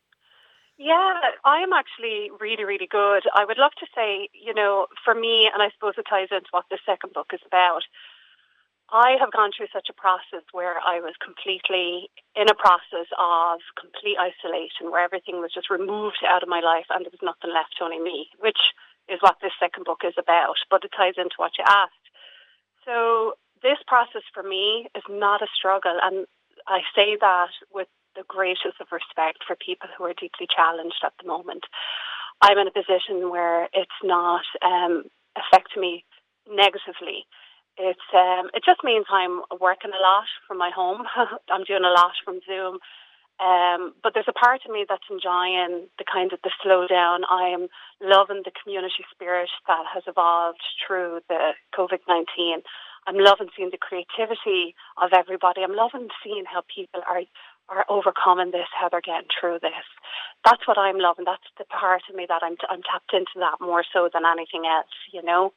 Yeah, 0.76 1.14
I 1.44 1.58
am 1.58 1.72
actually 1.72 2.30
really, 2.38 2.64
really 2.64 2.86
good. 2.86 3.24
I 3.34 3.44
would 3.44 3.58
love 3.58 3.72
to 3.80 3.86
say, 3.96 4.28
you 4.32 4.54
know, 4.54 4.86
for 5.04 5.14
me, 5.14 5.50
and 5.52 5.62
I 5.62 5.70
suppose 5.74 5.94
it 5.98 6.06
ties 6.08 6.28
into 6.30 6.46
what 6.52 6.66
the 6.70 6.78
second 6.86 7.14
book 7.14 7.32
is 7.32 7.40
about. 7.44 7.82
I 8.90 9.16
have 9.20 9.32
gone 9.32 9.50
through 9.50 9.68
such 9.72 9.88
a 9.90 10.00
process 10.00 10.46
where 10.52 10.76
I 10.80 11.00
was 11.00 11.12
completely 11.20 12.08
in 12.36 12.48
a 12.48 12.54
process 12.54 13.10
of 13.18 13.60
complete 13.76 14.16
isolation, 14.16 14.92
where 14.92 15.04
everything 15.04 15.40
was 15.40 15.52
just 15.52 15.68
removed 15.68 16.22
out 16.24 16.42
of 16.42 16.48
my 16.48 16.60
life 16.60 16.86
and 16.88 17.04
there 17.04 17.12
was 17.12 17.26
nothing 17.26 17.52
left, 17.52 17.82
only 17.82 17.98
me, 17.98 18.30
which 18.38 18.72
is 19.08 19.20
what 19.20 19.42
this 19.42 19.52
second 19.58 19.84
book 19.84 20.06
is 20.06 20.14
about. 20.16 20.56
But 20.70 20.84
it 20.84 20.92
ties 20.96 21.18
into 21.18 21.36
what 21.36 21.58
you 21.58 21.64
asked. 21.66 22.06
So 22.86 23.34
this 23.62 23.78
process 23.86 24.22
for 24.34 24.42
me 24.42 24.88
is 24.96 25.04
not 25.08 25.42
a 25.42 25.46
struggle, 25.56 25.98
and 26.02 26.26
I 26.66 26.80
say 26.94 27.16
that 27.20 27.50
with 27.72 27.88
the 28.16 28.24
greatest 28.26 28.80
of 28.80 28.88
respect 28.90 29.44
for 29.46 29.56
people 29.56 29.88
who 29.96 30.04
are 30.04 30.14
deeply 30.18 30.46
challenged 30.50 31.00
at 31.04 31.12
the 31.20 31.28
moment. 31.28 31.64
I'm 32.42 32.58
in 32.58 32.68
a 32.68 32.74
position 32.74 33.30
where 33.30 33.68
it's 33.72 34.00
not 34.02 34.42
um, 34.62 35.04
affecting 35.38 35.82
me 35.82 36.04
negatively. 36.50 37.26
It's 37.78 38.08
um, 38.14 38.50
it 38.54 38.62
just 38.66 38.82
means 38.82 39.06
I'm 39.10 39.42
working 39.60 39.94
a 39.94 40.02
lot 40.02 40.26
from 40.46 40.58
my 40.58 40.70
home. 40.74 41.02
I'm 41.50 41.64
doing 41.64 41.84
a 41.84 41.94
lot 41.94 42.12
from 42.24 42.40
Zoom. 42.46 42.78
Um, 43.38 43.94
but 44.02 44.14
there's 44.14 44.26
a 44.26 44.34
part 44.34 44.62
of 44.66 44.72
me 44.72 44.84
that's 44.88 45.06
enjoying 45.08 45.86
the 45.96 46.04
kind 46.10 46.32
of 46.32 46.40
the 46.42 46.50
slowdown. 46.58 47.22
I 47.30 47.54
am 47.54 47.68
loving 48.02 48.42
the 48.44 48.50
community 48.50 49.06
spirit 49.14 49.48
that 49.68 49.84
has 49.94 50.02
evolved 50.08 50.62
through 50.82 51.20
the 51.28 51.54
COVID 51.72 52.02
nineteen. 52.08 52.62
I'm 53.08 53.16
loving 53.16 53.48
seeing 53.56 53.72
the 53.72 53.80
creativity 53.80 54.76
of 55.00 55.16
everybody. 55.16 55.64
I'm 55.64 55.74
loving 55.74 56.08
seeing 56.22 56.44
how 56.44 56.62
people 56.68 57.00
are 57.08 57.24
are 57.68 57.84
overcoming 57.88 58.50
this, 58.50 58.68
how 58.72 58.88
they're 58.88 59.04
getting 59.04 59.28
through 59.28 59.60
this. 59.60 59.84
That's 60.44 60.66
what 60.66 60.78
I'm 60.78 60.98
loving. 60.98 61.24
That's 61.24 61.44
the 61.56 61.64
part 61.64 62.02
of 62.08 62.16
me 62.16 62.26
that 62.28 62.42
I'm 62.44 62.56
I'm 62.68 62.82
tapped 62.84 63.12
into 63.14 63.40
that 63.40 63.64
more 63.64 63.84
so 63.92 64.10
than 64.12 64.28
anything 64.28 64.68
else, 64.68 64.92
you 65.12 65.22
know. 65.22 65.52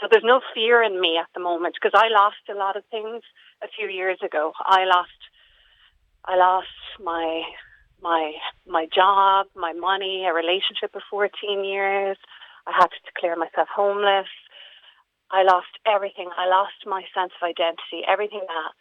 So 0.00 0.06
there's 0.10 0.24
no 0.24 0.40
fear 0.54 0.82
in 0.82 1.00
me 1.00 1.18
at 1.18 1.26
the 1.34 1.40
moment 1.40 1.74
because 1.74 1.98
I 1.98 2.06
lost 2.06 2.46
a 2.48 2.54
lot 2.54 2.76
of 2.76 2.84
things 2.90 3.22
a 3.62 3.68
few 3.68 3.88
years 3.88 4.18
ago. 4.22 4.52
I 4.62 4.84
lost 4.84 5.20
I 6.24 6.36
lost 6.36 6.78
my 7.02 7.42
my 8.00 8.32
my 8.66 8.86
job, 8.94 9.46
my 9.56 9.72
money, 9.72 10.24
a 10.24 10.32
relationship 10.32 10.94
of 10.94 11.02
14 11.10 11.64
years. 11.64 12.16
I 12.66 12.72
had 12.78 12.90
to 12.94 13.10
declare 13.12 13.36
myself 13.36 13.68
homeless. 13.74 14.30
I 15.32 15.42
lost 15.42 15.72
everything. 15.86 16.28
I 16.36 16.46
lost 16.46 16.84
my 16.86 17.02
sense 17.14 17.32
of 17.40 17.46
identity. 17.46 18.04
Everything 18.06 18.44
that 18.46 18.72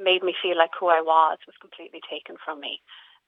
made 0.00 0.22
me 0.22 0.34
feel 0.40 0.56
like 0.58 0.70
who 0.78 0.88
I 0.88 1.00
was 1.00 1.38
was 1.46 1.56
completely 1.60 2.00
taken 2.10 2.36
from 2.44 2.60
me. 2.60 2.80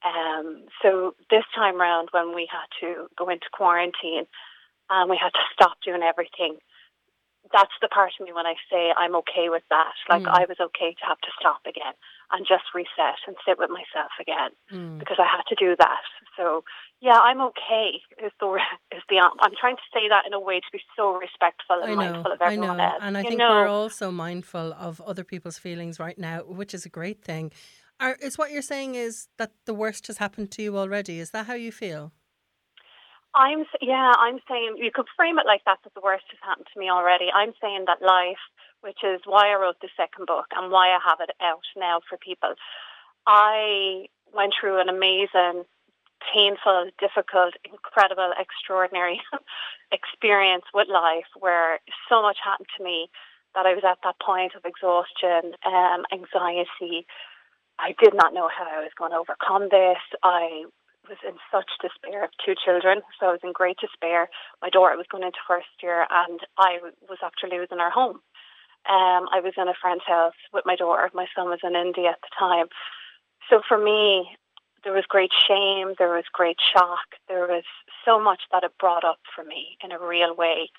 Um, 0.04 0.66
so 0.82 1.14
this 1.30 1.44
time 1.54 1.80
round, 1.80 2.08
when 2.12 2.34
we 2.34 2.46
had 2.50 2.68
to 2.80 3.08
go 3.16 3.28
into 3.28 3.46
quarantine 3.52 4.26
and 4.90 5.08
we 5.10 5.16
had 5.16 5.32
to 5.32 5.44
stop 5.54 5.78
doing 5.84 6.02
everything, 6.02 6.58
that's 7.52 7.72
the 7.80 7.88
part 7.88 8.12
of 8.18 8.26
me 8.26 8.32
when 8.32 8.46
I 8.46 8.54
say 8.70 8.92
I'm 8.96 9.14
okay 9.22 9.48
with 9.48 9.62
that. 9.70 9.94
Like 10.10 10.22
Mm. 10.24 10.34
I 10.34 10.44
was 10.46 10.58
okay 10.60 10.94
to 10.98 11.04
have 11.06 11.20
to 11.20 11.30
stop 11.40 11.60
again 11.64 11.94
and 12.32 12.44
just 12.46 12.74
reset 12.74 13.18
and 13.26 13.36
sit 13.46 13.56
with 13.58 13.70
myself 13.70 14.10
again 14.20 14.50
Mm. 14.70 14.98
because 14.98 15.18
I 15.18 15.24
had 15.26 15.46
to 15.48 15.54
do 15.54 15.76
that. 15.76 16.02
So 16.36 16.64
yeah, 17.00 17.18
I'm 17.18 17.40
okay. 17.40 18.00
Is 18.24 18.32
the 18.40 18.58
is 18.94 19.02
the 19.08 19.18
I'm 19.18 19.52
trying 19.60 19.76
to 19.76 19.82
say 19.92 20.08
that 20.08 20.24
in 20.26 20.32
a 20.32 20.40
way 20.40 20.60
to 20.60 20.66
be 20.72 20.80
so 20.96 21.14
respectful 21.16 21.82
and 21.82 21.92
I 21.92 21.94
know, 21.94 22.12
mindful 22.12 22.32
of 22.32 22.42
I 22.42 22.46
everyone 22.46 22.76
know, 22.76 22.84
else. 22.84 22.98
and 23.00 23.16
I 23.16 23.22
think 23.22 23.38
know? 23.38 23.48
we're 23.50 23.68
also 23.68 24.10
mindful 24.10 24.72
of 24.74 25.00
other 25.00 25.24
people's 25.24 25.58
feelings 25.58 25.98
right 25.98 26.18
now, 26.18 26.40
which 26.40 26.74
is 26.74 26.84
a 26.86 26.88
great 26.88 27.22
thing. 27.22 27.52
Are, 27.98 28.16
is 28.20 28.36
what 28.36 28.50
you're 28.50 28.62
saying 28.62 28.94
is 28.94 29.28
that 29.38 29.52
the 29.64 29.72
worst 29.72 30.06
has 30.08 30.18
happened 30.18 30.50
to 30.52 30.62
you 30.62 30.76
already? 30.76 31.18
Is 31.18 31.30
that 31.30 31.46
how 31.46 31.54
you 31.54 31.72
feel? 31.72 32.12
I'm 33.34 33.64
yeah, 33.82 34.12
I'm 34.18 34.38
saying 34.48 34.76
you 34.78 34.90
could 34.92 35.06
frame 35.16 35.38
it 35.38 35.46
like 35.46 35.64
that 35.66 35.78
that 35.84 35.94
the 35.94 36.00
worst 36.00 36.24
has 36.30 36.38
happened 36.42 36.66
to 36.72 36.80
me 36.80 36.90
already. 36.90 37.28
I'm 37.34 37.52
saying 37.60 37.84
that 37.86 38.00
life, 38.00 38.40
which 38.80 38.98
is 39.04 39.20
why 39.26 39.52
I 39.52 39.60
wrote 39.60 39.80
the 39.80 39.88
second 39.96 40.26
book 40.26 40.46
and 40.56 40.72
why 40.72 40.88
I 40.88 40.98
have 41.04 41.20
it 41.20 41.30
out 41.42 41.64
now 41.76 42.00
for 42.08 42.16
people. 42.16 42.54
I 43.26 44.06
went 44.34 44.54
through 44.58 44.80
an 44.80 44.88
amazing, 44.88 45.64
painful, 46.32 46.90
difficult, 46.98 47.54
incredible, 47.64 48.32
extraordinary 48.38 49.20
experience 49.92 50.64
with 50.74 50.88
life 50.88 51.30
where 51.38 51.80
so 52.08 52.22
much 52.22 52.38
happened 52.42 52.68
to 52.76 52.84
me 52.84 53.08
that 53.54 53.66
I 53.66 53.74
was 53.74 53.84
at 53.84 53.98
that 54.04 54.20
point 54.20 54.52
of 54.54 54.64
exhaustion, 54.64 55.56
um, 55.64 56.04
anxiety. 56.12 57.06
I 57.78 57.94
did 58.02 58.14
not 58.14 58.34
know 58.34 58.48
how 58.52 58.68
I 58.68 58.84
was 58.84 58.92
going 58.96 59.12
to 59.12 59.18
overcome 59.18 59.68
this. 59.70 60.00
I 60.22 60.64
was 61.08 61.18
in 61.26 61.34
such 61.50 61.70
despair 61.80 62.24
of 62.24 62.30
two 62.44 62.54
children, 62.54 63.00
so 63.18 63.26
I 63.28 63.32
was 63.32 63.40
in 63.42 63.52
great 63.52 63.78
despair. 63.78 64.28
My 64.60 64.70
daughter 64.70 64.96
was 64.96 65.06
going 65.10 65.24
into 65.24 65.38
first 65.48 65.70
year, 65.82 66.06
and 66.10 66.40
I 66.58 66.78
was 67.08 67.18
actually 67.24 67.56
losing 67.58 67.80
our 67.80 67.90
home. 67.90 68.20
Um, 68.88 69.26
I 69.32 69.40
was 69.42 69.54
in 69.56 69.68
a 69.68 69.74
friend's 69.80 70.04
house 70.06 70.38
with 70.52 70.64
my 70.66 70.76
daughter. 70.76 71.10
My 71.14 71.26
son 71.34 71.48
was 71.48 71.60
in 71.64 71.74
India 71.74 72.10
at 72.10 72.20
the 72.22 72.30
time. 72.38 72.66
So 73.50 73.62
for 73.66 73.78
me, 73.78 74.36
there 74.86 74.94
was 74.94 75.04
great 75.08 75.32
shame, 75.48 75.94
there 75.98 76.14
was 76.14 76.30
great 76.32 76.58
shock, 76.72 77.18
there 77.26 77.48
was 77.48 77.64
so 78.04 78.22
much 78.22 78.42
that 78.52 78.62
it 78.62 78.70
brought 78.78 79.02
up 79.02 79.18
for 79.34 79.42
me 79.42 79.76
in 79.82 79.90
a 79.90 79.98
real 79.98 80.32
way. 80.32 80.70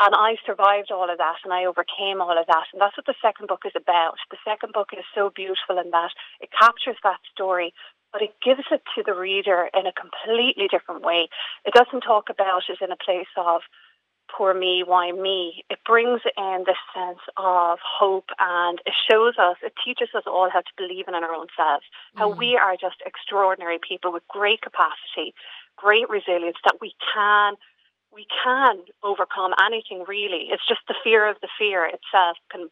And 0.00 0.14
I 0.16 0.36
survived 0.46 0.90
all 0.90 1.10
of 1.10 1.18
that 1.18 1.36
and 1.44 1.52
I 1.52 1.66
overcame 1.66 2.22
all 2.22 2.32
of 2.32 2.46
that. 2.46 2.64
And 2.72 2.80
that's 2.80 2.96
what 2.96 3.04
the 3.04 3.20
second 3.20 3.48
book 3.48 3.60
is 3.66 3.76
about. 3.76 4.16
The 4.30 4.40
second 4.42 4.72
book 4.72 4.96
is 4.96 5.04
so 5.14 5.28
beautiful 5.28 5.76
in 5.76 5.90
that 5.90 6.12
it 6.40 6.48
captures 6.58 6.96
that 7.04 7.20
story, 7.30 7.74
but 8.10 8.22
it 8.22 8.32
gives 8.42 8.64
it 8.72 8.80
to 8.96 9.02
the 9.04 9.12
reader 9.12 9.68
in 9.76 9.84
a 9.84 9.92
completely 9.92 10.66
different 10.72 11.04
way. 11.04 11.28
It 11.66 11.74
doesn't 11.74 12.00
talk 12.00 12.30
about 12.30 12.72
it 12.72 12.80
in 12.80 12.90
a 12.90 13.04
place 13.04 13.28
of 13.36 13.60
poor 14.36 14.54
me, 14.54 14.82
why 14.84 15.12
me? 15.12 15.64
It 15.70 15.78
brings 15.84 16.20
in 16.36 16.64
this 16.66 16.76
sense 16.94 17.18
of 17.36 17.78
hope 17.82 18.28
and 18.38 18.80
it 18.86 18.94
shows 19.10 19.34
us, 19.38 19.56
it 19.62 19.74
teaches 19.84 20.08
us 20.14 20.24
all 20.26 20.48
how 20.50 20.60
to 20.60 20.72
believe 20.76 21.08
in 21.08 21.14
our 21.14 21.34
own 21.34 21.48
selves, 21.56 21.84
how 22.16 22.32
Mm. 22.32 22.38
we 22.38 22.56
are 22.56 22.76
just 22.76 23.02
extraordinary 23.04 23.78
people 23.78 24.12
with 24.12 24.26
great 24.28 24.60
capacity, 24.62 25.34
great 25.76 26.08
resilience, 26.08 26.58
that 26.64 26.80
we 26.80 26.94
can 27.14 27.56
we 28.12 28.26
can 28.42 28.78
overcome 29.04 29.54
anything 29.62 30.04
really. 30.08 30.48
It's 30.50 30.66
just 30.66 30.80
the 30.88 30.96
fear 31.04 31.28
of 31.28 31.36
the 31.42 31.48
fear 31.56 31.84
itself 31.86 32.36
can 32.50 32.68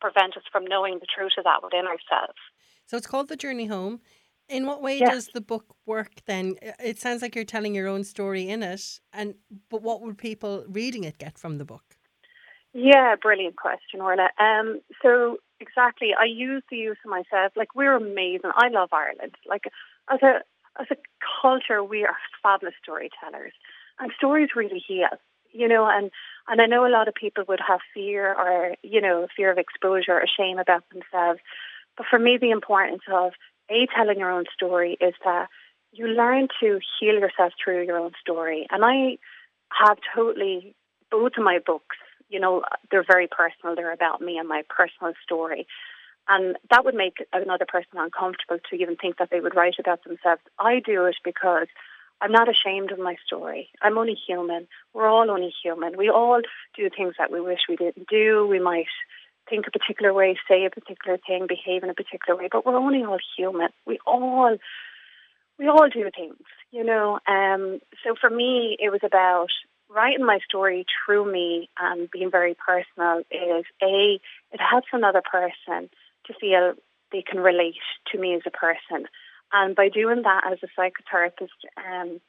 prevent 0.00 0.36
us 0.36 0.42
from 0.50 0.64
knowing 0.64 0.98
the 0.98 1.06
truth 1.06 1.32
of 1.38 1.44
that 1.44 1.62
within 1.62 1.86
ourselves. 1.86 2.38
So 2.86 2.96
it's 2.96 3.06
called 3.06 3.28
The 3.28 3.36
Journey 3.36 3.66
Home. 3.66 4.00
In 4.50 4.66
what 4.66 4.82
way 4.82 4.98
Yeah. 4.98 5.10
does 5.12 5.28
the 5.28 5.40
book 5.40 5.76
work 5.86 6.10
then? 6.26 6.56
It 6.80 6.98
sounds 6.98 7.22
like 7.22 7.36
you're 7.36 7.44
telling 7.44 7.74
your 7.74 7.86
own 7.88 8.02
story 8.04 8.48
in 8.48 8.62
it, 8.64 9.00
and 9.12 9.36
but 9.70 9.82
what 9.82 10.02
would 10.02 10.18
people 10.18 10.64
reading 10.68 11.04
it 11.04 11.18
get 11.18 11.38
from 11.38 11.58
the 11.58 11.64
book? 11.64 11.96
Yeah, 12.72 13.16
brilliant 13.20 13.56
question, 13.56 14.00
Orla. 14.00 14.28
Um, 14.38 14.80
so 15.02 15.38
exactly, 15.60 16.10
I 16.18 16.24
use 16.24 16.62
the 16.70 16.76
use 16.76 16.98
of 17.04 17.10
myself. 17.10 17.52
Like 17.56 17.74
we're 17.74 17.94
amazing. 17.96 18.50
I 18.54 18.68
love 18.68 18.90
Ireland. 18.92 19.36
Like 19.48 19.64
as 20.10 20.20
a 20.22 20.40
as 20.80 20.86
a 20.90 20.96
culture, 21.42 21.82
we 21.82 22.04
are 22.04 22.16
fabulous 22.42 22.74
storytellers, 22.82 23.52
and 23.98 24.12
stories 24.16 24.50
really 24.54 24.82
heal. 24.86 25.08
You 25.52 25.66
know, 25.66 25.86
and 25.86 26.10
and 26.48 26.60
I 26.60 26.66
know 26.66 26.86
a 26.86 26.90
lot 26.96 27.08
of 27.08 27.14
people 27.14 27.44
would 27.48 27.60
have 27.66 27.80
fear 27.92 28.34
or 28.34 28.76
you 28.82 29.00
know 29.00 29.26
fear 29.36 29.50
of 29.50 29.58
exposure 29.58 30.12
or 30.14 30.26
shame 30.26 30.58
about 30.58 30.84
themselves. 30.90 31.40
But 31.96 32.06
for 32.08 32.18
me, 32.20 32.38
the 32.40 32.50
importance 32.50 33.02
of 33.12 33.32
a 33.70 33.86
telling 33.94 34.18
your 34.18 34.30
own 34.30 34.44
story 34.54 34.96
is 35.00 35.14
that 35.24 35.48
you 35.92 36.06
learn 36.06 36.48
to 36.60 36.80
heal 36.98 37.14
yourself 37.14 37.52
through 37.62 37.84
your 37.84 37.98
own 37.98 38.12
story. 38.20 38.66
And 38.70 38.84
I 38.84 39.18
have 39.70 39.98
totally 40.14 40.74
both 41.10 41.32
of 41.36 41.44
my 41.44 41.58
books. 41.64 41.96
You 42.28 42.40
know, 42.40 42.62
they're 42.90 43.04
very 43.04 43.28
personal. 43.28 43.74
They're 43.74 43.92
about 43.92 44.20
me 44.20 44.38
and 44.38 44.48
my 44.48 44.62
personal 44.68 45.14
story. 45.22 45.66
And 46.28 46.56
that 46.70 46.84
would 46.84 46.94
make 46.94 47.16
another 47.32 47.66
person 47.66 47.98
uncomfortable 47.98 48.58
to 48.70 48.76
even 48.76 48.96
think 48.96 49.16
that 49.18 49.30
they 49.30 49.40
would 49.40 49.56
write 49.56 49.76
about 49.80 50.04
themselves. 50.04 50.42
I 50.58 50.80
do 50.80 51.06
it 51.06 51.16
because 51.24 51.66
I'm 52.20 52.30
not 52.30 52.48
ashamed 52.48 52.92
of 52.92 52.98
my 52.98 53.16
story. 53.26 53.70
I'm 53.82 53.98
only 53.98 54.14
human. 54.14 54.68
We're 54.92 55.08
all 55.08 55.30
only 55.30 55.52
human. 55.62 55.96
We 55.96 56.08
all 56.08 56.40
do 56.76 56.88
things 56.88 57.14
that 57.18 57.32
we 57.32 57.40
wish 57.40 57.60
we 57.68 57.76
didn't 57.76 58.08
do. 58.08 58.46
We 58.46 58.60
might 58.60 58.86
think 59.48 59.66
a 59.66 59.70
particular 59.70 60.12
way, 60.12 60.36
say 60.48 60.64
a 60.64 60.70
particular 60.70 61.18
thing, 61.26 61.46
behave 61.46 61.82
in 61.82 61.90
a 61.90 61.94
particular 61.94 62.38
way, 62.38 62.48
but 62.50 62.64
we're 62.64 62.76
only 62.76 63.04
all 63.04 63.18
human. 63.36 63.68
We 63.86 63.98
all 64.06 64.56
we 65.58 65.68
all 65.68 65.88
do 65.88 66.08
things, 66.16 66.38
you 66.70 66.84
know. 66.84 67.18
Um, 67.28 67.80
so 68.02 68.14
for 68.18 68.30
me, 68.30 68.76
it 68.80 68.90
was 68.90 69.02
about 69.04 69.48
writing 69.90 70.24
my 70.24 70.38
story 70.48 70.86
through 71.04 71.30
me 71.30 71.68
and 71.78 72.10
being 72.10 72.30
very 72.30 72.54
personal. 72.54 73.20
Is 73.30 73.64
a 73.82 74.20
it 74.52 74.60
helps 74.60 74.88
another 74.92 75.22
person 75.22 75.90
to 76.26 76.34
feel 76.40 76.74
they 77.12 77.22
can 77.22 77.40
relate 77.40 77.74
to 78.12 78.18
me 78.18 78.34
as 78.34 78.42
a 78.46 78.50
person. 78.50 79.06
And 79.52 79.74
by 79.74 79.88
doing 79.88 80.22
that 80.22 80.44
as 80.50 80.58
a 80.62 80.80
psychotherapist, 80.80 81.48
um, 81.76 82.20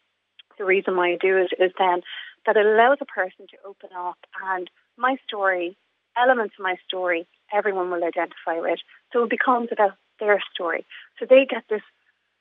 the 0.58 0.66
reason 0.66 0.98
why 0.98 1.12
I 1.12 1.18
do 1.22 1.38
it 1.38 1.54
is 1.64 1.72
then 1.78 2.02
that 2.46 2.58
it 2.58 2.66
allows 2.66 2.98
a 3.00 3.06
person 3.06 3.46
to 3.52 3.58
open 3.66 3.90
up 3.96 4.18
and 4.44 4.70
my 4.98 5.18
story, 5.28 5.78
elements 6.18 6.56
of 6.58 6.64
my 6.64 6.76
story, 6.88 7.28
everyone 7.54 7.90
will 7.90 8.04
identify 8.04 8.60
with. 8.60 8.80
So 9.14 9.24
it 9.24 9.30
becomes 9.30 9.70
about 9.72 9.94
their 10.20 10.42
story. 10.54 10.86
So 11.20 11.26
they 11.30 11.46
get 11.50 11.64
this, 11.70 11.82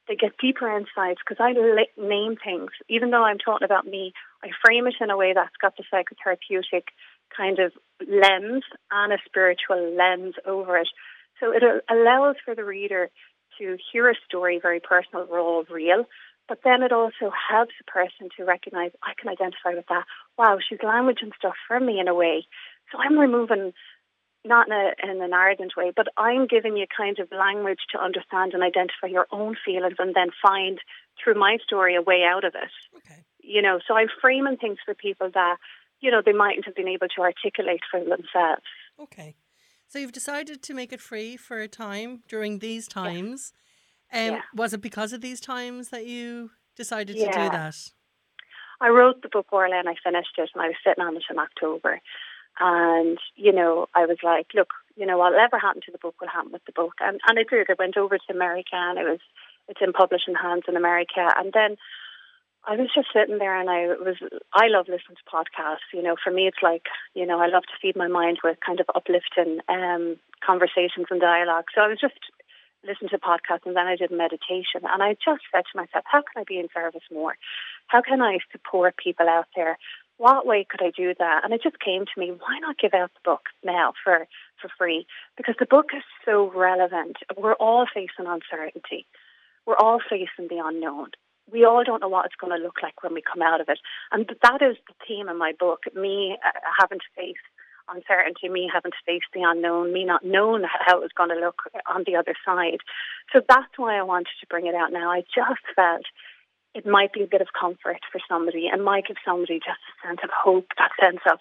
they 0.09 0.17
get 0.17 0.39
deeper 0.41 0.71
insights 0.71 1.21
because 1.27 1.39
I 1.41 1.53
name 1.97 2.37
things. 2.43 2.71
Even 2.89 3.11
though 3.11 3.25
I'm 3.25 3.39
talking 3.39 3.65
about 3.65 3.87
me, 3.87 4.13
I 4.43 4.49
frame 4.65 4.87
it 4.87 4.95
in 5.01 5.11
a 5.11 5.17
way 5.17 5.33
that's 5.35 5.57
got 5.61 5.75
the 5.77 5.85
psychotherapeutic 5.93 6.85
kind 7.37 7.59
of 7.59 7.73
lens 8.01 8.65
and 8.91 9.13
a 9.13 9.19
spiritual 9.25 9.97
lens 9.97 10.35
over 10.47 10.79
it. 10.79 10.89
So 11.39 11.53
it 11.53 11.63
allows 11.91 12.37
for 12.45 12.55
the 12.55 12.65
reader 12.65 13.11
to 13.59 13.77
hear 13.93 14.11
a 14.11 14.15
story 14.27 14.59
very 14.61 14.81
personal, 14.81 15.27
raw, 15.27 15.63
real, 15.71 16.05
but 16.49 16.59
then 16.65 16.83
it 16.83 16.93
also 16.93 17.31
helps 17.31 17.75
a 17.81 17.91
person 17.91 18.29
to 18.37 18.45
recognize 18.45 18.91
I 19.03 19.13
can 19.19 19.31
identify 19.31 19.75
with 19.75 19.87
that. 19.89 20.05
Wow, 20.37 20.59
she's 20.59 20.81
language 20.83 21.19
and 21.23 21.33
stuff 21.39 21.55
for 21.69 21.79
me 21.79 22.01
in 22.01 22.09
a 22.09 22.15
way. 22.15 22.47
So 22.91 22.99
I'm 22.99 23.19
removing 23.19 23.73
not 24.45 24.69
in, 24.69 24.73
a, 24.73 24.93
in 25.03 25.23
an 25.23 25.33
arrogant 25.33 25.73
way, 25.77 25.93
but 25.95 26.07
I'm 26.17 26.47
giving 26.47 26.77
you 26.77 26.87
kind 26.95 27.19
of 27.19 27.29
language 27.31 27.81
to 27.93 28.03
understand 28.03 28.55
and 28.55 28.63
identify 28.63 29.07
your 29.09 29.27
own 29.31 29.57
feelings 29.65 29.97
and 29.99 30.15
then 30.15 30.29
find 30.43 30.79
through 31.23 31.35
my 31.35 31.59
story 31.63 31.95
a 31.95 32.03
way 32.03 32.25
out 32.25 32.45
of 32.45 32.55
it. 32.55 32.71
Okay. 32.97 33.25
You 33.43 33.63
know, 33.63 33.81
so 33.87 33.95
I'm 33.95 34.09
framing 34.21 34.57
things 34.57 34.79
for 34.85 34.95
people 34.95 35.31
that, 35.35 35.57
you 36.01 36.11
know, 36.11 36.23
they 36.25 36.33
mightn't 36.33 36.65
have 36.65 36.75
been 36.75 36.89
able 36.89 37.09
to 37.17 37.23
articulate 37.23 37.83
for 37.91 38.01
themselves. 38.01 38.63
Okay. 38.99 39.37
So 39.89 39.99
you've 39.99 40.13
decided 40.13 40.63
to 40.63 40.75
make 40.75 40.93
it 40.93 41.01
free 41.01 41.37
for 41.37 41.59
a 41.59 41.69
time 41.69 42.23
during 42.29 42.61
these 42.61 42.89
times. 42.89 43.53
Yeah. 44.13 44.21
Um, 44.21 44.35
yeah. 44.35 44.41
Was 44.55 44.73
it 44.73 44.81
because 44.81 45.13
of 45.13 45.21
these 45.21 45.41
times 45.41 45.91
that 45.91 46.07
you 46.07 46.53
decided 46.77 47.17
yeah. 47.17 47.31
to 47.31 47.33
do 47.33 47.51
that? 47.51 47.77
I 48.81 48.89
wrote 48.89 49.21
the 49.23 49.29
book 49.29 49.53
Orla 49.53 49.79
and 49.79 49.89
I 49.89 49.95
finished 50.03 50.39
it 50.39 50.49
and 50.55 50.63
I 50.63 50.69
was 50.69 50.77
sitting 50.87 51.05
on 51.05 51.17
it 51.17 51.25
in 51.29 51.39
October. 51.39 52.01
And, 52.61 53.19
you 53.37 53.53
know, 53.53 53.87
I 53.95 54.05
was 54.05 54.19
like, 54.23 54.49
look, 54.55 54.69
you 54.97 55.07
know, 55.07 55.19
whatever 55.19 55.59
happened 55.59 55.85
to 55.87 55.93
the 55.93 55.99
book 55.99 56.15
will 56.21 56.29
happen 56.29 56.53
with 56.53 56.65
the 56.67 56.73
book. 56.73 56.95
And, 57.01 57.21
and 57.27 57.39
it 57.39 57.49
did. 57.49 57.67
Went 57.79 57.97
over 57.97 58.19
to 58.19 58.33
America 58.33 58.75
and 58.75 58.99
it 58.99 59.05
was, 59.05 59.21
it's 59.69 59.81
in 59.81 59.93
publishing 59.93 60.35
hands 60.35 60.65
in 60.69 60.77
America. 60.77 61.27
And 61.39 61.53
then 61.53 61.77
I 62.69 62.77
was 62.77 62.91
just 62.95 63.09
sitting 63.15 63.39
there 63.39 63.59
and 63.59 63.71
I 63.71 63.87
was, 63.97 64.17
I 64.53 64.69
love 64.69 64.89
listening 64.89 65.17
to 65.17 65.31
podcasts. 65.33 65.89
You 65.95 66.03
know, 66.03 66.17
for 66.23 66.31
me, 66.31 66.47
it's 66.47 66.63
like, 66.63 66.85
you 67.15 67.25
know, 67.25 67.41
I 67.41 67.47
love 67.47 67.63
to 67.63 67.81
feed 67.81 67.97
my 67.97 68.09
mind 68.09 68.39
with 68.45 68.59
kind 68.65 68.81
of 68.81 68.87
uplifting 68.95 69.61
um, 69.69 70.17
conversations 70.45 71.07
and 71.11 71.21
dialogue. 71.21 71.73
So 71.75 71.81
I 71.81 71.89
was 71.89 71.99
just 71.99 72.21
listening 72.87 73.11
to 73.11 73.19
podcasts 73.19 73.67
and 73.67 73.77
then 73.77 73.87
I 73.87 73.97
did 73.97 74.11
meditation. 74.11 74.85
And 74.85 75.03
I 75.03 75.15
just 75.15 75.45
said 75.53 75.65
to 75.73 75.77
myself, 75.77 76.05
how 76.05 76.21
can 76.21 76.41
I 76.41 76.45
be 76.45 76.59
in 76.59 76.69
service 76.73 77.05
more? 77.13 77.37
How 77.89 78.03
can 78.03 78.23
I 78.23 78.39
support 78.53 78.97
people 78.97 79.29
out 79.29 79.49
there? 79.55 79.79
What 80.21 80.45
way 80.45 80.67
could 80.69 80.85
I 80.85 80.93
do 80.95 81.15
that? 81.19 81.41
And 81.45 81.55
it 81.55 81.63
just 81.63 81.81
came 81.81 82.05
to 82.05 82.21
me, 82.21 82.31
why 82.31 82.59
not 82.61 82.77
give 82.77 82.93
out 82.93 83.11
the 83.15 83.25
book 83.25 83.45
now 83.65 83.95
for, 84.05 84.29
for 84.61 84.69
free? 84.77 85.07
Because 85.35 85.55
the 85.59 85.65
book 85.65 85.87
is 85.97 86.03
so 86.27 86.53
relevant. 86.55 87.17
We're 87.39 87.55
all 87.55 87.87
facing 87.89 88.27
uncertainty. 88.29 89.07
We're 89.65 89.79
all 89.79 89.99
facing 90.11 90.49
the 90.49 90.63
unknown 90.63 91.13
we 91.53 91.65
all 91.65 91.83
don't 91.85 92.01
know 92.01 92.09
what 92.09 92.27
it's 92.27 92.41
going 92.41 92.57
to 92.57 92.65
look 92.65 92.77
like 92.83 93.03
when 93.03 93.13
we 93.13 93.23
come 93.23 93.43
out 93.43 93.61
of 93.61 93.69
it. 93.69 93.81
And 94.13 94.31
that 94.43 94.63
is 94.63 94.77
the 94.87 94.95
theme 95.07 95.29
in 95.29 95.37
my 95.37 95.53
book 95.59 95.81
me 95.95 96.39
uh, 96.47 96.59
having 96.79 97.01
to 97.01 97.11
face 97.17 97.43
uncertainty, 97.89 98.49
me 98.49 98.71
having 98.73 98.93
to 98.93 99.05
face 99.05 99.27
the 99.35 99.43
unknown, 99.43 99.93
me 99.93 100.05
not 100.05 100.25
knowing 100.25 100.63
how 100.87 100.99
it 100.99 101.03
was 101.03 101.11
going 101.17 101.31
to 101.31 101.45
look 101.45 101.63
on 101.93 102.05
the 102.07 102.17
other 102.17 102.35
side. 102.45 102.79
So 103.33 103.41
that's 103.49 103.75
why 103.77 103.99
I 103.99 104.03
wanted 104.03 104.39
to 104.41 104.47
bring 104.47 104.67
it 104.67 104.75
out 104.75 104.93
now. 104.93 105.11
I 105.11 105.23
just 105.35 105.65
felt 105.75 106.05
it 106.75 106.87
might 106.87 107.13
be 107.13 107.23
a 107.23 107.27
bit 107.31 107.41
of 107.41 107.49
comfort 107.59 108.01
for 108.13 108.21
somebody 108.29 108.69
and 108.71 108.85
might 108.85 109.07
give 109.07 109.17
somebody 109.25 109.59
just 109.59 109.81
a 109.81 110.07
sense 110.07 110.21
of 110.23 110.31
hope, 110.31 110.69
that 110.79 110.91
sense 111.01 111.21
of, 111.31 111.39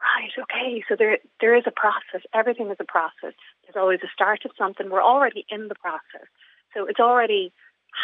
right, 0.00 0.30
okay, 0.38 0.82
so 0.88 0.94
there 0.96 1.18
there 1.40 1.56
is 1.56 1.64
a 1.66 1.72
process. 1.72 2.26
Everything 2.32 2.70
is 2.70 2.76
a 2.78 2.84
process. 2.84 3.34
There's 3.64 3.76
always 3.76 4.00
a 4.04 4.12
start 4.14 4.44
of 4.44 4.52
something. 4.56 4.90
We're 4.90 5.02
already 5.02 5.44
in 5.50 5.68
the 5.68 5.74
process. 5.74 6.28
So 6.74 6.86
it's 6.86 7.00
already 7.00 7.52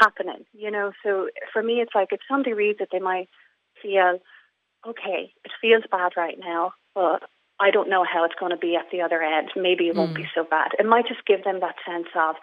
happening, 0.00 0.44
you 0.52 0.70
know. 0.70 0.92
So 1.04 1.28
for 1.52 1.62
me, 1.62 1.74
it's 1.74 1.94
like 1.94 2.08
if 2.10 2.20
somebody 2.28 2.52
reads 2.52 2.80
it, 2.80 2.88
they 2.90 2.98
might 2.98 3.28
feel, 3.80 4.18
okay, 4.86 5.32
it 5.44 5.52
feels 5.60 5.84
bad 5.90 6.12
right 6.16 6.38
now, 6.38 6.72
but 6.94 7.22
I 7.60 7.70
don't 7.70 7.88
know 7.88 8.04
how 8.04 8.24
it's 8.24 8.34
going 8.38 8.50
to 8.50 8.58
be 8.58 8.76
at 8.76 8.90
the 8.90 9.00
other 9.00 9.22
end. 9.22 9.50
Maybe 9.56 9.84
it 9.88 9.94
mm. 9.94 9.98
won't 9.98 10.14
be 10.14 10.22
hmm. 10.22 10.34
so 10.34 10.44
bad. 10.44 10.72
It 10.78 10.84
might 10.84 11.06
just 11.08 11.24
give 11.26 11.44
them 11.44 11.60
that 11.60 11.76
sense 11.86 12.08
of 12.14 12.36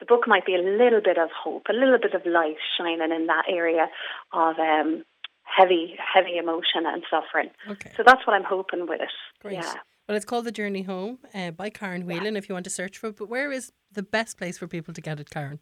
the 0.00 0.06
book 0.06 0.26
might 0.26 0.46
be 0.46 0.54
a 0.54 0.58
little 0.58 1.00
bit 1.02 1.18
of 1.18 1.30
hope, 1.30 1.66
a 1.68 1.72
little 1.72 1.98
bit 1.98 2.14
of 2.14 2.24
light 2.24 2.56
shining 2.76 3.12
in 3.12 3.26
that 3.26 3.44
area 3.48 3.88
of 4.32 4.58
um, 4.58 5.04
heavy, 5.42 5.96
heavy 5.98 6.36
emotion 6.36 6.86
and 6.86 7.02
suffering. 7.10 7.50
Okay. 7.68 7.92
So 7.96 8.02
that's 8.04 8.26
what 8.26 8.34
I'm 8.34 8.44
hoping 8.44 8.86
with 8.86 9.00
it. 9.00 9.08
Great. 9.40 9.54
Yeah. 9.54 9.74
Well, 10.08 10.16
it's 10.16 10.24
called 10.24 10.46
The 10.46 10.52
Journey 10.52 10.82
Home 10.82 11.18
uh, 11.34 11.50
by 11.50 11.68
Karen 11.68 12.06
Whelan 12.06 12.34
yeah. 12.34 12.38
if 12.38 12.48
you 12.48 12.54
want 12.54 12.64
to 12.64 12.70
search 12.70 12.96
for 12.96 13.08
it. 13.08 13.16
But 13.18 13.28
where 13.28 13.52
is 13.52 13.72
the 13.92 14.02
best 14.02 14.38
place 14.38 14.56
for 14.56 14.66
people 14.66 14.94
to 14.94 15.00
get 15.00 15.20
it, 15.20 15.28
Karen? 15.30 15.58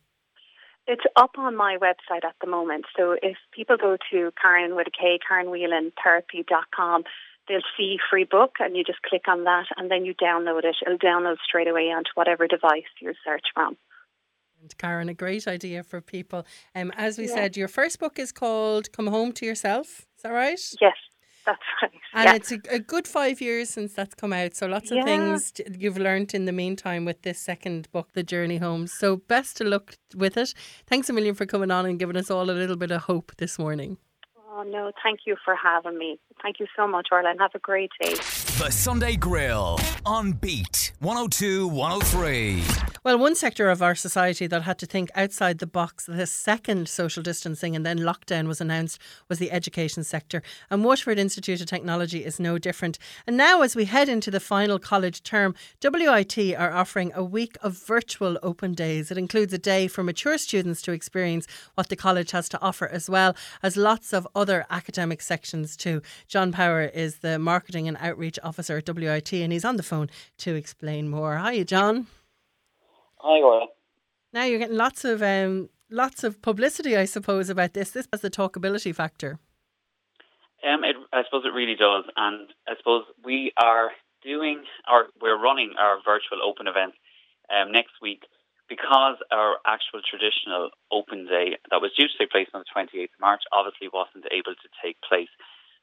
It's 0.86 1.02
up 1.16 1.32
on 1.36 1.56
my 1.56 1.78
website 1.82 2.24
at 2.24 2.36
the 2.40 2.46
moment. 2.46 2.84
So 2.96 3.16
if 3.20 3.36
people 3.52 3.76
go 3.76 3.96
to 4.12 4.32
Karen 4.40 4.76
with 4.76 4.86
a 4.86 4.90
K, 4.90 5.18
KarenWhelanTherapy.com, 5.28 7.02
they'll 7.48 7.60
see 7.76 7.96
free 8.08 8.24
book 8.24 8.56
and 8.60 8.76
you 8.76 8.84
just 8.84 9.02
click 9.02 9.26
on 9.26 9.44
that 9.44 9.66
and 9.76 9.90
then 9.90 10.04
you 10.04 10.14
download 10.14 10.64
it. 10.64 10.76
It'll 10.84 10.98
download 10.98 11.36
straight 11.44 11.68
away 11.68 11.90
onto 11.90 12.10
whatever 12.14 12.46
device 12.46 12.84
you 13.00 13.14
search 13.24 13.46
from. 13.52 13.76
And 14.66 14.78
Karen, 14.78 15.08
a 15.08 15.14
great 15.14 15.46
idea 15.46 15.84
for 15.84 16.00
people. 16.00 16.44
Um, 16.74 16.90
as 16.96 17.18
we 17.18 17.28
yeah. 17.28 17.34
said, 17.34 17.56
your 17.56 17.68
first 17.68 18.00
book 18.00 18.18
is 18.18 18.32
called 18.32 18.90
Come 18.90 19.06
Home 19.06 19.30
to 19.34 19.46
Yourself. 19.46 20.06
Is 20.16 20.22
that 20.22 20.30
right? 20.30 20.60
Yes. 20.80 20.94
That's 21.44 21.62
right. 21.80 21.92
And 22.14 22.24
yeah. 22.24 22.34
it's 22.34 22.50
a, 22.50 22.58
a, 22.68 22.80
good 22.80 23.06
five 23.06 23.40
years 23.40 23.70
since 23.70 23.92
that's 23.92 24.16
come 24.16 24.32
out. 24.32 24.56
So 24.56 24.66
lots 24.66 24.90
of 24.90 24.96
yeah. 24.96 25.04
things 25.04 25.52
you've 25.78 25.98
learned 25.98 26.34
in 26.34 26.46
the 26.46 26.52
meantime 26.52 27.04
with 27.04 27.22
this 27.22 27.38
second 27.38 27.88
book, 27.92 28.08
The 28.14 28.24
Journey 28.24 28.56
Home. 28.56 28.88
So 28.88 29.18
best 29.18 29.56
to 29.58 29.64
look 29.64 29.96
with 30.16 30.36
it. 30.36 30.52
Thanks 30.88 31.08
a 31.08 31.12
million 31.12 31.36
for 31.36 31.46
coming 31.46 31.70
on 31.70 31.86
and 31.86 32.00
giving 32.00 32.16
us 32.16 32.28
all 32.28 32.50
a 32.50 32.50
little 32.50 32.76
bit 32.76 32.90
of 32.90 33.02
hope 33.02 33.30
this 33.36 33.60
morning. 33.60 33.98
Oh, 34.50 34.64
no, 34.64 34.90
thank 35.04 35.20
you 35.26 35.36
for 35.44 35.54
having 35.54 35.98
me. 35.98 36.18
Thank 36.42 36.58
you 36.58 36.66
so 36.74 36.88
much, 36.88 37.08
Orla, 37.12 37.30
and 37.30 37.38
have 37.38 37.54
a 37.54 37.60
great 37.60 37.92
day. 38.00 38.14
The 38.58 38.70
Sunday 38.70 39.16
Grill 39.16 39.78
on 40.06 40.32
Beat 40.32 40.92
102 41.00 41.68
103. 41.68 42.62
Well, 43.04 43.18
one 43.18 43.34
sector 43.36 43.68
of 43.70 43.82
our 43.82 43.94
society 43.94 44.46
that 44.48 44.62
had 44.62 44.78
to 44.78 44.86
think 44.86 45.10
outside 45.14 45.58
the 45.58 45.66
box 45.66 46.06
the 46.06 46.26
second 46.26 46.88
social 46.88 47.22
distancing 47.22 47.76
and 47.76 47.84
then 47.86 47.98
lockdown 47.98 48.48
was 48.48 48.60
announced 48.60 48.98
was 49.28 49.38
the 49.38 49.52
education 49.52 50.02
sector. 50.02 50.42
And 50.70 50.82
Waterford 50.84 51.18
Institute 51.18 51.60
of 51.60 51.66
Technology 51.66 52.24
is 52.24 52.40
no 52.40 52.56
different. 52.58 52.98
And 53.26 53.36
now, 53.36 53.60
as 53.60 53.76
we 53.76 53.84
head 53.84 54.08
into 54.08 54.30
the 54.30 54.40
final 54.40 54.78
college 54.78 55.22
term, 55.22 55.54
WIT 55.84 56.36
are 56.56 56.72
offering 56.72 57.12
a 57.14 57.22
week 57.22 57.58
of 57.62 57.74
virtual 57.74 58.38
open 58.42 58.72
days. 58.72 59.10
It 59.10 59.18
includes 59.18 59.52
a 59.52 59.58
day 59.58 59.86
for 59.86 60.02
mature 60.02 60.38
students 60.38 60.82
to 60.82 60.92
experience 60.92 61.46
what 61.74 61.90
the 61.90 61.96
college 61.96 62.30
has 62.30 62.48
to 62.48 62.60
offer, 62.60 62.88
as 62.88 63.08
well 63.08 63.36
as 63.62 63.76
lots 63.76 64.12
of 64.12 64.26
other 64.34 64.64
academic 64.70 65.20
sections 65.20 65.76
too. 65.76 66.00
John 66.26 66.50
Power 66.50 66.82
is 66.82 67.18
the 67.18 67.38
Marketing 67.38 67.86
and 67.86 67.98
Outreach 68.00 68.38
Officer 68.46 68.78
at 68.78 68.88
WIT, 68.88 69.32
and 69.32 69.52
he's 69.52 69.64
on 69.64 69.76
the 69.76 69.82
phone 69.82 70.08
to 70.38 70.54
explain 70.54 71.08
more. 71.08 71.36
Hi, 71.36 71.62
John. 71.64 72.06
Hi, 73.18 73.40
Orla. 73.42 73.66
Now 74.32 74.44
you're 74.44 74.58
getting 74.58 74.76
lots 74.76 75.04
of 75.04 75.22
um, 75.22 75.68
lots 75.90 76.24
of 76.24 76.40
publicity, 76.42 76.96
I 76.96 77.04
suppose, 77.04 77.48
about 77.50 77.74
this. 77.74 77.90
This 77.90 78.08
has 78.12 78.20
the 78.20 78.30
talkability 78.30 78.94
factor. 78.94 79.38
Um, 80.66 80.84
it, 80.84 80.96
I 81.12 81.22
suppose 81.24 81.44
it 81.44 81.52
really 81.54 81.76
does, 81.76 82.04
and 82.16 82.48
I 82.66 82.76
suppose 82.78 83.04
we 83.24 83.52
are 83.56 83.90
doing 84.22 84.62
our 84.86 85.06
we're 85.20 85.40
running 85.40 85.74
our 85.78 85.98
virtual 86.04 86.42
open 86.44 86.66
event 86.66 86.94
um, 87.50 87.72
next 87.72 87.92
week 88.00 88.22
because 88.68 89.16
our 89.30 89.56
actual 89.66 90.00
traditional 90.02 90.70
open 90.90 91.26
day 91.26 91.56
that 91.70 91.80
was 91.80 91.92
due 91.96 92.08
to 92.08 92.18
take 92.18 92.30
place 92.30 92.48
on 92.52 92.62
the 92.62 92.70
28th 92.74 93.04
of 93.04 93.20
March 93.20 93.42
obviously 93.52 93.88
wasn't 93.92 94.26
able 94.32 94.54
to 94.54 94.68
take 94.82 94.96
place. 95.06 95.30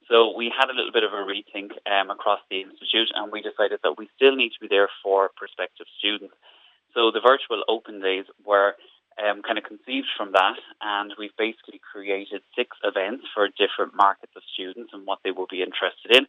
So 0.09 0.35
we 0.35 0.51
had 0.51 0.69
a 0.69 0.75
little 0.75 0.91
bit 0.91 1.03
of 1.03 1.13
a 1.13 1.23
rethink 1.23 1.71
um, 1.87 2.09
across 2.09 2.39
the 2.49 2.61
institute, 2.61 3.09
and 3.15 3.31
we 3.31 3.41
decided 3.41 3.79
that 3.83 3.97
we 3.97 4.09
still 4.15 4.35
need 4.35 4.51
to 4.51 4.59
be 4.61 4.67
there 4.67 4.89
for 5.01 5.29
prospective 5.35 5.87
students. 5.97 6.35
So 6.93 7.11
the 7.11 7.21
virtual 7.21 7.63
open 7.67 8.01
days 8.01 8.25
were 8.45 8.75
um, 9.17 9.41
kind 9.41 9.57
of 9.57 9.63
conceived 9.63 10.07
from 10.17 10.31
that, 10.33 10.57
and 10.81 11.13
we've 11.17 11.35
basically 11.37 11.79
created 11.79 12.41
six 12.55 12.75
events 12.83 13.25
for 13.33 13.47
different 13.47 13.95
markets 13.95 14.33
of 14.35 14.43
students 14.53 14.91
and 14.93 15.05
what 15.05 15.19
they 15.23 15.31
will 15.31 15.47
be 15.49 15.61
interested 15.61 16.15
in. 16.15 16.25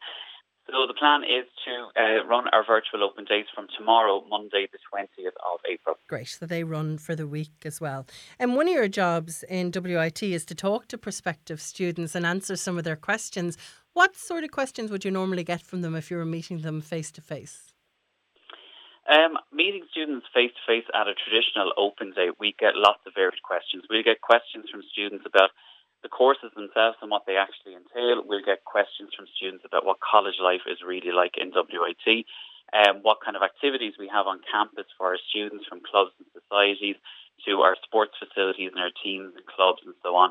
So 0.67 0.87
the 0.89 0.95
plan 0.95 1.23
is 1.25 1.45
to 1.67 2.01
uh, 2.01 2.27
run 2.27 2.49
our 2.53 2.65
virtual 2.65 3.05
open 3.05 3.25
days 3.25 3.45
from 3.55 3.67
tomorrow, 3.77 4.25
Monday, 4.29 4.67
the 4.73 4.79
20th 4.93 5.27
of 5.29 5.61
April. 5.71 5.97
Great. 6.09 6.29
So 6.29 6.47
they 6.47 6.65
run 6.65 6.97
for 6.97 7.15
the 7.15 7.27
week 7.27 7.53
as 7.65 7.81
well. 7.81 8.07
And 8.39 8.57
one 8.57 8.69
of 8.69 8.75
your 8.75 8.89
jobs 8.89 9.45
in 9.49 9.71
WIT 9.75 10.23
is 10.23 10.45
to 10.47 10.55
talk 10.55 10.89
to 10.89 10.99
prospective 10.99 11.61
students 11.61 12.15
and 12.15 12.25
answer 12.25 12.57
some 12.57 12.79
of 12.79 12.85
their 12.85 12.97
questions. 12.97 13.59
What 13.93 14.17
sort 14.17 14.43
of 14.43 14.51
questions 14.51 14.91
would 14.91 15.05
you 15.05 15.11
normally 15.11 15.45
get 15.45 15.61
from 15.61 15.83
them 15.83 15.95
if 15.95 16.11
you 16.11 16.17
were 16.17 16.25
meeting 16.25 16.63
them 16.63 16.81
face 16.81 17.13
to 17.13 17.21
face? 17.21 17.75
Um, 19.05 19.37
meeting 19.53 19.85
students 19.91 20.27
face 20.33 20.51
to 20.57 20.65
face 20.67 20.89
at 20.95 21.07
a 21.07 21.15
traditional 21.15 21.73
open 21.77 22.13
day, 22.17 22.31
we 22.41 22.57
get 22.59 22.73
lots 22.75 23.05
of 23.07 23.13
varied 23.15 23.43
questions. 23.43 23.85
We 23.91 24.03
get 24.03 24.23
questions 24.23 24.65
from 24.73 24.81
students 24.91 25.27
about 25.27 25.51
the 26.05 26.13
courses 26.13 26.53
themselves 26.53 27.01
and 27.01 27.11
what 27.11 27.25
they 27.25 27.41
actually 27.41 27.73
entail. 27.73 28.21
We'll 28.21 28.45
get 28.45 28.69
questions 28.69 29.17
from 29.17 29.25
students 29.33 29.65
about 29.65 29.89
what 29.89 30.05
college 30.05 30.37
life 30.37 30.69
is 30.69 30.85
really 30.85 31.11
like 31.11 31.41
in 31.41 31.51
WIT, 31.51 32.29
um, 32.77 33.01
what 33.01 33.25
kind 33.25 33.35
of 33.35 33.43
activities 33.43 33.97
we 33.99 34.13
have 34.13 34.29
on 34.29 34.45
campus 34.45 34.85
for 35.01 35.17
our 35.17 35.21
students 35.33 35.65
from 35.65 35.81
clubs 35.81 36.13
and 36.21 36.29
societies 36.37 37.01
to 37.49 37.65
our 37.65 37.75
sports 37.83 38.13
facilities 38.21 38.71
and 38.77 38.85
our 38.85 38.93
teams 39.01 39.33
and 39.33 39.49
clubs 39.49 39.81
and 39.89 39.97
so 40.05 40.13
on. 40.15 40.31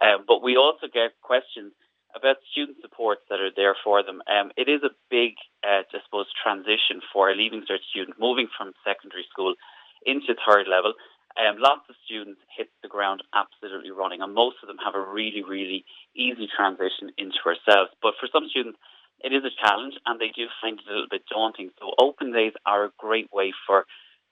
Um, 0.00 0.22
but 0.22 0.40
we 0.40 0.54
also 0.54 0.86
get 0.86 1.18
questions 1.20 1.74
about 2.14 2.38
student 2.54 2.78
supports 2.80 3.26
that 3.28 3.42
are 3.42 3.52
there 3.52 3.76
for 3.82 4.06
them. 4.06 4.22
Um, 4.30 4.54
it 4.56 4.70
is 4.70 4.86
a 4.86 4.94
big, 5.10 5.34
uh, 5.66 5.82
I 5.84 5.98
suppose, 6.06 6.30
transition 6.38 7.02
for 7.12 7.28
a 7.28 7.34
Leaving 7.34 7.66
Cert 7.66 7.82
student 7.90 8.16
moving 8.22 8.48
from 8.54 8.72
secondary 8.86 9.26
school 9.28 9.58
into 10.06 10.38
third 10.46 10.70
level 10.70 10.94
um, 11.38 11.56
lots 11.58 11.86
of 11.88 11.94
students 12.04 12.40
hit 12.56 12.68
the 12.82 12.88
ground 12.88 13.22
absolutely 13.32 13.90
running, 13.90 14.20
and 14.20 14.34
most 14.34 14.56
of 14.62 14.66
them 14.66 14.78
have 14.84 14.94
a 14.94 15.00
really, 15.00 15.42
really 15.42 15.84
easy 16.14 16.48
transition 16.50 17.14
into 17.16 17.38
ourselves. 17.46 17.94
But 18.02 18.14
for 18.18 18.28
some 18.32 18.48
students, 18.50 18.78
it 19.20 19.32
is 19.32 19.42
a 19.44 19.54
challenge, 19.54 19.94
and 20.06 20.20
they 20.20 20.30
do 20.34 20.46
find 20.60 20.78
it 20.78 20.86
a 20.86 20.92
little 20.92 21.10
bit 21.10 21.22
daunting. 21.30 21.70
So 21.78 21.94
open 21.98 22.32
days 22.32 22.52
are 22.66 22.84
a 22.84 22.90
great 22.98 23.30
way 23.32 23.52
for 23.66 23.86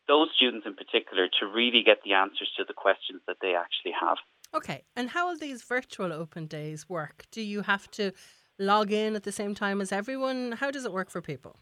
those 0.09 0.29
students 0.37 0.67
in 0.67 0.75
particular 0.75 1.29
to 1.41 1.47
really 1.47 1.83
get 1.85 1.99
the 2.05 2.15
answers 2.15 2.51
to 2.57 2.65
the 2.67 2.75
questions 2.75 3.21
that 3.27 3.39
they 3.41 3.55
actually 3.55 3.93
have. 4.01 4.19
Okay, 4.55 4.85
and 4.95 5.11
how 5.11 5.29
will 5.29 5.39
these 5.39 5.63
virtual 5.63 6.13
open 6.13 6.47
days 6.47 6.89
work? 6.89 7.27
Do 7.31 7.43
you 7.43 7.63
have 7.63 7.91
to 7.93 8.13
log 8.59 8.93
in 8.93 9.17
at 9.17 9.25
the 9.25 9.33
same 9.33 9.55
time 9.55 9.81
as 9.81 9.93
everyone? 9.93 10.53
How 10.53 10.71
does 10.71 10.85
it 10.85 10.93
work 10.93 11.11
for 11.11 11.21
people? 11.21 11.57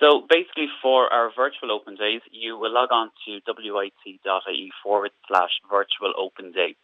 So 0.00 0.22
basically, 0.28 0.68
for 0.80 1.12
our 1.12 1.30
virtual 1.34 1.72
open 1.72 1.96
days, 1.96 2.20
you 2.30 2.56
will 2.56 2.72
log 2.72 2.90
on 2.92 3.10
to 3.26 3.40
wit.ie 3.46 4.72
forward 4.82 5.10
slash 5.26 5.50
virtual 5.68 6.14
open 6.16 6.52
day. 6.52 6.76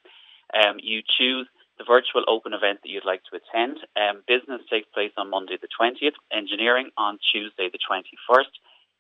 Um, 0.53 0.77
you 0.83 1.03
choose 1.07 1.49
the 1.79 1.85
virtual 1.85 2.25
open 2.27 2.55
event 2.55 2.81
that 2.83 2.91
you'd 2.91 3.05
like 3.07 3.23
to 3.31 3.39
attend. 3.39 3.79
Um, 3.95 4.23
business 4.27 4.63
takes 4.71 4.89
place 4.95 5.13
on 5.17 5.31
Monday 5.31 5.59
the 5.61 5.71
20th, 5.71 6.19
engineering 6.33 6.91
on 6.97 7.19
Tuesday 7.33 7.71
the 7.71 7.79
21st, 7.79 8.51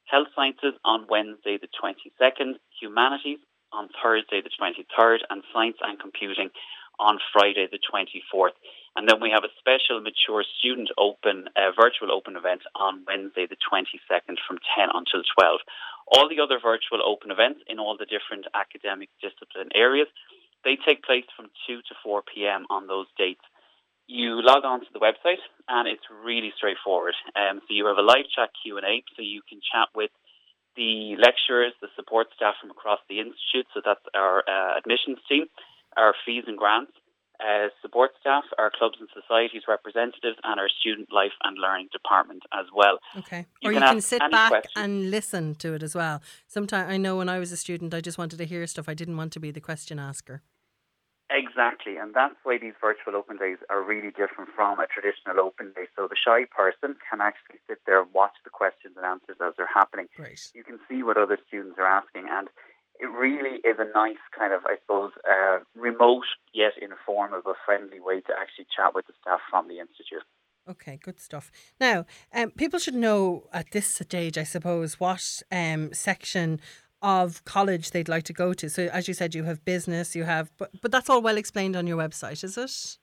health 0.06 0.28
sciences 0.34 0.74
on 0.84 1.06
Wednesday 1.08 1.58
the 1.58 1.70
22nd, 1.70 2.54
humanities 2.80 3.38
on 3.72 3.88
Thursday 4.02 4.42
the 4.42 4.50
23rd, 4.50 5.18
and 5.30 5.42
science 5.52 5.76
and 5.82 5.98
computing 5.98 6.50
on 6.98 7.18
Friday 7.32 7.66
the 7.70 7.78
24th. 7.78 8.54
And 8.96 9.08
then 9.08 9.18
we 9.20 9.34
have 9.34 9.42
a 9.42 9.50
special 9.58 9.98
mature 9.98 10.44
student 10.58 10.90
open, 10.96 11.50
uh, 11.58 11.74
virtual 11.74 12.14
open 12.14 12.36
event 12.36 12.62
on 12.78 13.02
Wednesday, 13.06 13.46
the 13.50 13.58
22nd 13.58 14.38
from 14.46 14.62
10 14.78 14.88
until 14.94 15.26
12. 15.34 15.60
All 16.14 16.28
the 16.28 16.38
other 16.38 16.62
virtual 16.62 17.02
open 17.02 17.30
events 17.34 17.60
in 17.66 17.82
all 17.82 17.96
the 17.98 18.06
different 18.06 18.46
academic 18.54 19.10
discipline 19.18 19.74
areas, 19.74 20.06
they 20.62 20.78
take 20.78 21.02
place 21.02 21.26
from 21.34 21.50
2 21.66 21.82
to 21.82 21.94
4 22.04 22.22
p.m. 22.22 22.66
on 22.70 22.86
those 22.86 23.06
dates. 23.18 23.42
You 24.06 24.38
log 24.44 24.64
on 24.64 24.80
to 24.80 24.92
the 24.92 25.00
website 25.00 25.42
and 25.66 25.88
it's 25.88 26.04
really 26.12 26.52
straightforward. 26.56 27.14
Um, 27.34 27.60
so 27.66 27.74
you 27.74 27.86
have 27.86 27.98
a 27.98 28.04
live 28.04 28.30
chat 28.30 28.50
Q&A 28.62 29.02
so 29.16 29.22
you 29.22 29.42
can 29.48 29.58
chat 29.64 29.88
with 29.94 30.10
the 30.76 31.16
lecturers, 31.18 31.72
the 31.80 31.88
support 31.96 32.28
staff 32.34 32.54
from 32.60 32.70
across 32.70 32.98
the 33.08 33.18
institute, 33.18 33.66
so 33.72 33.80
that's 33.84 34.02
our 34.14 34.42
uh, 34.46 34.76
admissions 34.76 35.18
team, 35.28 35.46
our 35.96 36.14
fees 36.26 36.44
and 36.46 36.58
grants, 36.58 36.92
uh, 37.40 37.68
support 37.82 38.12
staff, 38.20 38.44
our 38.58 38.70
clubs 38.70 38.96
and 39.00 39.08
societies 39.12 39.62
representatives, 39.68 40.38
and 40.44 40.60
our 40.60 40.68
student 40.68 41.12
life 41.12 41.32
and 41.42 41.58
learning 41.58 41.88
department 41.92 42.42
as 42.52 42.66
well. 42.74 42.98
Okay. 43.18 43.46
You 43.60 43.70
or 43.70 43.72
can 43.72 43.82
you 43.82 43.88
can 43.88 44.00
sit 44.00 44.20
back 44.30 44.50
questions. 44.50 44.72
and 44.76 45.10
listen 45.10 45.54
to 45.56 45.74
it 45.74 45.82
as 45.82 45.94
well. 45.94 46.22
Sometimes 46.46 46.90
I 46.90 46.96
know 46.96 47.16
when 47.16 47.28
I 47.28 47.38
was 47.38 47.52
a 47.52 47.56
student, 47.56 47.94
I 47.94 48.00
just 48.00 48.18
wanted 48.18 48.38
to 48.38 48.44
hear 48.44 48.66
stuff. 48.66 48.88
I 48.88 48.94
didn't 48.94 49.16
want 49.16 49.32
to 49.32 49.40
be 49.40 49.50
the 49.50 49.60
question 49.60 49.98
asker. 49.98 50.42
Exactly, 51.30 51.96
and 51.96 52.12
that's 52.12 52.36
why 52.44 52.58
these 52.58 52.74
virtual 52.80 53.16
open 53.16 53.38
days 53.38 53.56
are 53.70 53.82
really 53.82 54.10
different 54.10 54.50
from 54.54 54.78
a 54.78 54.86
traditional 54.86 55.40
open 55.40 55.72
day. 55.74 55.88
So 55.96 56.06
the 56.06 56.16
shy 56.20 56.44
person 56.44 56.96
can 57.10 57.20
actually 57.20 57.58
sit 57.66 57.78
there 57.86 58.02
and 58.02 58.12
watch 58.12 58.36
the 58.44 58.50
questions 58.50 58.94
and 58.96 59.06
answers 59.06 59.38
as 59.40 59.54
they're 59.56 59.66
happening. 59.66 60.06
Great. 60.16 60.52
You 60.54 60.62
can 60.62 60.78
see 60.86 61.02
what 61.02 61.16
other 61.16 61.38
students 61.48 61.78
are 61.78 61.86
asking, 61.86 62.28
and 62.30 62.48
it 63.00 63.06
really 63.06 63.58
is 63.64 63.76
a 63.78 63.90
nice 63.92 64.22
kind 64.36 64.52
of, 64.52 64.62
I 64.66 64.76
suppose, 64.80 65.12
uh, 65.28 65.58
remote 65.74 66.24
yet 66.52 66.72
informal 66.80 67.40
but 67.44 67.56
friendly 67.64 68.00
way 68.00 68.20
to 68.20 68.32
actually 68.38 68.66
chat 68.74 68.94
with 68.94 69.06
the 69.06 69.14
staff 69.20 69.40
from 69.50 69.68
the 69.68 69.78
institute. 69.78 70.22
Okay, 70.68 70.98
good 71.02 71.20
stuff. 71.20 71.50
Now, 71.78 72.06
um, 72.32 72.50
people 72.50 72.78
should 72.78 72.94
know 72.94 73.48
at 73.52 73.72
this 73.72 73.86
stage, 73.86 74.38
I 74.38 74.44
suppose, 74.44 74.98
what 74.98 75.42
um, 75.52 75.92
section 75.92 76.60
of 77.02 77.44
college 77.44 77.90
they'd 77.90 78.08
like 78.08 78.24
to 78.24 78.32
go 78.32 78.54
to. 78.54 78.70
So, 78.70 78.84
as 78.84 79.06
you 79.06 79.12
said, 79.12 79.34
you 79.34 79.44
have 79.44 79.64
business, 79.64 80.16
you 80.16 80.24
have, 80.24 80.50
but 80.56 80.70
but 80.80 80.90
that's 80.90 81.10
all 81.10 81.20
well 81.20 81.36
explained 81.36 81.76
on 81.76 81.86
your 81.86 81.98
website, 81.98 82.42
is 82.42 82.56
it? 82.56 82.98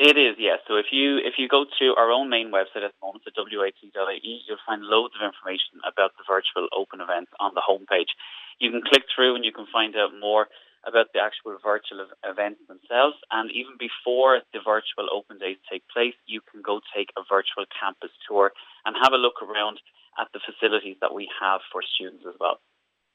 It 0.00 0.16
is, 0.16 0.36
yes. 0.38 0.60
So 0.66 0.76
if 0.76 0.86
you 0.92 1.18
if 1.18 1.34
you 1.36 1.46
go 1.46 1.66
to 1.78 1.94
our 1.98 2.10
own 2.10 2.30
main 2.30 2.48
website 2.48 2.88
at 2.88 2.96
the 2.96 3.02
moment, 3.04 3.24
the 3.28 3.36
wit.ie, 3.36 4.42
you'll 4.48 4.64
find 4.64 4.80
loads 4.80 5.12
of 5.12 5.20
information 5.20 5.76
about 5.84 6.16
the 6.16 6.24
virtual 6.24 6.72
open 6.72 7.02
events 7.02 7.32
on 7.38 7.52
the 7.52 7.60
homepage 7.60 8.16
you 8.60 8.70
can 8.70 8.82
click 8.82 9.04
through 9.14 9.34
and 9.34 9.44
you 9.44 9.52
can 9.52 9.66
find 9.72 9.96
out 9.96 10.12
more 10.20 10.46
about 10.86 11.12
the 11.12 11.20
actual 11.20 11.56
virtual 11.62 12.06
events 12.24 12.60
themselves. 12.68 13.16
And 13.30 13.50
even 13.50 13.76
before 13.76 14.40
the 14.52 14.60
virtual 14.64 15.08
open 15.12 15.38
days 15.38 15.58
take 15.70 15.82
place, 15.92 16.14
you 16.26 16.40
can 16.40 16.62
go 16.62 16.80
take 16.94 17.10
a 17.16 17.22
virtual 17.28 17.64
campus 17.68 18.12
tour 18.28 18.52
and 18.84 18.96
have 19.02 19.12
a 19.12 19.20
look 19.20 19.42
around 19.42 19.80
at 20.18 20.28
the 20.32 20.40
facilities 20.40 20.96
that 21.00 21.12
we 21.12 21.28
have 21.40 21.60
for 21.72 21.82
students 21.82 22.24
as 22.28 22.34
well. 22.40 22.60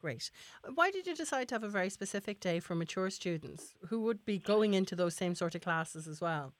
Great. 0.01 0.29
Why 0.73 0.91
did 0.91 1.07
you 1.07 1.15
decide 1.15 1.47
to 1.49 1.55
have 1.55 1.63
a 1.63 1.69
very 1.69 1.89
specific 1.89 2.39
day 2.39 2.59
for 2.59 2.75
mature 2.75 3.09
students 3.09 3.73
who 3.89 4.01
would 4.01 4.25
be 4.25 4.37
going 4.37 4.73
into 4.73 4.95
those 4.95 5.15
same 5.15 5.33
sort 5.33 5.55
of 5.55 5.61
classes 5.61 6.07
as 6.07 6.21
well? 6.21 6.53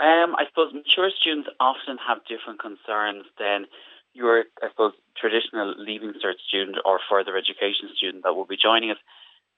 Um, 0.00 0.36
I 0.36 0.44
suppose 0.48 0.72
mature 0.74 1.10
students 1.18 1.48
often 1.58 1.96
have 2.06 2.18
different 2.28 2.60
concerns 2.60 3.24
than 3.38 3.66
your, 4.18 4.44
I 4.62 4.68
suppose, 4.70 4.92
traditional 5.16 5.74
Leaving 5.78 6.12
Cert 6.18 6.42
student 6.46 6.76
or 6.84 6.98
further 7.08 7.38
education 7.38 7.88
student 7.94 8.24
that 8.24 8.34
will 8.34 8.44
be 8.44 8.58
joining 8.58 8.90
us, 8.90 8.98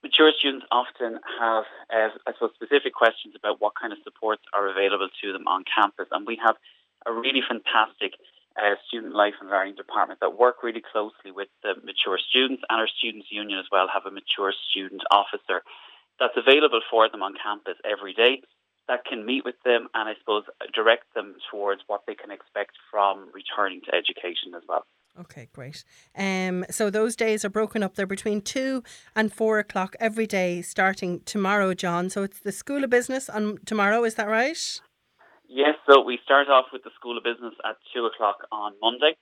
mature 0.05 0.31
students 0.37 0.65
often 0.71 1.17
have, 1.41 1.65
uh, 1.89 2.13
I 2.29 2.33
suppose, 2.37 2.53
specific 2.53 2.93
questions 2.93 3.33
about 3.35 3.59
what 3.59 3.73
kind 3.73 3.91
of 3.91 3.99
supports 4.05 4.45
are 4.53 4.69
available 4.69 5.09
to 5.09 5.33
them 5.33 5.49
on 5.49 5.65
campus. 5.65 6.07
And 6.13 6.25
we 6.29 6.37
have 6.45 6.55
a 7.05 7.11
really 7.11 7.41
fantastic 7.41 8.13
uh, 8.55 8.77
student 8.87 9.15
life 9.15 9.33
and 9.41 9.49
learning 9.49 9.75
department 9.75 10.19
that 10.21 10.37
work 10.37 10.61
really 10.61 10.83
closely 10.83 11.31
with 11.33 11.47
the 11.63 11.73
mature 11.83 12.19
students 12.19 12.61
and 12.69 12.79
our 12.79 12.87
students 12.87 13.27
union 13.31 13.57
as 13.57 13.65
well 13.71 13.87
have 13.87 14.05
a 14.05 14.11
mature 14.11 14.53
student 14.69 15.01
officer 15.09 15.63
that's 16.19 16.35
available 16.35 16.81
for 16.91 17.09
them 17.09 17.23
on 17.23 17.33
campus 17.41 17.79
every 17.87 18.13
day 18.13 18.43
that 18.91 19.05
can 19.05 19.25
meet 19.25 19.45
with 19.45 19.55
them 19.63 19.87
and 19.93 20.09
I 20.09 20.13
suppose 20.19 20.43
direct 20.75 21.13
them 21.15 21.35
towards 21.49 21.81
what 21.87 22.01
they 22.05 22.13
can 22.13 22.29
expect 22.29 22.71
from 22.91 23.29
returning 23.33 23.79
to 23.85 23.95
education 23.95 24.53
as 24.53 24.63
well. 24.67 24.85
Okay, 25.17 25.47
great. 25.53 25.85
Um, 26.17 26.65
so 26.69 26.89
those 26.89 27.15
days 27.15 27.45
are 27.45 27.49
broken 27.49 27.83
up. 27.83 27.95
They're 27.95 28.05
between 28.05 28.41
two 28.41 28.83
and 29.15 29.31
four 29.31 29.59
o'clock 29.59 29.95
every 29.99 30.27
day, 30.27 30.61
starting 30.61 31.21
tomorrow, 31.21 31.73
John. 31.73 32.09
So 32.09 32.23
it's 32.23 32.39
the 32.39 32.51
School 32.51 32.83
of 32.83 32.89
Business 32.89 33.29
on 33.29 33.59
tomorrow. 33.65 34.03
Is 34.03 34.15
that 34.15 34.27
right? 34.27 34.81
Yes. 35.47 35.75
So 35.89 36.01
we 36.01 36.19
start 36.23 36.47
off 36.49 36.65
with 36.73 36.83
the 36.83 36.91
School 36.95 37.17
of 37.17 37.23
Business 37.23 37.53
at 37.65 37.77
two 37.93 38.05
o'clock 38.05 38.47
on 38.51 38.73
Monday, 38.81 39.15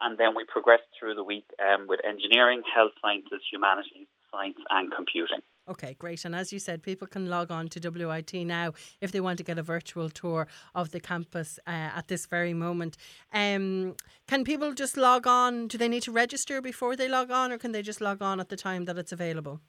and 0.00 0.18
then 0.18 0.34
we 0.36 0.44
progress 0.46 0.80
through 0.98 1.14
the 1.14 1.24
week 1.24 1.46
um, 1.62 1.86
with 1.88 2.00
engineering, 2.04 2.62
health 2.72 2.92
sciences, 3.02 3.42
humanities, 3.52 4.06
science, 4.32 4.58
and 4.70 4.92
computing. 4.92 5.42
Okay, 5.68 5.96
great. 5.98 6.24
And 6.24 6.34
as 6.34 6.52
you 6.52 6.60
said, 6.60 6.82
people 6.82 7.08
can 7.08 7.28
log 7.28 7.50
on 7.50 7.68
to 7.68 7.90
WIT 7.90 8.34
now 8.34 8.72
if 9.00 9.10
they 9.10 9.20
want 9.20 9.38
to 9.38 9.44
get 9.44 9.58
a 9.58 9.62
virtual 9.62 10.08
tour 10.08 10.46
of 10.74 10.92
the 10.92 11.00
campus 11.00 11.58
uh, 11.66 11.70
at 11.70 12.06
this 12.06 12.26
very 12.26 12.54
moment. 12.54 12.96
Um, 13.32 13.96
can 14.28 14.44
people 14.44 14.74
just 14.74 14.96
log 14.96 15.26
on? 15.26 15.66
Do 15.66 15.76
they 15.76 15.88
need 15.88 16.02
to 16.04 16.12
register 16.12 16.62
before 16.62 16.94
they 16.94 17.08
log 17.08 17.32
on, 17.32 17.50
or 17.50 17.58
can 17.58 17.72
they 17.72 17.82
just 17.82 18.00
log 18.00 18.22
on 18.22 18.38
at 18.38 18.48
the 18.48 18.56
time 18.56 18.84
that 18.84 18.96
it's 18.96 19.12
available? 19.12 19.60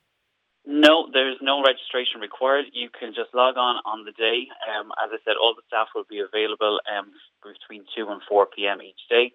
No, 0.69 1.07
there's 1.11 1.37
no 1.41 1.63
registration 1.63 2.19
required. 2.21 2.65
You 2.73 2.89
can 2.91 3.15
just 3.15 3.33
log 3.33 3.57
on 3.57 3.77
on 3.85 4.05
the 4.05 4.11
day. 4.11 4.51
Um, 4.67 4.91
as 5.01 5.09
I 5.11 5.17
said, 5.25 5.39
all 5.41 5.55
the 5.55 5.63
staff 5.65 5.87
will 5.95 6.03
be 6.09 6.19
available 6.19 6.79
um, 6.91 7.09
between 7.41 7.85
2 7.95 8.05
and 8.11 8.21
4 8.29 8.47
p.m. 8.53 8.81
each 8.83 8.99
day. 9.09 9.31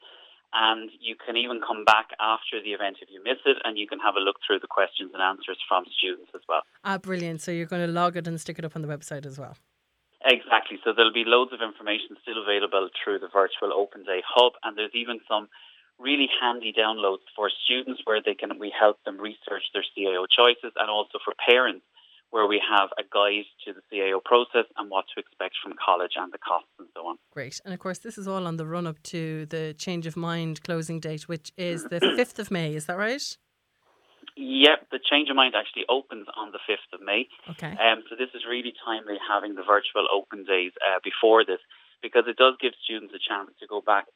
And 0.55 0.91
you 1.01 1.17
can 1.17 1.37
even 1.37 1.61
come 1.67 1.85
back 1.85 2.11
after 2.21 2.61
the 2.63 2.73
event 2.73 2.99
if 3.01 3.09
you 3.11 3.23
miss 3.25 3.39
it, 3.47 3.57
and 3.65 3.79
you 3.79 3.87
can 3.87 4.01
have 4.01 4.17
a 4.17 4.21
look 4.21 4.37
through 4.47 4.61
the 4.61 4.67
questions 4.67 5.11
and 5.15 5.23
answers 5.23 5.59
from 5.69 5.85
students 5.97 6.31
as 6.35 6.43
well. 6.49 6.63
Ah, 6.85 6.99
brilliant. 6.99 7.41
So 7.41 7.51
you're 7.53 7.67
going 7.67 7.87
to 7.87 7.93
log 7.93 8.17
it 8.17 8.27
and 8.27 8.41
stick 8.41 8.59
it 8.59 8.65
up 8.65 8.77
on 8.77 8.83
the 8.83 8.89
website 8.89 9.25
as 9.25 9.39
well. 9.39 9.57
Exactly. 10.25 10.79
So 10.85 10.93
there'll 10.93 11.13
be 11.13 11.25
loads 11.27 11.53
of 11.53 11.61
information 11.63 12.17
still 12.23 12.41
available 12.43 12.89
through 13.03 13.19
the 13.19 13.29
virtual 13.33 13.73
Open 13.73 14.05
Day 14.05 14.23
Hub, 14.27 14.53
and 14.63 14.77
there's 14.77 14.95
even 14.95 15.21
some 15.29 15.49
really 15.99 16.29
handy 16.41 16.73
downloads 16.73 17.25
for 17.35 17.51
students 17.65 18.03
where 18.05 18.21
they 18.23 18.35
can 18.35 18.59
we 18.59 18.73
help 18.75 19.03
them 19.05 19.21
research 19.21 19.63
their 19.73 19.85
CAO 19.97 20.27
choices 20.29 20.73
and 20.77 20.91
also 20.91 21.19
for 21.25 21.35
parents 21.39 21.85
where 22.33 22.47
we 22.47 22.61
have 22.65 22.89
a 22.99 23.05
guide 23.13 23.45
to 23.65 23.73
the 23.73 23.83
CAO 23.93 24.25
process 24.25 24.65
and 24.79 24.91
what 24.91 25.05
to 25.15 25.21
expect 25.21 25.55
from 25.63 25.75
college 25.77 26.13
and 26.17 26.33
the 26.33 26.39
costs 26.39 26.73
and 26.79 26.89
so 26.97 27.07
on. 27.07 27.17
Great. 27.31 27.61
And 27.65 27.73
of 27.73 27.79
course 27.79 27.99
this 27.99 28.17
is 28.17 28.27
all 28.27 28.47
on 28.47 28.57
the 28.57 28.67
run 28.67 28.87
up 28.87 29.01
to 29.15 29.47
the 29.47 29.75
change 29.79 30.07
of 30.07 30.17
mind 30.17 30.63
closing 30.65 30.99
date 30.99 31.29
which 31.29 31.53
is 31.57 31.85
the 31.93 32.01
5th 32.01 32.39
of 32.39 32.51
May, 32.51 32.75
is 32.75 32.87
that 32.87 32.97
right? 32.97 33.23
Yep, 34.35 34.89
the 34.91 35.01
change 35.11 35.29
of 35.29 35.37
mind 35.37 35.53
actually 35.55 35.85
opens 35.91 36.27
on 36.35 36.53
the 36.53 36.61
5th 36.65 36.89
of 36.97 37.05
May. 37.05 37.29
Okay. 37.51 37.77
Um, 37.77 38.03
so 38.09 38.17
this 38.17 38.33
is 38.35 38.49
really 38.49 38.73
timely 38.85 39.21
having 39.21 39.55
the 39.55 39.63
virtual 39.63 40.09
open 40.09 40.45
days 40.45 40.73
uh, 40.81 41.01
before 41.05 41.45
this 41.45 41.61
because 42.01 42.25
it 42.27 42.37
does 42.41 42.57
give 42.61 42.73
students 42.83 43.13
a 43.15 43.21
chance 43.21 43.53
to 43.61 43.67
go 43.69 43.83
back 43.85 44.07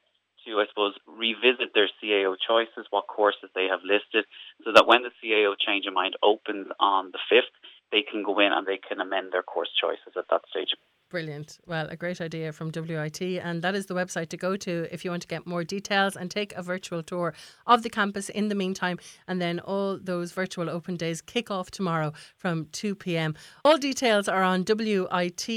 to, 0.46 0.62
I 0.62 0.64
suppose, 0.70 0.94
revisit 1.06 1.74
their 1.74 1.90
CAO 2.00 2.34
choices, 2.38 2.86
what 2.90 3.06
courses 3.06 3.50
they 3.54 3.66
have 3.66 3.82
listed, 3.84 4.24
so 4.64 4.72
that 4.72 4.86
when 4.86 5.02
the 5.02 5.12
CAO 5.20 5.54
change 5.58 5.84
of 5.86 5.92
mind 5.92 6.14
opens 6.22 6.68
on 6.80 7.12
the 7.12 7.20
5th, 7.30 7.52
they 7.92 8.02
can 8.02 8.22
go 8.22 8.38
in 8.40 8.52
and 8.52 8.66
they 8.66 8.78
can 8.78 9.00
amend 9.00 9.32
their 9.32 9.42
course 9.42 9.70
choices 9.80 10.14
at 10.16 10.24
that 10.30 10.42
stage. 10.50 10.74
Brilliant. 11.08 11.58
Well, 11.66 11.86
a 11.88 11.96
great 11.96 12.20
idea 12.20 12.52
from 12.52 12.72
WIT, 12.74 13.22
and 13.22 13.62
that 13.62 13.76
is 13.76 13.86
the 13.86 13.94
website 13.94 14.28
to 14.30 14.36
go 14.36 14.56
to 14.56 14.88
if 14.90 15.04
you 15.04 15.12
want 15.12 15.22
to 15.22 15.28
get 15.28 15.46
more 15.46 15.62
details 15.62 16.16
and 16.16 16.28
take 16.28 16.52
a 16.54 16.62
virtual 16.62 17.04
tour 17.04 17.32
of 17.64 17.84
the 17.84 17.90
campus 17.90 18.28
in 18.28 18.48
the 18.48 18.56
meantime. 18.56 18.98
And 19.28 19.40
then 19.40 19.60
all 19.60 20.00
those 20.02 20.32
virtual 20.32 20.68
open 20.68 20.96
days 20.96 21.20
kick 21.20 21.48
off 21.48 21.70
tomorrow 21.70 22.12
from 22.36 22.66
2 22.72 22.96
pm. 22.96 23.36
All 23.64 23.78
details 23.78 24.26
are 24.26 24.42
on 24.42 24.64
wit.ie. 24.64 25.48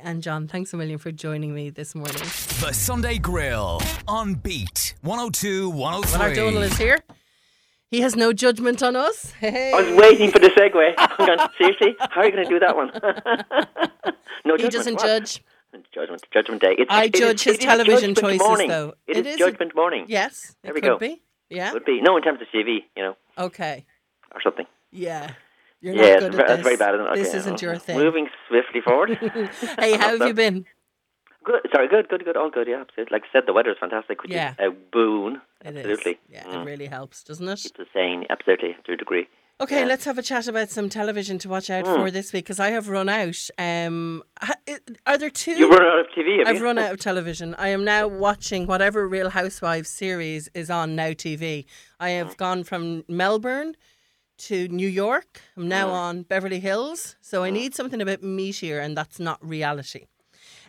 And 0.00 0.22
John, 0.22 0.48
thanks 0.48 0.74
a 0.74 0.76
million 0.76 0.98
for 0.98 1.12
joining 1.12 1.54
me 1.54 1.70
this 1.70 1.94
morning. 1.94 2.18
The 2.60 2.72
Sunday 2.74 3.16
Grill 3.16 3.80
on 4.06 4.34
Beat 4.34 4.96
102 5.00 5.70
103. 5.70 6.18
Well, 6.18 6.28
our 6.28 6.34
Donal 6.34 6.62
is 6.62 6.76
here. 6.76 6.98
He 7.90 8.00
has 8.00 8.16
no 8.16 8.32
judgment 8.32 8.82
on 8.82 8.96
us. 8.96 9.30
Hey. 9.32 9.72
I 9.72 9.80
was 9.80 9.96
waiting 9.96 10.30
for 10.32 10.38
the 10.40 10.48
segue. 10.48 10.94
I'm 10.98 11.26
going, 11.26 11.38
seriously? 11.56 11.96
How 12.00 12.22
are 12.22 12.26
you 12.26 12.32
going 12.32 12.44
to 12.44 12.50
do 12.50 12.58
that 12.58 12.74
one? 12.76 12.90
no 14.44 14.56
He 14.56 14.68
doesn't 14.68 14.94
What? 14.94 15.02
judge. 15.04 15.42
Judgment, 15.94 16.22
judgment 16.32 16.62
day. 16.62 16.74
It's, 16.78 16.90
I 16.90 17.04
it 17.04 17.14
is- 17.14 17.20
judge 17.20 17.42
his 17.44 17.54
it 17.56 17.58
is 17.60 17.64
television 17.64 18.14
judgment 18.14 18.18
choices, 18.40 18.46
morning. 18.48 18.68
though. 18.70 18.94
It, 19.06 19.18
It 19.18 19.26
is 19.26 19.34
is 19.34 19.40
a- 19.40 19.50
judgment 19.50 19.76
morning. 19.76 20.06
Yes, 20.08 20.50
it 20.50 20.56
There 20.62 20.74
we 20.74 20.80
could 20.80 20.88
go. 20.88 20.98
be. 20.98 21.22
Yeah. 21.50 21.72
Would 21.74 21.84
be. 21.84 22.00
No, 22.00 22.16
in 22.16 22.22
terms 22.22 22.40
of 22.40 22.48
CV, 22.52 22.78
you 22.96 23.02
know, 23.02 23.16
Okay. 23.38 23.84
or 24.34 24.40
something. 24.42 24.66
Yeah. 24.90 25.32
You're 25.82 25.94
yeah, 25.94 26.00
not 26.00 26.10
it's, 26.10 26.20
good 26.22 26.40
at 26.40 26.46
that's 26.48 26.56
this. 26.58 26.64
very 26.64 26.76
bad. 26.76 26.94
Isn't? 26.94 27.14
This 27.14 27.34
isn't 27.34 27.62
your 27.62 27.76
thing. 27.76 27.98
Moving 27.98 28.28
swiftly 28.48 28.80
forward. 28.80 29.10
hey, 29.78 29.92
how 29.96 30.08
have 30.08 30.18
So- 30.18 30.26
you 30.26 30.34
been? 30.34 30.64
Good. 31.46 31.60
Sorry, 31.72 31.86
good, 31.88 32.08
good, 32.08 32.24
good. 32.24 32.36
All 32.36 32.50
good. 32.50 32.66
Yeah, 32.68 32.80
absolutely. 32.80 33.14
Like 33.14 33.22
I 33.30 33.32
said, 33.32 33.44
the 33.46 33.52
weather 33.52 33.70
is 33.70 33.76
fantastic, 33.78 34.20
which 34.22 34.32
Yeah. 34.32 34.50
is 34.52 34.56
a 34.58 34.70
boon. 34.70 35.40
It 35.64 35.76
is. 35.76 35.86
absolutely. 35.86 36.18
Yeah, 36.28 36.42
Mm. 36.44 36.62
it 36.62 36.64
really 36.66 36.86
helps, 36.86 37.22
doesn't 37.22 37.48
it? 37.48 37.60
Keeps 37.62 37.78
us 37.80 37.86
sane. 37.94 38.26
Absolutely, 38.28 38.76
to 38.84 38.92
a 38.92 38.96
degree. 38.96 39.28
Okay, 39.60 39.80
Yeah. 39.80 39.86
let's 39.86 40.04
have 40.04 40.18
a 40.18 40.22
chat 40.22 40.48
about 40.48 40.68
some 40.70 40.88
television 40.90 41.38
to 41.38 41.48
watch 41.48 41.70
out 41.70 41.84
Mm. 41.86 41.94
for 41.96 42.10
this 42.10 42.32
week 42.32 42.44
because 42.44 42.58
I 42.60 42.70
have 42.70 42.88
run 42.88 43.08
out. 43.08 43.38
Um, 43.58 44.22
ha- 44.42 44.54
are 45.06 45.16
there 45.16 45.30
two? 45.30 45.52
You've 45.52 45.70
run 45.70 45.82
out 45.86 46.00
of 46.00 46.06
TV, 46.14 46.42
I've 46.44 46.56
you? 46.58 46.64
run 46.64 46.78
out 46.78 46.92
of 46.92 46.98
television. 47.00 47.54
I 47.54 47.68
am 47.68 47.84
now 47.84 48.06
watching 48.08 48.66
whatever 48.66 49.08
Real 49.08 49.30
Housewives 49.30 49.88
series 49.88 50.48
is 50.52 50.68
on 50.68 50.94
Now 50.96 51.12
TV. 51.14 51.64
I 52.00 52.10
have 52.10 52.34
Mm. 52.34 52.36
gone 52.36 52.64
from 52.64 53.04
Melbourne 53.08 53.76
to 54.38 54.68
New 54.68 54.88
York. 54.88 55.40
I'm 55.56 55.68
now 55.68 55.86
Mm. 55.88 55.92
on 55.92 56.22
Beverly 56.24 56.60
Hills. 56.60 57.16
So 57.22 57.42
I 57.44 57.48
need 57.50 57.74
something 57.74 58.02
a 58.02 58.04
bit 58.04 58.20
meatier, 58.22 58.78
and 58.84 58.94
that's 58.96 59.18
not 59.18 59.38
reality. 59.40 60.06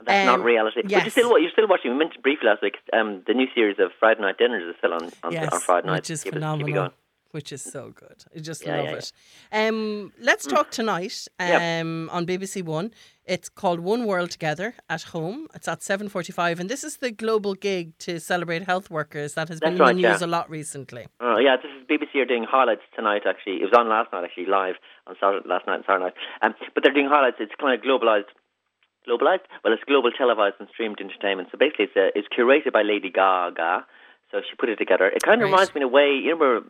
That's 0.05 0.27
Um, 0.29 0.37
not 0.39 0.45
reality. 0.45 0.81
But 0.83 0.91
yes. 0.91 1.03
you're 1.03 1.11
still, 1.11 1.39
you're 1.39 1.51
still 1.51 1.67
watching. 1.67 1.91
We 1.91 1.97
mentioned 1.97 2.23
briefly 2.23 2.47
last 2.47 2.61
week. 2.61 2.75
Um, 2.93 3.23
the 3.27 3.33
new 3.33 3.47
series 3.55 3.77
of 3.79 3.91
Friday 3.99 4.21
Night 4.21 4.37
Dinners 4.37 4.63
is 4.69 4.75
still 4.77 4.93
on 4.93 5.09
on, 5.23 5.31
yes, 5.31 5.49
on 5.51 5.59
Friday 5.59 5.87
night. 5.87 5.95
which 5.97 6.09
is 6.09 6.23
Keep 6.23 6.33
it- 6.33 6.37
it 6.37 6.39
phenomenal. 6.39 6.73
going. 6.73 6.91
Which 7.31 7.51
is 7.51 7.61
so 7.61 7.89
good. 7.89 8.23
I 8.33 8.39
just 8.39 8.65
Yeah, 8.65 8.77
love 8.77 8.85
yeah, 8.85 8.95
it. 8.95 9.11
Um, 9.51 10.13
let's 10.19 10.47
talk 10.47 10.71
tonight 10.71 11.27
Yeah. 11.39 11.81
um, 11.81 12.09
on 12.11 12.25
BBC 12.25 12.61
One. 12.63 12.91
It's 13.25 13.49
called 13.49 13.81
One 13.81 14.05
World 14.05 14.31
Together 14.31 14.75
at 14.89 15.03
Home. 15.13 15.47
It's 15.53 15.67
at 15.67 15.83
seven 15.83 16.07
forty-five, 16.07 16.57
and 16.61 16.69
this 16.69 16.85
is 16.85 16.97
the 16.97 17.11
global 17.11 17.53
gig 17.53 17.97
to 17.99 18.19
celebrate 18.21 18.63
health 18.63 18.89
workers 18.89 19.33
that 19.33 19.49
has 19.49 19.59
been 19.59 19.71
That's 19.71 19.79
in 19.81 19.85
right, 19.85 19.95
the 19.95 20.01
yeah. 20.01 20.11
news 20.13 20.21
a 20.21 20.27
lot 20.27 20.49
recently. 20.49 21.07
Oh 21.19 21.37
yeah, 21.37 21.57
this 21.57 21.69
is 21.77 21.85
BBC 21.85 22.21
are 22.21 22.25
doing 22.25 22.45
highlights 22.45 22.83
tonight. 22.95 23.23
Actually, 23.27 23.57
it 23.61 23.65
was 23.65 23.73
on 23.77 23.89
last 23.89 24.11
night. 24.13 24.23
Actually, 24.23 24.45
live 24.45 24.75
on 25.05 25.15
Saturday 25.19 25.47
last 25.47 25.67
night 25.67 25.75
and 25.75 25.85
Saturday 25.85 26.05
night. 26.05 26.13
Um, 26.41 26.55
but 26.73 26.83
they're 26.83 26.93
doing 26.93 27.09
highlights. 27.09 27.37
It's 27.41 27.53
kind 27.59 27.77
of 27.77 27.85
globalized. 27.85 28.31
Globalized? 29.07 29.45
Well, 29.63 29.73
it's 29.73 29.83
global 29.85 30.11
televised 30.11 30.55
and 30.59 30.67
streamed 30.69 30.99
entertainment. 30.99 31.49
So 31.51 31.57
basically, 31.57 31.85
it's 31.85 31.95
uh, 31.97 32.11
it's 32.17 32.27
curated 32.27 32.73
by 32.73 32.81
Lady 32.83 33.09
Gaga. 33.09 33.85
So 34.31 34.41
she 34.41 34.55
put 34.59 34.67
it 34.69 34.75
together. 34.77 35.07
It 35.07 35.23
kind 35.23 35.41
of 35.41 35.45
Right. 35.45 35.51
reminds 35.51 35.73
me 35.73 35.79
in 35.81 35.83
a 35.83 35.87
way. 35.87 36.09
You 36.11 36.35
remember? 36.35 36.67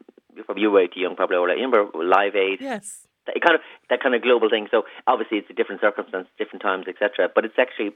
You 0.55 0.69
were 0.69 0.85
too 0.87 0.99
young, 0.99 1.15
probably. 1.15 1.37
Or 1.37 1.47
like, 1.49 1.57
you 1.57 1.65
remember 1.65 1.89
Live 1.97 2.35
Aid? 2.35 2.59
Yes. 2.61 3.07
It 3.27 3.41
kind 3.41 3.55
of 3.55 3.61
that 3.89 4.01
kind 4.01 4.13
of 4.13 4.21
global 4.21 4.49
thing. 4.49 4.67
So 4.69 4.83
obviously, 5.07 5.39
it's 5.39 5.49
a 5.49 5.53
different 5.53 5.81
circumstance, 5.81 6.27
different 6.37 6.61
times, 6.61 6.85
etc. 6.87 7.29
But 7.33 7.43
it's 7.45 7.57
actually 7.57 7.91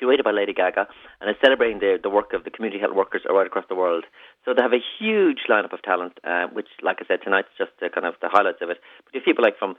curated 0.00 0.24
by 0.24 0.30
Lady 0.30 0.54
Gaga, 0.54 0.86
and 1.20 1.28
it's 1.30 1.40
celebrating 1.40 1.78
the 1.80 1.98
the 2.02 2.08
work 2.08 2.32
of 2.32 2.44
the 2.44 2.50
community 2.50 2.80
health 2.80 2.94
workers 2.96 3.22
right 3.28 3.46
across 3.46 3.66
the 3.68 3.74
world. 3.76 4.04
So 4.44 4.54
they 4.54 4.62
have 4.62 4.72
a 4.72 4.82
huge 4.98 5.42
lineup 5.50 5.72
of 5.74 5.82
talent, 5.82 6.18
uh, 6.24 6.46
which, 6.52 6.68
like 6.82 6.98
I 7.02 7.04
said, 7.06 7.20
tonight's 7.22 7.52
just 7.58 7.72
uh, 7.82 7.88
kind 7.90 8.06
of 8.06 8.14
the 8.22 8.28
highlights 8.30 8.62
of 8.62 8.70
it. 8.70 8.78
But 9.04 9.14
you 9.14 9.20
have 9.20 9.26
people 9.26 9.44
like 9.44 9.58
from 9.58 9.76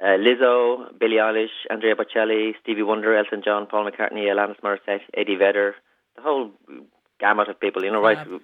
uh, 0.00 0.16
Lizzo, 0.18 0.96
Billie 0.98 1.16
Eilish, 1.16 1.48
Andrea 1.70 1.94
Bocelli, 1.94 2.52
Stevie 2.62 2.82
Wonder, 2.82 3.16
Elton 3.16 3.42
John, 3.44 3.66
Paul 3.66 3.88
McCartney, 3.90 4.26
Alanis 4.26 4.60
Morissette, 4.62 5.00
Eddie 5.14 5.36
Vedder, 5.36 5.74
the 6.16 6.22
whole 6.22 6.50
gamut 7.20 7.48
of 7.48 7.58
people, 7.60 7.84
you 7.84 7.90
know, 7.92 8.00
right? 8.02 8.18
Fab. 8.18 8.40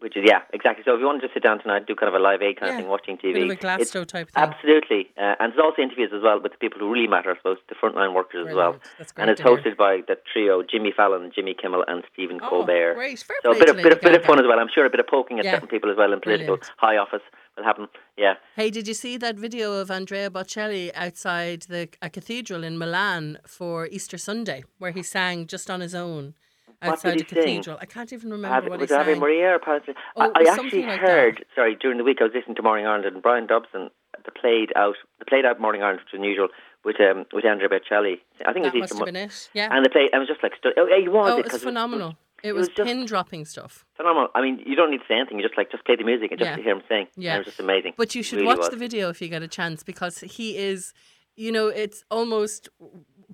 Which 0.00 0.16
is, 0.16 0.24
yeah, 0.26 0.40
exactly. 0.52 0.82
So 0.84 0.94
if 0.94 0.98
you 0.98 1.06
want 1.06 1.20
to 1.20 1.28
just 1.28 1.34
sit 1.34 1.44
down 1.44 1.60
tonight, 1.62 1.86
do 1.86 1.94
kind 1.94 2.08
of 2.12 2.20
a 2.20 2.22
live 2.22 2.42
aid 2.42 2.58
kind 2.58 2.70
Yeah, 2.70 2.74
of 2.78 2.82
thing, 2.82 2.88
watching 2.90 3.18
TV. 3.18 3.46
Bit 3.46 3.60
Glasgow 3.60 4.02
type 4.02 4.28
thing. 4.32 4.42
Absolutely. 4.42 5.08
Uh, 5.16 5.36
and 5.38 5.52
there's 5.52 5.62
also 5.62 5.80
interviews 5.80 6.10
as 6.12 6.22
well 6.24 6.40
with 6.42 6.50
the 6.50 6.58
people 6.58 6.80
who 6.80 6.90
really 6.90 7.06
matter, 7.06 7.30
I 7.30 7.36
suppose, 7.36 7.58
the 7.68 7.76
frontline 7.76 8.12
workers 8.12 8.48
as 8.48 8.54
well. 8.56 8.74
That's 8.98 9.12
great 9.12 9.22
And 9.22 9.30
it's 9.30 9.40
hosted 9.40 9.76
by 9.76 10.00
the 10.08 10.16
trio 10.32 10.64
Jimmy 10.64 10.90
Fallon, 10.90 11.30
Jimmy 11.32 11.54
Kimmel, 11.54 11.84
and 11.86 12.02
Stephen 12.12 12.40
Oh, 12.42 12.48
Colbert. 12.48 12.94
great. 12.94 13.20
Fair 13.20 13.36
So 13.44 13.52
a 13.52 13.54
bit 13.54 13.68
of, 13.68 13.76
bit, 13.76 13.92
of, 13.92 14.00
bit 14.00 14.16
of 14.16 14.24
fun 14.24 14.40
as 14.40 14.44
well. 14.48 14.58
I'm 14.58 14.66
sure 14.74 14.84
a 14.86 14.90
bit 14.90 14.98
of 14.98 15.06
poking 15.06 15.38
at 15.38 15.44
Yeah. 15.44 15.52
certain 15.52 15.68
people 15.68 15.88
as 15.92 15.96
well 15.96 16.12
in 16.12 16.18
political 16.20 16.56
Brilliant. 16.56 16.72
high 16.78 16.96
office 16.96 17.22
will 17.56 17.64
happen. 17.64 17.88
Yeah. 18.16 18.34
Hey, 18.56 18.70
did 18.70 18.88
you 18.88 18.94
see 18.94 19.16
that 19.18 19.36
video 19.36 19.72
of 19.74 19.90
Andrea 19.90 20.30
Bocelli 20.30 20.90
outside 20.94 21.62
the 21.68 21.88
a 22.00 22.10
cathedral 22.10 22.64
in 22.64 22.78
Milan 22.78 23.38
for 23.46 23.86
Easter 23.86 24.18
Sunday, 24.18 24.64
where 24.78 24.92
he 24.92 25.02
sang 25.02 25.46
just 25.46 25.70
on 25.70 25.80
his 25.80 25.94
own 25.94 26.34
outside 26.80 27.18
the 27.18 27.24
cathedral? 27.24 27.78
I 27.80 27.86
can't 27.86 28.12
even 28.12 28.30
remember 28.30 28.56
Ave, 28.56 28.68
what 28.68 28.80
was 28.80 28.90
he 28.90 28.94
it 28.96 29.00
Ave 29.00 29.12
sang. 29.12 29.20
Maria? 29.20 29.56
Apparently. 29.56 29.94
Oh, 30.16 30.32
I, 30.34 30.42
I 30.44 30.52
actually 30.52 30.82
like 30.82 31.00
that. 31.00 31.08
heard, 31.08 31.44
sorry, 31.54 31.76
during 31.80 31.98
the 31.98 32.04
week 32.04 32.18
I 32.20 32.24
was 32.24 32.32
listening 32.34 32.56
to 32.56 32.62
Morning 32.62 32.86
Ireland 32.86 33.06
and 33.14 33.22
Bryan 33.22 33.46
Dobson, 33.46 33.90
the 34.24 34.30
played 34.32 34.72
out, 34.76 34.96
the 35.18 35.24
played 35.24 35.44
out 35.44 35.60
Morning 35.60 35.82
Ireland, 35.82 36.00
which 36.04 36.14
is 36.14 36.18
unusual, 36.18 36.48
with 36.84 36.96
um, 37.00 37.26
with 37.32 37.44
Andrea 37.44 37.68
Bocelli. 37.68 38.18
I 38.46 38.52
think 38.52 38.64
that 38.64 38.74
it 38.74 38.80
was 38.80 38.90
must 38.90 38.92
Easter 38.92 38.98
have 38.98 39.06
been 39.06 39.16
it. 39.16 39.50
Yeah. 39.54 39.68
And 39.70 39.84
the 39.84 39.90
play, 39.90 40.08
I 40.12 40.18
was 40.18 40.28
just 40.28 40.42
like, 40.42 40.52
oh, 40.64 40.86
yeah, 40.90 41.00
he 41.00 41.08
was. 41.08 41.32
oh, 41.32 41.38
it, 41.38 41.48
'cause 41.48 41.62
phenomenal. 41.62 42.10
It 42.10 42.16
it 42.42 42.52
was, 42.52 42.68
was 42.68 42.76
just- 42.76 42.86
pin 42.86 43.04
dropping 43.06 43.44
stuff. 43.44 43.84
phenomenal. 43.96 44.28
I 44.34 44.40
mean, 44.42 44.62
you 44.66 44.74
don't 44.76 44.90
need 44.90 44.98
to 44.98 45.04
say 45.08 45.14
anything. 45.16 45.38
You 45.38 45.44
just 45.44 45.56
like 45.56 45.70
just 45.70 45.84
play 45.84 45.96
the 45.96 46.04
music 46.04 46.30
and 46.32 46.38
just 46.38 46.50
Yeah. 46.50 46.56
to 46.56 46.62
hear 46.62 46.72
him 46.76 46.82
sing. 46.88 47.06
Yeah. 47.16 47.34
it 47.36 47.38
was 47.38 47.46
just 47.46 47.60
amazing. 47.60 47.94
But 47.96 48.14
you 48.14 48.22
should 48.22 48.36
Really 48.40 48.46
watch 48.48 48.58
was. 48.58 48.70
the 48.70 48.76
video 48.76 49.08
if 49.10 49.20
you 49.22 49.28
get 49.28 49.42
a 49.42 49.48
chance 49.48 49.82
because 49.82 50.18
he 50.20 50.56
is, 50.56 50.92
you 51.36 51.52
know, 51.52 51.68
it's 51.68 52.04
almost 52.10 52.68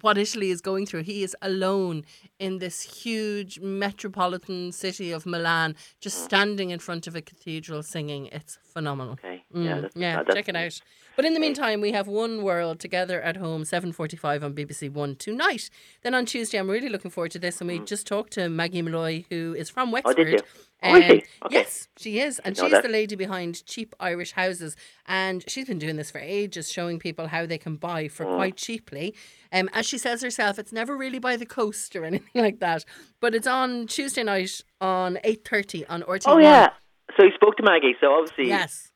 what 0.03 0.17
Italy 0.17 0.51
is 0.51 0.61
going 0.61 0.87
through. 0.87 1.03
He 1.03 1.25
is 1.25 1.35
alone 1.43 2.05
in 2.39 2.59
this 2.59 2.83
huge 3.03 3.59
metropolitan 3.61 4.71
city 4.71 5.11
of 5.11 5.27
Milan, 5.27 5.75
just 6.01 6.23
standing 6.25 6.71
in 6.71 6.79
front 6.79 7.07
of 7.09 7.17
a 7.17 7.21
cathedral 7.23 7.83
singing. 7.83 8.27
It's 8.27 8.59
phenomenal. 8.73 9.17
Mm. 9.17 9.25
Okay. 9.25 9.45
Mm, 9.55 9.65
Yeah, 9.65 9.89
yeah, 9.97 10.23
check 10.35 10.49
it 10.49 10.55
out. 10.57 10.81
But 11.19 11.25
in 11.25 11.35
the 11.35 11.41
meantime, 11.41 11.81
we 11.81 11.91
have 11.91 12.07
One 12.07 12.45
World 12.45 12.79
together 12.79 13.21
at 13.21 13.37
home, 13.37 13.65
seven 13.65 13.91
forty-five 13.91 14.45
on 14.45 14.55
BBC 14.55 14.89
One 14.89 15.17
tonight. 15.17 15.69
Then 16.03 16.15
on 16.15 16.27
Tuesday, 16.27 16.59
I'm 16.59 16.71
really 16.71 16.89
looking 16.89 17.11
forward 17.11 17.33
to 17.33 17.41
this, 17.41 17.61
and 17.61 17.67
we 17.67 17.81
just 17.81 18.07
talked 18.07 18.35
to 18.35 18.49
Maggie 18.49 18.83
Molloy, 18.83 19.25
who 19.29 19.53
is 19.59 19.69
from 19.69 19.91
Wexford. 19.91 20.17
Mm. 20.17 20.21
Oh, 20.21 20.25
did 20.25 20.33
you? 20.33 20.39
Oh? 20.85 20.91
Um, 20.91 20.97
Okay. 21.03 21.25
Yes, 21.51 21.89
she 21.97 22.21
is, 22.21 22.39
and 22.45 22.57
she's 22.57 22.71
that. 22.71 22.85
the 22.85 22.89
lady 22.89 23.17
behind 23.17 23.67
Cheap 23.67 23.97
Irish 23.99 24.31
Houses, 24.31 24.77
and 25.07 25.43
she's 25.51 25.67
been 25.67 25.81
doing 25.81 25.97
this 25.97 26.09
for 26.13 26.19
ages, 26.21 26.71
showing 26.71 27.01
people 27.01 27.27
how 27.27 27.47
they 27.47 27.59
can 27.59 27.75
buy 27.75 28.07
for 28.07 28.25
Mm. 28.25 28.37
quite 28.37 28.57
cheaply. 28.57 29.13
Um, 29.53 29.69
as 29.73 29.87
she 29.89 29.99
says 29.99 30.23
herself, 30.23 30.57
it's 30.57 30.73
never 30.73 30.97
really 30.97 31.19
by 31.19 31.37
the 31.37 31.47
coast 31.47 31.97
or 31.97 32.05
anything 32.11 32.31
like 32.41 32.61
that, 32.61 32.85
but 33.19 33.35
it's 33.35 33.49
on 33.49 33.89
Tuesday 33.89 34.23
night 34.23 34.63
on 34.81 35.19
eight 35.25 35.45
thirty 35.45 35.85
on 35.87 36.03
RT. 36.07 36.29
Oh 36.29 36.39
yeah. 36.39 36.69
So 37.17 37.25
he 37.25 37.31
spoke 37.35 37.57
to 37.57 37.65
Maggie. 37.65 37.97
So 38.01 38.13
obviously, 38.13 38.47
Yes. 38.47 38.88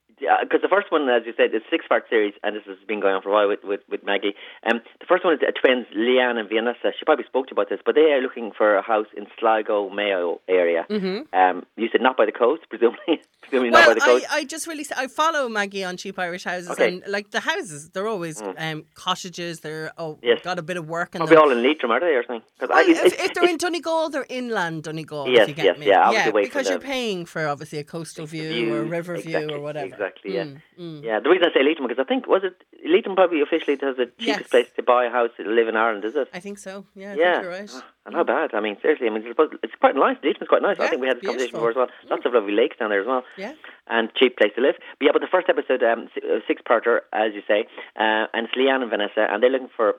Because 0.43 0.63
the 0.63 0.69
first 0.69 0.91
one, 0.91 1.09
as 1.09 1.23
you 1.27 1.35
said, 1.37 1.55
is 1.55 1.63
a 1.63 1.71
six 1.71 1.87
part 1.87 2.05
series, 2.09 2.35
and 2.43 2.57
this 2.57 2.63
has 2.67 2.79
been 2.87 3.01
going 3.01 3.15
on 3.15 3.23
for 3.23 3.31
a 3.31 3.33
while 3.33 3.49
with, 3.49 3.61
with, 3.65 3.81
with 3.91 4.05
Maggie. 4.05 4.35
Um, 4.69 4.81
the 5.01 5.07
first 5.07 5.25
one 5.25 5.35
is 5.35 5.41
uh, 5.43 5.51
twins, 5.61 5.87
Leanne 5.97 6.39
and 6.39 6.49
Vanessa. 6.49 6.93
She 6.99 7.05
probably 7.05 7.25
spoke 7.25 7.47
to 7.49 7.51
you 7.51 7.55
about 7.61 7.69
this, 7.69 7.81
but 7.85 7.95
they 7.95 8.13
are 8.13 8.21
looking 8.21 8.53
for 8.57 8.77
a 8.77 8.83
house 8.83 9.07
in 9.17 9.27
Sligo, 9.39 9.91
Mayo 9.91 10.41
area. 10.49 10.87
Mm-hmm. 10.89 11.35
Um, 11.35 11.67
you 11.77 11.89
said 11.91 12.01
not 12.01 12.17
by 12.17 12.27
the 12.27 12.33
coast, 12.33 12.63
presumably. 12.71 13.21
presumably 13.43 13.71
not 13.71 13.87
by 13.87 13.95
the 13.95 14.03
I, 14.03 14.07
coast. 14.07 14.27
I 14.31 14.45
just 14.45 14.67
really 14.67 14.87
I 14.97 15.07
follow 15.09 15.49
Maggie 15.49 15.85
on 15.85 15.97
Cheap 15.97 16.19
Irish 16.19 16.45
Houses, 16.45 16.71
Okay. 16.71 16.89
and 16.89 17.03
like 17.09 17.31
the 17.31 17.41
houses, 17.41 17.91
they're 17.91 18.09
always 18.09 18.41
um, 18.57 18.85
cottages. 18.95 19.61
They're 19.61 19.93
oh, 19.99 20.19
Yes. 20.23 20.41
got 20.43 20.59
a 20.59 20.63
bit 20.63 20.77
of 20.77 20.89
work 20.89 21.15
in 21.15 21.19
Probably 21.21 21.37
them. 21.37 21.45
all 21.45 21.51
in 21.51 21.63
Leitrim, 21.63 21.91
are 21.91 22.01
they, 22.01 22.15
or 22.15 22.25
something? 22.27 22.43
Well, 22.61 22.71
I, 22.73 22.83
if, 22.83 23.19
if 23.21 23.35
they're 23.35 23.49
in 23.49 23.57
Donegal, 23.57 24.11
they're 24.11 24.27
inland 24.29 24.85
Donegal. 24.85 25.29
Yes, 25.29 25.43
if 25.43 25.49
you 25.49 25.55
get 25.55 25.65
yes, 25.65 25.79
me. 25.79 25.87
yeah, 25.87 26.25
from 26.31 26.43
because 26.43 26.69
you're 26.69 26.79
paying 26.79 27.25
for 27.27 27.47
obviously 27.47 27.79
a 27.79 27.85
coastal 27.85 28.27
view, 28.27 28.49
view, 28.49 28.75
or 28.75 28.81
a 28.81 28.85
river 28.85 29.17
view 29.17 29.49
or 29.51 29.61
whatever. 29.61 29.87
exactly, 29.87 30.12
yeah. 30.25 30.45
Mm, 30.45 30.61
mm. 30.79 31.03
Yeah, 31.03 31.21
the 31.21 31.29
reason 31.31 31.47
I 31.49 31.53
say 31.55 31.63
Leitrim 31.65 31.87
because 31.89 32.03
I 32.03 32.09
think 32.09 32.27
was 32.27 32.43
it 32.45 32.57
Leitrim 32.85 33.15
probably 33.17 33.41
officially 33.41 33.77
has 33.81 33.97
the 33.97 34.07
cheapest 34.19 34.41
Yes. 34.41 34.49
place 34.49 34.69
to 34.77 34.83
buy 34.83 35.07
a 35.07 35.11
house 35.11 35.31
to 35.37 35.43
live 35.45 35.69
in 35.69 35.77
Ireland, 35.77 36.05
is 36.05 36.15
it? 36.17 36.29
I 36.33 36.41
think 36.41 36.59
so. 36.59 36.85
Yeah, 36.95 37.13
I 37.13 37.15
yeah, 37.15 37.33
think 37.33 37.43
you're 37.43 37.53
right. 37.53 37.71
Ah, 37.73 37.85
and 38.07 38.15
how 38.15 38.25
bad? 38.25 38.55
I 38.55 38.61
mean, 38.61 38.77
seriously, 38.83 39.07
I 39.07 39.11
mean, 39.11 39.25
it's 39.63 39.75
quite 39.81 39.95
nice. 39.97 40.17
Leitrim's 40.25 40.49
quite 40.49 40.63
nice. 40.63 40.79
I 40.81 40.89
think 40.89 41.01
we 41.03 41.09
had 41.09 41.19
this 41.19 41.27
conversation 41.27 41.53
before 41.57 41.71
as 41.71 41.77
well. 41.77 41.89
Lots 42.11 42.27
of 42.27 42.33
lovely 42.35 42.53
lakes 42.53 42.77
down 42.79 42.91
there 42.91 43.01
as 43.01 43.07
well, 43.07 43.23
Yeah. 43.37 43.53
and 43.89 44.13
cheap 44.15 44.37
place 44.37 44.53
to 44.57 44.61
live. 44.63 44.77
But 44.99 45.05
yeah, 45.07 45.13
but 45.13 45.23
the 45.23 45.29
first 45.31 45.49
episode, 45.49 45.83
um, 45.83 46.09
six 46.47 46.63
parter, 46.63 47.01
as 47.13 47.35
you 47.35 47.43
say, 47.47 47.67
uh, 47.97 48.27
and 48.35 48.47
it's 48.47 48.55
Leanne 48.55 48.83
and 48.83 48.91
Vanessa, 48.91 49.27
and 49.31 49.43
they're 49.43 49.51
looking 49.51 49.71
for. 49.77 49.97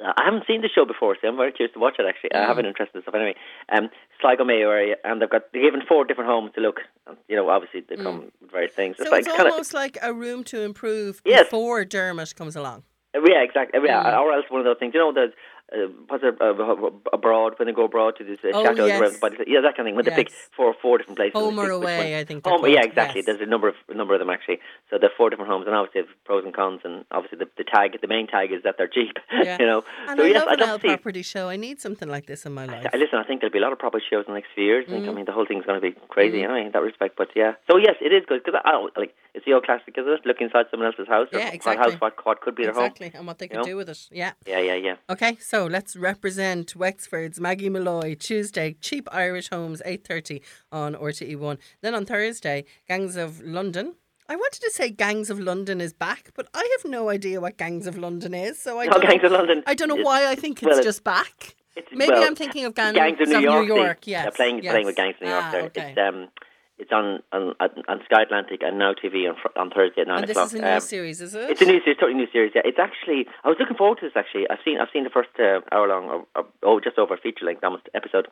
Uh, 0.00 0.12
I 0.16 0.24
haven't 0.24 0.44
seen 0.46 0.60
the 0.62 0.68
show 0.68 0.84
before, 0.84 1.16
so 1.20 1.26
I'm 1.28 1.36
very 1.36 1.50
curious 1.52 1.72
to 1.74 1.80
watch 1.80 1.96
it. 1.98 2.06
Actually, 2.08 2.32
I 2.34 2.38
Mm. 2.44 2.46
have 2.46 2.58
an 2.58 2.66
interest 2.66 2.92
in 2.94 3.02
stuff 3.02 3.14
anyway. 3.14 3.34
Um, 3.68 3.90
Sligo 4.20 4.44
Mayo 4.44 4.70
area, 4.70 4.96
and 5.04 5.20
they've 5.20 5.28
got 5.30 5.52
they're 5.52 5.62
given 5.62 5.82
four 5.86 6.04
different 6.04 6.30
homes 6.30 6.52
to 6.54 6.60
look. 6.60 6.80
You 7.28 7.36
know, 7.36 7.48
obviously 7.48 7.80
they 7.80 7.96
come 7.96 8.26
with 8.40 8.50
various 8.50 8.74
things. 8.74 8.96
Mm. 8.96 9.04
So 9.04 9.10
like 9.10 9.20
it's 9.26 9.28
kinda- 9.36 9.50
almost 9.50 9.74
like 9.74 9.98
a 10.02 10.12
room 10.12 10.44
to 10.44 10.60
improve 10.62 11.20
Yes. 11.24 11.44
before 11.44 11.84
Dermot 11.84 12.34
comes 12.36 12.54
along. 12.54 12.84
Yeah, 13.14 13.42
exactly. 13.42 13.80
Yeah, 13.84 14.04
Mm. 14.04 14.20
or 14.20 14.32
else 14.32 14.44
one 14.50 14.60
of 14.60 14.64
those 14.66 14.78
things. 14.78 14.94
You 14.94 15.00
know, 15.00 15.12
the 15.12 15.32
uh, 15.72 15.88
what's 16.08 16.24
it, 16.24 16.40
uh, 16.40 16.90
abroad 17.12 17.54
when 17.58 17.66
they 17.66 17.72
go 17.72 17.84
abroad 17.84 18.14
to 18.18 18.24
this 18.24 18.38
uh, 18.44 18.48
Oh, 18.54 18.64
chateaus 18.64 18.88
yes. 18.88 19.00
around 19.00 19.12
the 19.14 19.18
body. 19.18 19.36
Yeah, 19.46 19.60
that 19.60 19.76
kind 19.76 19.80
of 19.80 19.86
thing. 19.86 19.96
When 19.96 20.04
they 20.04 20.14
pick 20.14 20.30
four 20.56 20.74
four 20.80 20.98
different 20.98 21.18
places. 21.18 21.34
Home 21.34 21.58
or 21.58 21.70
away, 21.70 22.12
one- 22.12 22.20
I 22.20 22.24
think 22.24 22.44
they're 22.44 22.52
Home, 22.56 22.66
yeah, 22.68 22.82
exactly. 22.82 23.20
yes. 23.20 23.26
There's 23.26 23.40
a 23.40 23.46
number 23.46 23.68
of 23.68 23.74
a 23.88 23.94
number 23.94 24.14
of 24.14 24.20
them 24.20 24.30
actually. 24.30 24.60
So 24.90 24.98
there 24.98 25.10
are 25.10 25.16
four 25.16 25.30
different 25.30 25.50
homes, 25.50 25.66
and 25.66 25.74
obviously 25.76 26.02
have 26.02 26.10
pros 26.24 26.44
and 26.44 26.54
cons. 26.54 26.80
And 26.84 27.04
obviously 27.10 27.38
the, 27.38 27.48
the 27.58 27.64
tag, 27.64 28.00
the 28.00 28.08
main 28.08 28.26
tag 28.26 28.52
is 28.52 28.62
that 28.64 28.76
they're 28.78 28.88
cheap. 28.88 29.16
Yeah. 29.48 29.56
you 29.60 29.66
know. 29.66 29.84
And 30.08 30.18
so 30.18 30.24
I 30.24 30.28
yes, 30.28 30.36
love 30.40 30.48
I'd 30.48 30.60
an 30.60 30.68
love 30.68 30.80
property 30.80 31.22
show. 31.22 31.48
I 31.48 31.56
need 31.56 31.80
something 31.80 32.08
like 32.08 32.26
this 32.26 32.44
in 32.46 32.52
my 32.52 32.66
life. 32.66 32.86
I- 32.92 32.96
Listen, 32.96 33.18
I 33.18 33.24
think 33.24 33.40
there'll 33.40 33.52
be 33.52 33.58
a 33.58 33.62
lot 33.62 33.72
of 33.72 33.78
property 33.78 34.04
shows 34.10 34.24
in 34.26 34.32
the 34.34 34.38
next 34.40 34.48
few 34.54 34.64
years. 34.64 34.84
I 34.88 34.92
think. 34.92 35.04
Mm. 35.04 35.08
I 35.10 35.12
mean, 35.12 35.24
the 35.26 35.32
whole 35.32 35.46
thing's 35.46 35.64
going 35.64 35.80
to 35.80 35.86
be 35.90 35.94
crazy 36.08 36.42
anyway 36.42 36.64
in 36.66 36.72
that 36.72 36.82
respect. 36.82 37.16
But 37.16 37.28
yeah, 37.36 37.52
so 37.70 37.76
yes, 37.76 37.94
it 38.00 38.12
is 38.12 38.24
good 38.26 38.42
because 38.42 38.58
I 38.64 38.72
don't 38.72 38.96
like 38.96 39.14
it's 39.38 39.46
the 39.46 39.52
old 39.52 39.64
classic, 39.64 39.94
isn't 39.96 40.12
it? 40.12 40.26
Look 40.26 40.40
inside 40.40 40.66
someone 40.70 40.88
else's 40.88 41.06
house. 41.06 41.28
Yeah, 41.32 41.44
what 41.44 41.54
exactly. 41.54 41.92
House, 41.92 42.00
what, 42.00 42.26
what 42.26 42.40
could 42.40 42.56
be 42.56 42.64
their 42.64 42.72
home. 42.72 42.86
Exactly, 42.86 43.12
and 43.14 43.26
what 43.26 43.38
they 43.38 43.44
you 43.44 43.50
could 43.50 43.58
know? 43.58 43.64
do 43.64 43.76
with 43.76 43.88
it. 43.88 44.08
Yeah. 44.10 44.32
Yeah, 44.46 44.58
yeah, 44.58 44.74
yeah. 44.74 44.96
Okay, 45.08 45.36
so 45.40 45.66
let's 45.66 45.94
represent 45.96 46.74
Wexford's 46.74 47.38
Maggie 47.38 47.68
Molloy 47.68 48.16
Tuesday, 48.16 48.76
cheap 48.80 49.08
Irish 49.12 49.50
homes, 49.50 49.80
eight 49.84 50.04
thirty 50.04 50.42
on 50.72 50.96
RTE 50.96 51.38
One. 51.38 51.58
Then 51.82 51.94
on 51.94 52.04
Thursday, 52.04 52.64
Gangs 52.88 53.14
of 53.14 53.40
London. 53.40 53.94
I 54.28 54.34
wanted 54.36 54.60
to 54.60 54.70
say 54.72 54.90
Gangs 54.90 55.30
of 55.30 55.38
London 55.38 55.80
is 55.80 55.92
back, 55.92 56.32
but 56.34 56.48
I 56.52 56.68
have 56.78 56.90
no 56.90 57.08
idea 57.08 57.40
what 57.40 57.56
Gangs 57.56 57.86
of 57.86 57.96
London 57.96 58.34
is. 58.34 58.60
So 58.60 58.78
I 58.80 58.86
don't 58.86 59.00
Gangs 59.00 59.22
of 59.22 59.32
London 59.32 59.62
I 59.66 59.74
don't 59.74 59.88
know 59.88 60.02
why 60.02 60.26
I 60.26 60.34
think 60.34 60.62
it's 60.62 60.68
well, 60.70 60.82
just 60.82 61.04
back. 61.04 61.54
It's, 61.76 61.88
Maybe 61.92 62.12
well, 62.12 62.24
I'm 62.24 62.34
thinking 62.34 62.64
of 62.64 62.74
Gangs, 62.74 62.96
Gangs 62.96 63.20
of 63.20 63.28
New 63.28 63.38
York. 63.38 63.68
New 63.68 63.76
York. 63.76 64.06
Yes, 64.06 64.24
they're 64.24 64.32
playing 64.32 64.62
yes. 64.64 64.72
playing 64.72 64.86
with 64.86 64.96
Gangs 64.96 65.14
of 65.14 65.22
New 65.22 65.28
York. 65.28 65.44
Ah, 65.44 65.50
there. 65.52 65.62
okay. 65.62 65.94
It's 65.96 65.98
um, 65.98 66.28
it's 66.78 66.92
on 66.92 67.20
on 67.32 67.54
on 67.88 68.00
Sky 68.04 68.22
Atlantic 68.22 68.60
and 68.62 68.78
Now 68.78 68.92
TV 68.94 69.28
on 69.28 69.36
on 69.56 69.70
Thursday 69.70 70.02
at 70.02 70.06
nine 70.08 70.18
and 70.18 70.28
this 70.28 70.36
o'clock. 70.36 70.46
is 70.46 70.54
a 70.54 70.62
new 70.62 70.68
Um, 70.68 70.80
series, 70.80 71.20
is 71.20 71.34
it? 71.34 71.50
It's 71.50 71.60
a 71.62 71.66
new 71.66 71.80
series, 71.82 71.98
totally 71.98 72.14
new 72.14 72.30
series. 72.32 72.52
Yeah, 72.54 72.62
it's 72.64 72.78
actually. 72.78 73.26
I 73.44 73.48
was 73.48 73.56
looking 73.58 73.76
forward 73.76 73.98
to 74.00 74.06
this. 74.06 74.16
Actually, 74.16 74.48
I've 74.50 74.60
seen 74.64 74.78
I've 74.80 74.88
seen 74.92 75.04
the 75.04 75.10
first 75.10 75.30
uh, 75.38 75.60
hour 75.72 75.88
long, 75.88 76.24
or, 76.34 76.44
oh, 76.62 76.80
just 76.80 76.98
over 76.98 77.16
feature 77.16 77.44
length 77.44 77.64
almost 77.64 77.88
episode. 77.94 78.28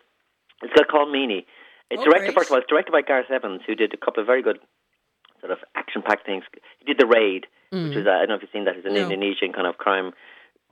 It's 0.62 0.72
called 0.72 0.88
Colm 0.88 1.12
Meaney. 1.12 1.44
It's 1.90 2.00
Oh, 2.02 2.04
directed 2.04 2.26
great. 2.32 2.34
first 2.36 2.48
of 2.50 2.52
all. 2.54 2.58
It's 2.58 2.68
directed 2.68 2.92
by 2.92 3.02
Gareth 3.02 3.30
Evans, 3.30 3.60
who 3.66 3.74
did 3.74 3.92
a 3.94 3.96
couple 3.96 4.20
of 4.20 4.26
very 4.26 4.42
good 4.42 4.58
sort 5.40 5.52
of 5.52 5.58
action 5.74 6.02
packed 6.02 6.24
things. 6.26 6.44
He 6.78 6.84
did 6.84 6.98
the 6.98 7.06
Raid, 7.06 7.46
which 7.70 7.94
was 7.94 8.06
uh, 8.06 8.10
I 8.10 8.18
don't 8.26 8.28
know 8.30 8.34
if 8.36 8.42
you've 8.42 8.50
seen 8.52 8.64
that. 8.64 8.76
It's 8.76 8.86
an 8.86 8.94
No. 8.94 9.02
Indonesian 9.02 9.52
kind 9.52 9.66
of 9.66 9.76
crime, 9.78 10.12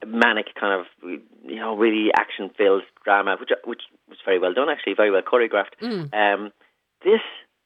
manic 0.07 0.55
kind 0.59 0.81
of 0.81 0.87
you 1.03 1.57
know 1.57 1.77
really 1.77 2.11
action 2.16 2.51
filled 2.57 2.83
drama, 3.05 3.37
which 3.39 3.51
which 3.64 3.83
was 4.09 4.18
very 4.25 4.39
well 4.39 4.55
done 4.55 4.68
actually, 4.70 4.95
very 4.95 5.11
well 5.11 5.22
choreographed. 5.22 5.75
Mm. 5.83 6.14
Um, 6.14 6.53
this, 7.05 7.20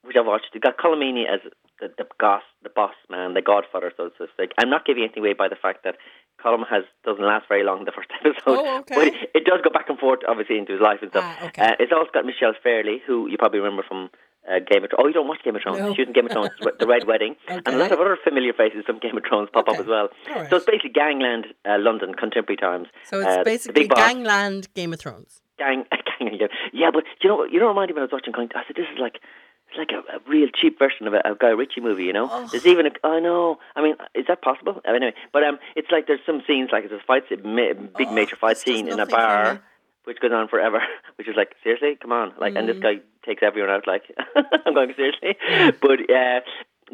which 0.05 0.17
I 0.17 0.21
watched, 0.21 0.49
it 0.55 0.63
got 0.63 0.79
Colm 0.79 0.99
Meaney 1.03 1.25
as 1.33 1.41
the 1.81 1.89
the 1.97 2.07
boss, 2.19 2.43
the 2.63 2.71
boss 2.71 2.95
man, 3.11 3.35
the 3.35 3.43
Godfather, 3.43 3.93
so 3.97 4.09
to 4.09 4.27
speak. 4.33 4.53
I'm 4.59 4.71
not 4.71 4.85
giving 4.87 5.03
anything 5.05 5.23
away 5.23 5.33
by 5.35 5.49
the 5.49 5.57
fact 5.57 5.85
that 5.85 5.97
Colm 6.45 6.67
has 6.69 6.85
doesn't 7.05 7.25
last 7.25 7.47
very 7.49 7.65
long 7.65 7.85
the 7.85 7.93
first 7.93 8.09
episode, 8.21 8.43
Oh, 8.47 8.79
okay. 8.81 8.95
but 8.95 9.07
it, 9.09 9.15
it 9.35 9.45
does 9.45 9.61
go 9.63 9.71
back 9.71 9.89
and 9.89 9.99
forth, 9.99 10.21
obviously, 10.29 10.59
into 10.59 10.73
his 10.73 10.81
life 10.81 10.99
and 11.03 11.11
stuff. 11.11 11.25
Ah, 11.27 11.47
okay. 11.47 11.63
uh, 11.63 11.73
it's 11.79 11.93
also 11.93 12.11
got 12.13 12.25
Michelle 12.25 12.55
Fairley, 12.63 13.03
who 13.07 13.29
you 13.29 13.37
probably 13.39 13.61
remember 13.61 13.83
from. 13.87 14.11
Uh, 14.49 14.61
Game 14.61 14.83
of 14.83 14.89
Thrones. 14.89 15.01
Oh, 15.05 15.07
you 15.09 15.13
don't 15.13 15.29
watch 15.29 15.43
Game 15.45 15.57
of 15.57 15.63
Thrones. 15.63 15.79
No. 15.79 15.93
She 15.95 16.01
was 16.01 16.09
in 16.09 16.15
Game 16.15 16.25
of 16.25 16.33
Thrones, 16.33 16.51
The 16.79 16.87
Red 16.87 17.07
Wedding, 17.11 17.37
and 17.49 17.61
a 17.69 17.77
lot 17.77 17.93
of 17.93 18.01
other 18.01 18.17
familiar 18.17 18.55
faces 18.55 18.83
from 18.87 18.99
Game 18.99 19.15
of 19.15 19.23
Thrones 19.29 19.51
pop 19.53 19.69
up 19.69 19.77
as 19.79 19.85
well. 19.85 20.09
Right. 20.27 20.49
So 20.49 20.57
it's 20.57 20.65
basically 20.65 20.89
Gangland, 20.91 21.49
uh, 21.69 21.77
London, 21.79 22.15
contemporary 22.15 22.57
times. 22.57 22.87
so 23.05 23.19
Uh, 23.21 23.25
it's 23.29 23.37
the 23.37 23.45
basically 23.45 23.89
Gangland 23.89 24.73
Game 24.73 24.95
of 24.95 25.01
Thrones. 25.01 25.43
gang, 25.59 25.85
gang. 26.19 26.39
Yeah, 26.73 26.91
but 26.91 27.05
you 27.21 27.29
know, 27.29 27.45
you 27.45 27.59
know, 27.61 27.67
what 27.67 27.73
reminded 27.77 27.97
me 27.97 28.01
when 28.01 28.09
I 28.09 28.15
was 28.15 28.23
watching. 28.25 28.33
I 28.57 28.63
said, 28.67 28.77
this 28.77 28.87
is 28.91 28.99
like, 28.99 29.21
it's 29.69 29.79
like 29.79 29.91
a, 29.93 30.17
a 30.17 30.21
real 30.29 30.49
cheap 30.55 30.79
version 30.79 31.07
of 31.07 31.15
a, 31.15 31.21
a 31.25 31.35
Guy 31.35 31.49
Ritchie 31.51 31.81
movie. 31.81 32.05
You 32.05 32.13
know, 32.13 32.29
Oh. 32.31 32.49
there's 32.51 32.67
even 32.67 32.87
a. 32.87 32.91
I 33.05 33.21
know. 33.21 33.59
I 33.77 33.83
mean, 33.83 33.95
is 34.15 34.27
that 34.29 34.43
possible? 34.43 34.81
Uh, 34.87 34.93
Anyway, 34.95 35.15
but 35.33 35.45
um, 35.45 35.59
it's 35.77 35.91
like 35.91 36.07
there's 36.07 36.21
some 36.27 36.43
scenes 36.47 36.71
like 36.73 36.89
there's 36.89 37.01
a 37.01 37.05
fight, 37.07 37.25
ma- 37.45 37.75
big 37.97 38.09
Oh, 38.09 38.13
major 38.13 38.37
fight 38.37 38.57
scene 38.59 38.89
in 38.89 38.99
a 39.01 39.07
bar. 39.07 39.61
Which 40.05 40.21
goes 40.21 40.33
on 40.33 40.49
forever, 40.49 40.81
which 41.17 41.29
is 41.29 41.37
like 41.37 41.53
seriously, 41.63 41.99
come 42.01 42.13
on, 42.13 42.33
like, 42.41 42.55
and 42.57 42.67
this 42.67 42.77
Mm. 42.79 42.83
guy 42.83 42.95
takes 43.27 43.43
everyone 43.43 43.69
out. 43.71 43.87
Like, 43.87 44.05
I'm 44.65 44.73
going 44.73 44.95
seriously, 44.97 45.37
but 45.83 46.01
uh, 46.11 46.41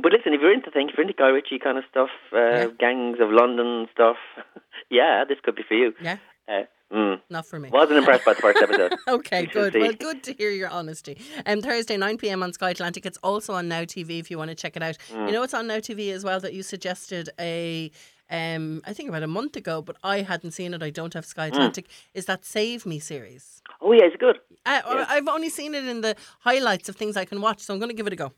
but 0.02 0.10
listen, 0.10 0.34
if 0.34 0.40
you're 0.40 0.52
into 0.52 0.72
things, 0.72 0.90
if 0.90 0.98
you're 0.98 1.06
into 1.06 1.14
Guy 1.16 1.28
Ritchie 1.28 1.60
kind 1.60 1.78
of 1.78 1.84
stuff, 1.88 2.10
uh, 2.32 2.38
Yeah. 2.38 2.66
gangs 2.80 3.18
of 3.20 3.30
London 3.30 3.86
stuff, 3.92 4.16
yeah, 4.90 5.22
this 5.28 5.38
could 5.44 5.54
be 5.54 5.62
for 5.62 5.74
you. 5.74 5.94
Yeah, 6.02 6.16
Uh, 6.48 6.62
mm. 6.94 7.20
not 7.30 7.44
for 7.46 7.58
me. 7.58 7.68
Wasn't 7.70 7.98
impressed 7.98 8.24
by 8.24 8.34
the 8.34 8.40
first 8.40 8.62
episode. 8.62 8.94
Okay, 9.08 9.46
good. 9.46 9.74
Well, 9.74 9.92
good 9.92 10.22
to 10.24 10.32
hear 10.32 10.50
your 10.50 10.68
honesty. 10.68 11.18
Um, 11.46 11.60
Thursday, 11.60 11.96
9 11.96 12.16
p.m. 12.18 12.42
on 12.42 12.52
Sky 12.52 12.70
Atlantic. 12.70 13.04
It's 13.06 13.18
also 13.22 13.52
on 13.54 13.68
Now 13.68 13.82
TV 13.82 14.18
if 14.20 14.30
you 14.30 14.38
want 14.38 14.50
to 14.50 14.54
check 14.54 14.76
it 14.76 14.82
out. 14.82 14.96
Mm. 15.12 15.26
You 15.26 15.32
know, 15.32 15.42
it's 15.42 15.54
on 15.54 15.66
Now 15.66 15.78
TV 15.78 16.12
as 16.12 16.24
well 16.24 16.40
that 16.40 16.54
you 16.54 16.62
suggested 16.62 17.28
a, 17.38 17.90
um, 18.30 18.80
I 18.84 18.92
think 18.92 19.08
about 19.08 19.22
a 19.22 19.26
month 19.26 19.56
ago, 19.56 19.82
but 19.82 19.96
I 20.02 20.22
hadn't 20.22 20.52
seen 20.52 20.72
it. 20.74 20.82
I 20.82 20.90
don't 20.90 21.12
have 21.14 21.24
Mm. 21.24 21.28
Sky 21.28 21.46
Atlantic. 21.46 21.86
Is 22.14 22.26
that 22.26 22.44
Save 22.44 22.86
Me 22.86 22.98
series? 22.98 23.62
Oh 23.80 23.92
yeah, 23.92 24.04
it's 24.04 24.16
good. 24.16 24.38
I, 24.66 24.76
Yeah. 24.86 25.06
I've 25.08 25.28
only 25.28 25.50
seen 25.50 25.74
it 25.74 25.86
in 25.86 26.00
the 26.00 26.16
highlights 26.40 26.88
of 26.88 26.96
things 26.96 27.16
I 27.16 27.24
can 27.24 27.40
watch, 27.40 27.60
so 27.60 27.74
I'm 27.74 27.80
going 27.80 27.90
to 27.90 27.96
give 27.96 28.06
it 28.06 28.12
a 28.12 28.16
go. 28.16 28.32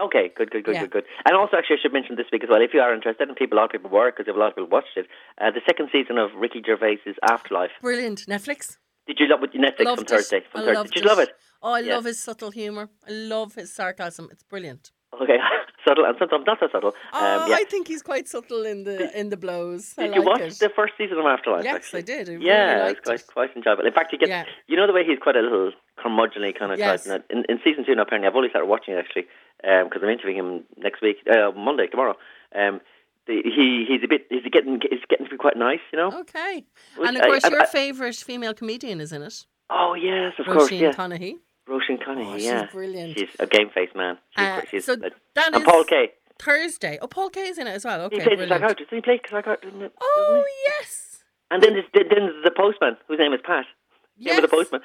Okay, 0.00 0.30
good, 0.34 0.50
good, 0.50 0.64
good, 0.64 0.74
Yeah. 0.74 0.80
good, 0.82 0.90
good. 0.90 1.04
And 1.26 1.36
also, 1.36 1.56
actually, 1.58 1.76
I 1.76 1.80
should 1.82 1.92
mention 1.92 2.16
this 2.16 2.26
week 2.32 2.42
as 2.42 2.48
well. 2.50 2.62
If 2.62 2.72
you 2.72 2.80
are 2.80 2.94
interested, 2.94 3.28
and 3.28 3.36
people, 3.36 3.58
a 3.58 3.60
lot 3.60 3.64
of 3.66 3.70
people 3.72 3.90
were, 3.90 4.10
because 4.10 4.32
a 4.32 4.36
lot 4.38 4.48
of 4.48 4.54
people 4.56 4.70
watched 4.70 4.96
it, 4.96 5.06
uh, 5.40 5.50
the 5.50 5.60
second 5.66 5.90
season 5.92 6.16
of 6.18 6.30
Ricky 6.34 6.62
Gervais's 6.64 7.16
Afterlife. 7.22 7.70
Brilliant. 7.82 8.24
Netflix? 8.26 8.78
Did 9.06 9.18
you 9.20 9.26
love 9.28 9.42
it? 9.42 9.52
Netflix 9.52 9.84
Loved 9.84 9.98
from 10.00 10.04
it. 10.06 10.08
Thursday. 10.08 10.40
From 10.50 10.60
I 10.62 10.64
Thursday. 10.64 10.88
Did 10.94 11.02
you 11.02 11.08
love 11.08 11.18
it? 11.18 11.30
Oh, 11.62 11.72
I 11.72 11.80
Yeah. 11.80 11.94
love 11.96 12.04
his 12.04 12.18
subtle 12.18 12.50
humour. 12.50 12.88
I 13.06 13.10
love 13.10 13.54
his 13.54 13.72
sarcasm. 13.74 14.28
It's 14.32 14.42
brilliant. 14.42 14.92
Okay, 15.20 15.36
subtle 15.90 16.04
and 16.08 16.16
sometimes 16.18 16.44
not 16.46 16.58
so 16.60 16.68
subtle. 16.74 16.92
Oh, 17.12 17.18
um, 17.42 17.50
yeah. 17.50 17.56
I 17.60 17.64
think 17.64 17.88
he's 17.88 18.02
quite 18.02 18.26
subtle 18.28 18.64
in 18.72 18.84
the 18.84 18.96
in 19.20 19.26
the 19.30 19.36
blows. 19.36 19.94
I 19.98 20.02
Did 20.06 20.14
you 20.16 20.20
like 20.22 20.40
watch 20.40 20.52
it. 20.52 20.58
the 20.66 20.70
first 20.80 20.92
season 20.98 21.18
of 21.18 21.26
Afterlife? 21.26 21.64
Yes, 21.64 21.74
actually? 21.76 21.98
I 22.00 22.02
did. 22.12 22.24
I 22.28 22.32
yeah, 22.50 22.82
liked 22.84 22.98
it's 22.98 23.06
quite 23.08 23.20
it. 23.20 23.26
quite 23.36 23.50
enjoyable. 23.56 23.84
In 23.86 23.92
fact, 23.98 24.12
you 24.12 24.18
get 24.18 24.28
Yeah. 24.28 24.44
you 24.68 24.76
know 24.76 24.86
the 24.86 24.92
way 24.98 25.04
he's 25.04 25.18
quite 25.26 25.36
a 25.36 25.40
little 25.46 25.72
curmudgeonly 26.02 26.52
kind 26.58 26.70
of 26.72 26.78
Yes. 26.78 27.04
type. 27.04 27.24
In, 27.30 27.44
in 27.48 27.58
season 27.64 27.84
two, 27.84 27.94
now 27.94 28.02
apparently, 28.02 28.28
I've 28.28 28.36
only 28.36 28.48
started 28.50 28.68
watching 28.74 28.94
it 28.94 28.98
actually 29.04 29.26
because 29.62 30.00
I'm 30.02 30.08
interviewing 30.16 30.38
him 30.42 30.64
next 30.78 31.02
week, 31.02 31.16
uh, 31.30 31.50
Monday 31.68 31.86
tomorrow. 31.86 32.14
Um, 32.54 32.80
the, 33.26 33.34
he 33.44 33.84
he's 33.88 34.02
a 34.02 34.08
bit 34.08 34.22
he's 34.30 34.42
getting 34.50 34.80
he's 34.90 35.04
getting 35.10 35.26
to 35.26 35.30
be 35.30 35.36
quite 35.36 35.56
nice, 35.56 35.84
you 35.92 35.98
know. 36.00 36.10
Okay. 36.24 36.64
Which 36.96 37.08
and 37.08 37.16
of 37.18 37.22
course, 37.24 37.44
I- 37.44 37.48
your 37.50 37.62
I- 37.62 37.66
favourite 37.80 38.16
female 38.16 38.54
comedian 38.54 39.00
is 39.00 39.12
in 39.12 39.22
it. 39.22 39.46
Oh 39.68 39.94
yes, 39.94 40.32
of 40.38 40.46
course, 40.46 40.70
Roisin 40.70 40.80
yeah. 40.80 40.92
Conaty. 40.92 41.34
Roisin 41.68 42.02
Conaty, 42.02 42.26
Oh, 42.26 42.36
she's 42.36 42.44
yeah, 42.46 42.66
brilliant. 42.72 43.18
She's 43.18 43.28
a 43.38 43.46
game 43.46 43.70
face 43.70 43.90
man. 43.94 44.18
She's, 44.36 44.44
Uh, 44.46 44.60
she's, 44.70 44.84
so 44.84 44.92
uh, 44.94 45.08
that 45.34 45.54
and 45.54 45.64
Paul 45.64 45.84
Kaye. 45.84 46.10
Thursday. 46.38 46.98
Oh, 47.02 47.06
Paul 47.06 47.30
Kaye 47.30 47.48
is 47.48 47.58
in 47.58 47.66
it 47.66 47.72
as 47.72 47.84
well. 47.84 48.00
Okay, 48.02 48.16
he 48.16 48.22
plays 48.22 48.36
brilliant. 48.38 48.78
Didn't 48.78 48.90
he 48.90 49.00
play? 49.00 49.20
Didn't 49.62 49.82
it? 49.82 49.92
Oh 50.00 50.44
yes. 50.64 51.22
And 51.50 51.62
then 51.62 51.74
there's, 51.74 51.84
then 51.92 52.06
there's 52.08 52.44
the 52.44 52.50
postman, 52.56 52.96
whose 53.08 53.18
name 53.18 53.32
is 53.32 53.40
Pat. 53.44 53.66
Yes. 54.20 54.36
Remember 54.36 54.46
the 54.46 54.56
postman? 54.56 54.80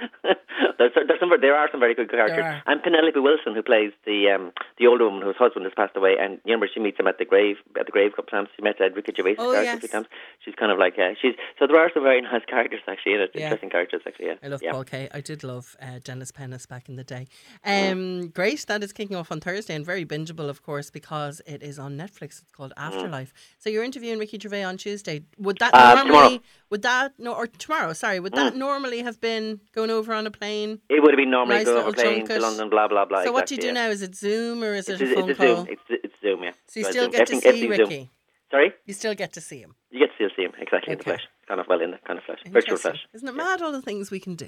there's, 0.80 0.92
there's 0.96 1.20
some 1.20 1.30
there 1.42 1.56
are 1.56 1.70
some 1.72 1.80
very 1.82 1.94
good 1.94 2.10
characters. 2.10 2.62
And 2.66 2.82
Penelope 2.82 3.20
Wilton, 3.20 3.54
who 3.54 3.62
plays 3.62 3.92
the 4.06 4.30
um, 4.34 4.52
the 4.80 4.88
older 4.88 5.06
woman 5.06 5.22
whose 5.22 5.36
husband 5.38 5.66
has 5.66 5.74
passed 5.76 5.96
away, 5.98 6.16
and 6.20 6.34
you 6.46 6.54
remember 6.54 6.68
she 6.74 6.80
meets 6.80 7.00
him 7.00 7.08
at 7.08 7.18
the 7.18 7.26
grave 7.26 7.58
at 7.80 7.86
the 7.86 7.92
grave 7.92 8.14
a 8.14 8.16
couple 8.16 8.32
times. 8.32 8.50
She 8.56 8.62
met 8.62 8.76
Ricky 8.80 9.14
Gervais' 9.16 9.36
Oh, 9.38 9.52
character 9.52 9.60
a 9.62 9.64
yes. 9.66 9.80
few 9.80 9.90
times. 9.90 10.08
She's 10.44 10.56
kind 10.56 10.72
of 10.72 10.80
like 10.80 10.94
uh, 10.98 11.12
she's 11.22 11.36
so 11.60 11.68
there 11.68 11.78
are 11.78 11.92
some 11.94 12.04
very 12.04 12.22
nice 12.22 12.46
characters 12.48 12.80
actually 12.88 13.16
in 13.16 13.22
it. 13.22 13.32
Yeah. 13.36 13.44
Interesting 13.46 13.70
characters 13.70 14.02
actually. 14.08 14.28
Yeah. 14.28 14.36
I 14.42 14.48
love 14.48 14.62
yeah. 14.64 14.72
Paul 14.72 14.86
Kaye. 14.86 15.10
I 15.14 15.22
did 15.22 15.44
love 15.44 15.76
uh, 15.82 16.00
Dennis 16.04 16.32
Pennis 16.32 16.66
back 16.66 16.88
in 16.90 16.96
the 16.96 17.04
day. 17.04 17.28
Mm. 17.66 17.92
Um, 17.92 18.28
great. 18.30 18.66
That 18.68 18.84
is 18.84 18.94
kicking 18.94 19.18
off 19.18 19.32
on 19.32 19.40
Thursday 19.42 19.76
and 19.76 19.86
very 19.86 20.06
bingeable, 20.06 20.48
of 20.50 20.64
course, 20.64 20.90
because 20.90 21.42
it 21.46 21.62
is 21.62 21.78
on 21.78 21.98
Netflix. 21.98 22.42
It's 22.42 22.52
called 22.56 22.74
Afterlife. 22.78 23.34
So 23.60 23.70
you're 23.70 23.84
interviewing 23.84 24.18
Ricky 24.20 24.40
Gervais 24.40 24.64
on 24.64 24.78
Tuesday. 24.78 25.24
Would 25.38 25.58
that 25.60 25.74
Mm. 25.74 25.80
Uh, 25.80 25.94
normally? 25.96 26.08
tomorrow. 26.08 26.30
Mm. 26.30 26.42
Would 26.72 26.82
that 26.84 27.14
no 27.20 27.34
or 27.34 27.48
tomorrow? 27.48 27.94
Sorry. 27.94 28.20
Would 28.20 28.34
that 28.34 28.56
normally 28.56 29.02
have 29.02 29.20
been 29.20 29.25
going 29.74 29.90
over 29.92 30.14
on 30.14 30.26
a 30.28 30.32
plane? 30.32 30.80
It 30.90 31.02
would 31.02 31.12
have 31.12 31.18
been 31.18 31.32
normally 31.32 31.58
Nice 31.58 31.66
go 31.66 31.78
over 31.78 31.90
little 31.90 31.94
plane 32.04 32.26
to. 32.28 32.40
London, 32.40 32.70
blah 32.70 32.88
blah 32.88 33.06
blah. 33.06 33.24
so 33.24 33.32
what 33.32 33.46
do 33.48 33.56
you 33.56 33.62
do 33.62 33.68
yeah. 33.68 33.74
now? 33.74 33.90
Is 33.90 34.02
it 34.02 34.16
Zoom 34.16 34.64
or 34.64 34.74
is 34.74 34.88
It's, 34.90 35.02
it 35.02 35.10
a 35.10 35.12
a- 35.12 35.16
phone 35.16 35.30
it's 35.30 35.40
a 35.40 35.44
call? 35.46 35.56
Zoom. 35.58 35.68
It's, 35.70 35.82
it's 35.90 36.14
Zoom, 36.22 36.44
yeah. 36.44 36.52
So 36.68 36.80
you 36.80 36.86
Right, 36.86 36.92
still 36.94 37.04
Zoom. 37.06 37.12
get 37.12 37.28
to 37.28 37.36
see 37.42 37.48
everything's 37.48 37.76
Zoom. 37.78 37.90
Ricky. 37.90 38.10
Sorry, 38.52 38.74
You 38.86 38.94
still 38.94 39.16
get 39.16 39.34
to 39.34 39.42
see 39.42 39.60
him. 39.60 39.76
you 39.92 40.00
get 40.00 40.08
to 40.10 40.16
still 40.16 40.30
see 40.36 40.44
him 40.44 40.52
exactly 40.60 40.92
in 40.94 40.98
the 41.00 41.04
flesh. 41.04 41.22
Kind 41.48 41.60
of 41.60 41.68
well 41.68 41.82
in 41.82 41.92
the 41.92 41.98
kind 42.08 42.18
of 42.20 42.26
flesh, 42.26 42.40
virtual 42.46 42.58
Interesting. 42.76 42.92
flesh. 42.92 43.08
Isn't 43.14 43.28
it 43.28 43.36
mad 43.36 43.62
all 43.62 43.72
the 43.72 43.82
things 43.82 44.12
we 44.12 44.20
can 44.20 44.36
do? 44.36 44.48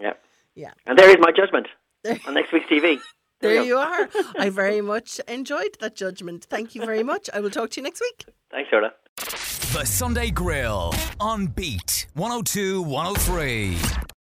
Yeah. 0.00 0.12
Yeah. 0.54 0.72
And 0.86 0.98
there 0.98 1.08
is 1.10 1.16
my 1.20 1.32
judgment 1.32 1.66
on 2.26 2.34
next 2.34 2.52
week's 2.52 2.66
TV. 2.66 2.98
There 3.40 3.60
we 3.60 3.66
you 3.66 3.76
are. 3.76 4.08
I 4.38 4.50
very 4.62 4.80
much 4.80 5.18
enjoyed 5.26 5.76
that 5.80 5.96
judgment. 5.96 6.44
Thank 6.44 6.76
you 6.76 6.86
very 6.86 7.02
much. 7.02 7.28
I 7.34 7.40
will 7.40 7.50
talk 7.50 7.70
to 7.70 7.80
you 7.80 7.82
next 7.82 8.00
week. 8.00 8.26
Thanks, 8.52 8.70
Shona. 8.70 8.90
The 9.74 9.84
Sunday 9.84 10.30
Grill 10.30 10.94
on 11.18 11.48
Beat 11.48 12.06
102 12.14 12.82
103. 12.82 13.76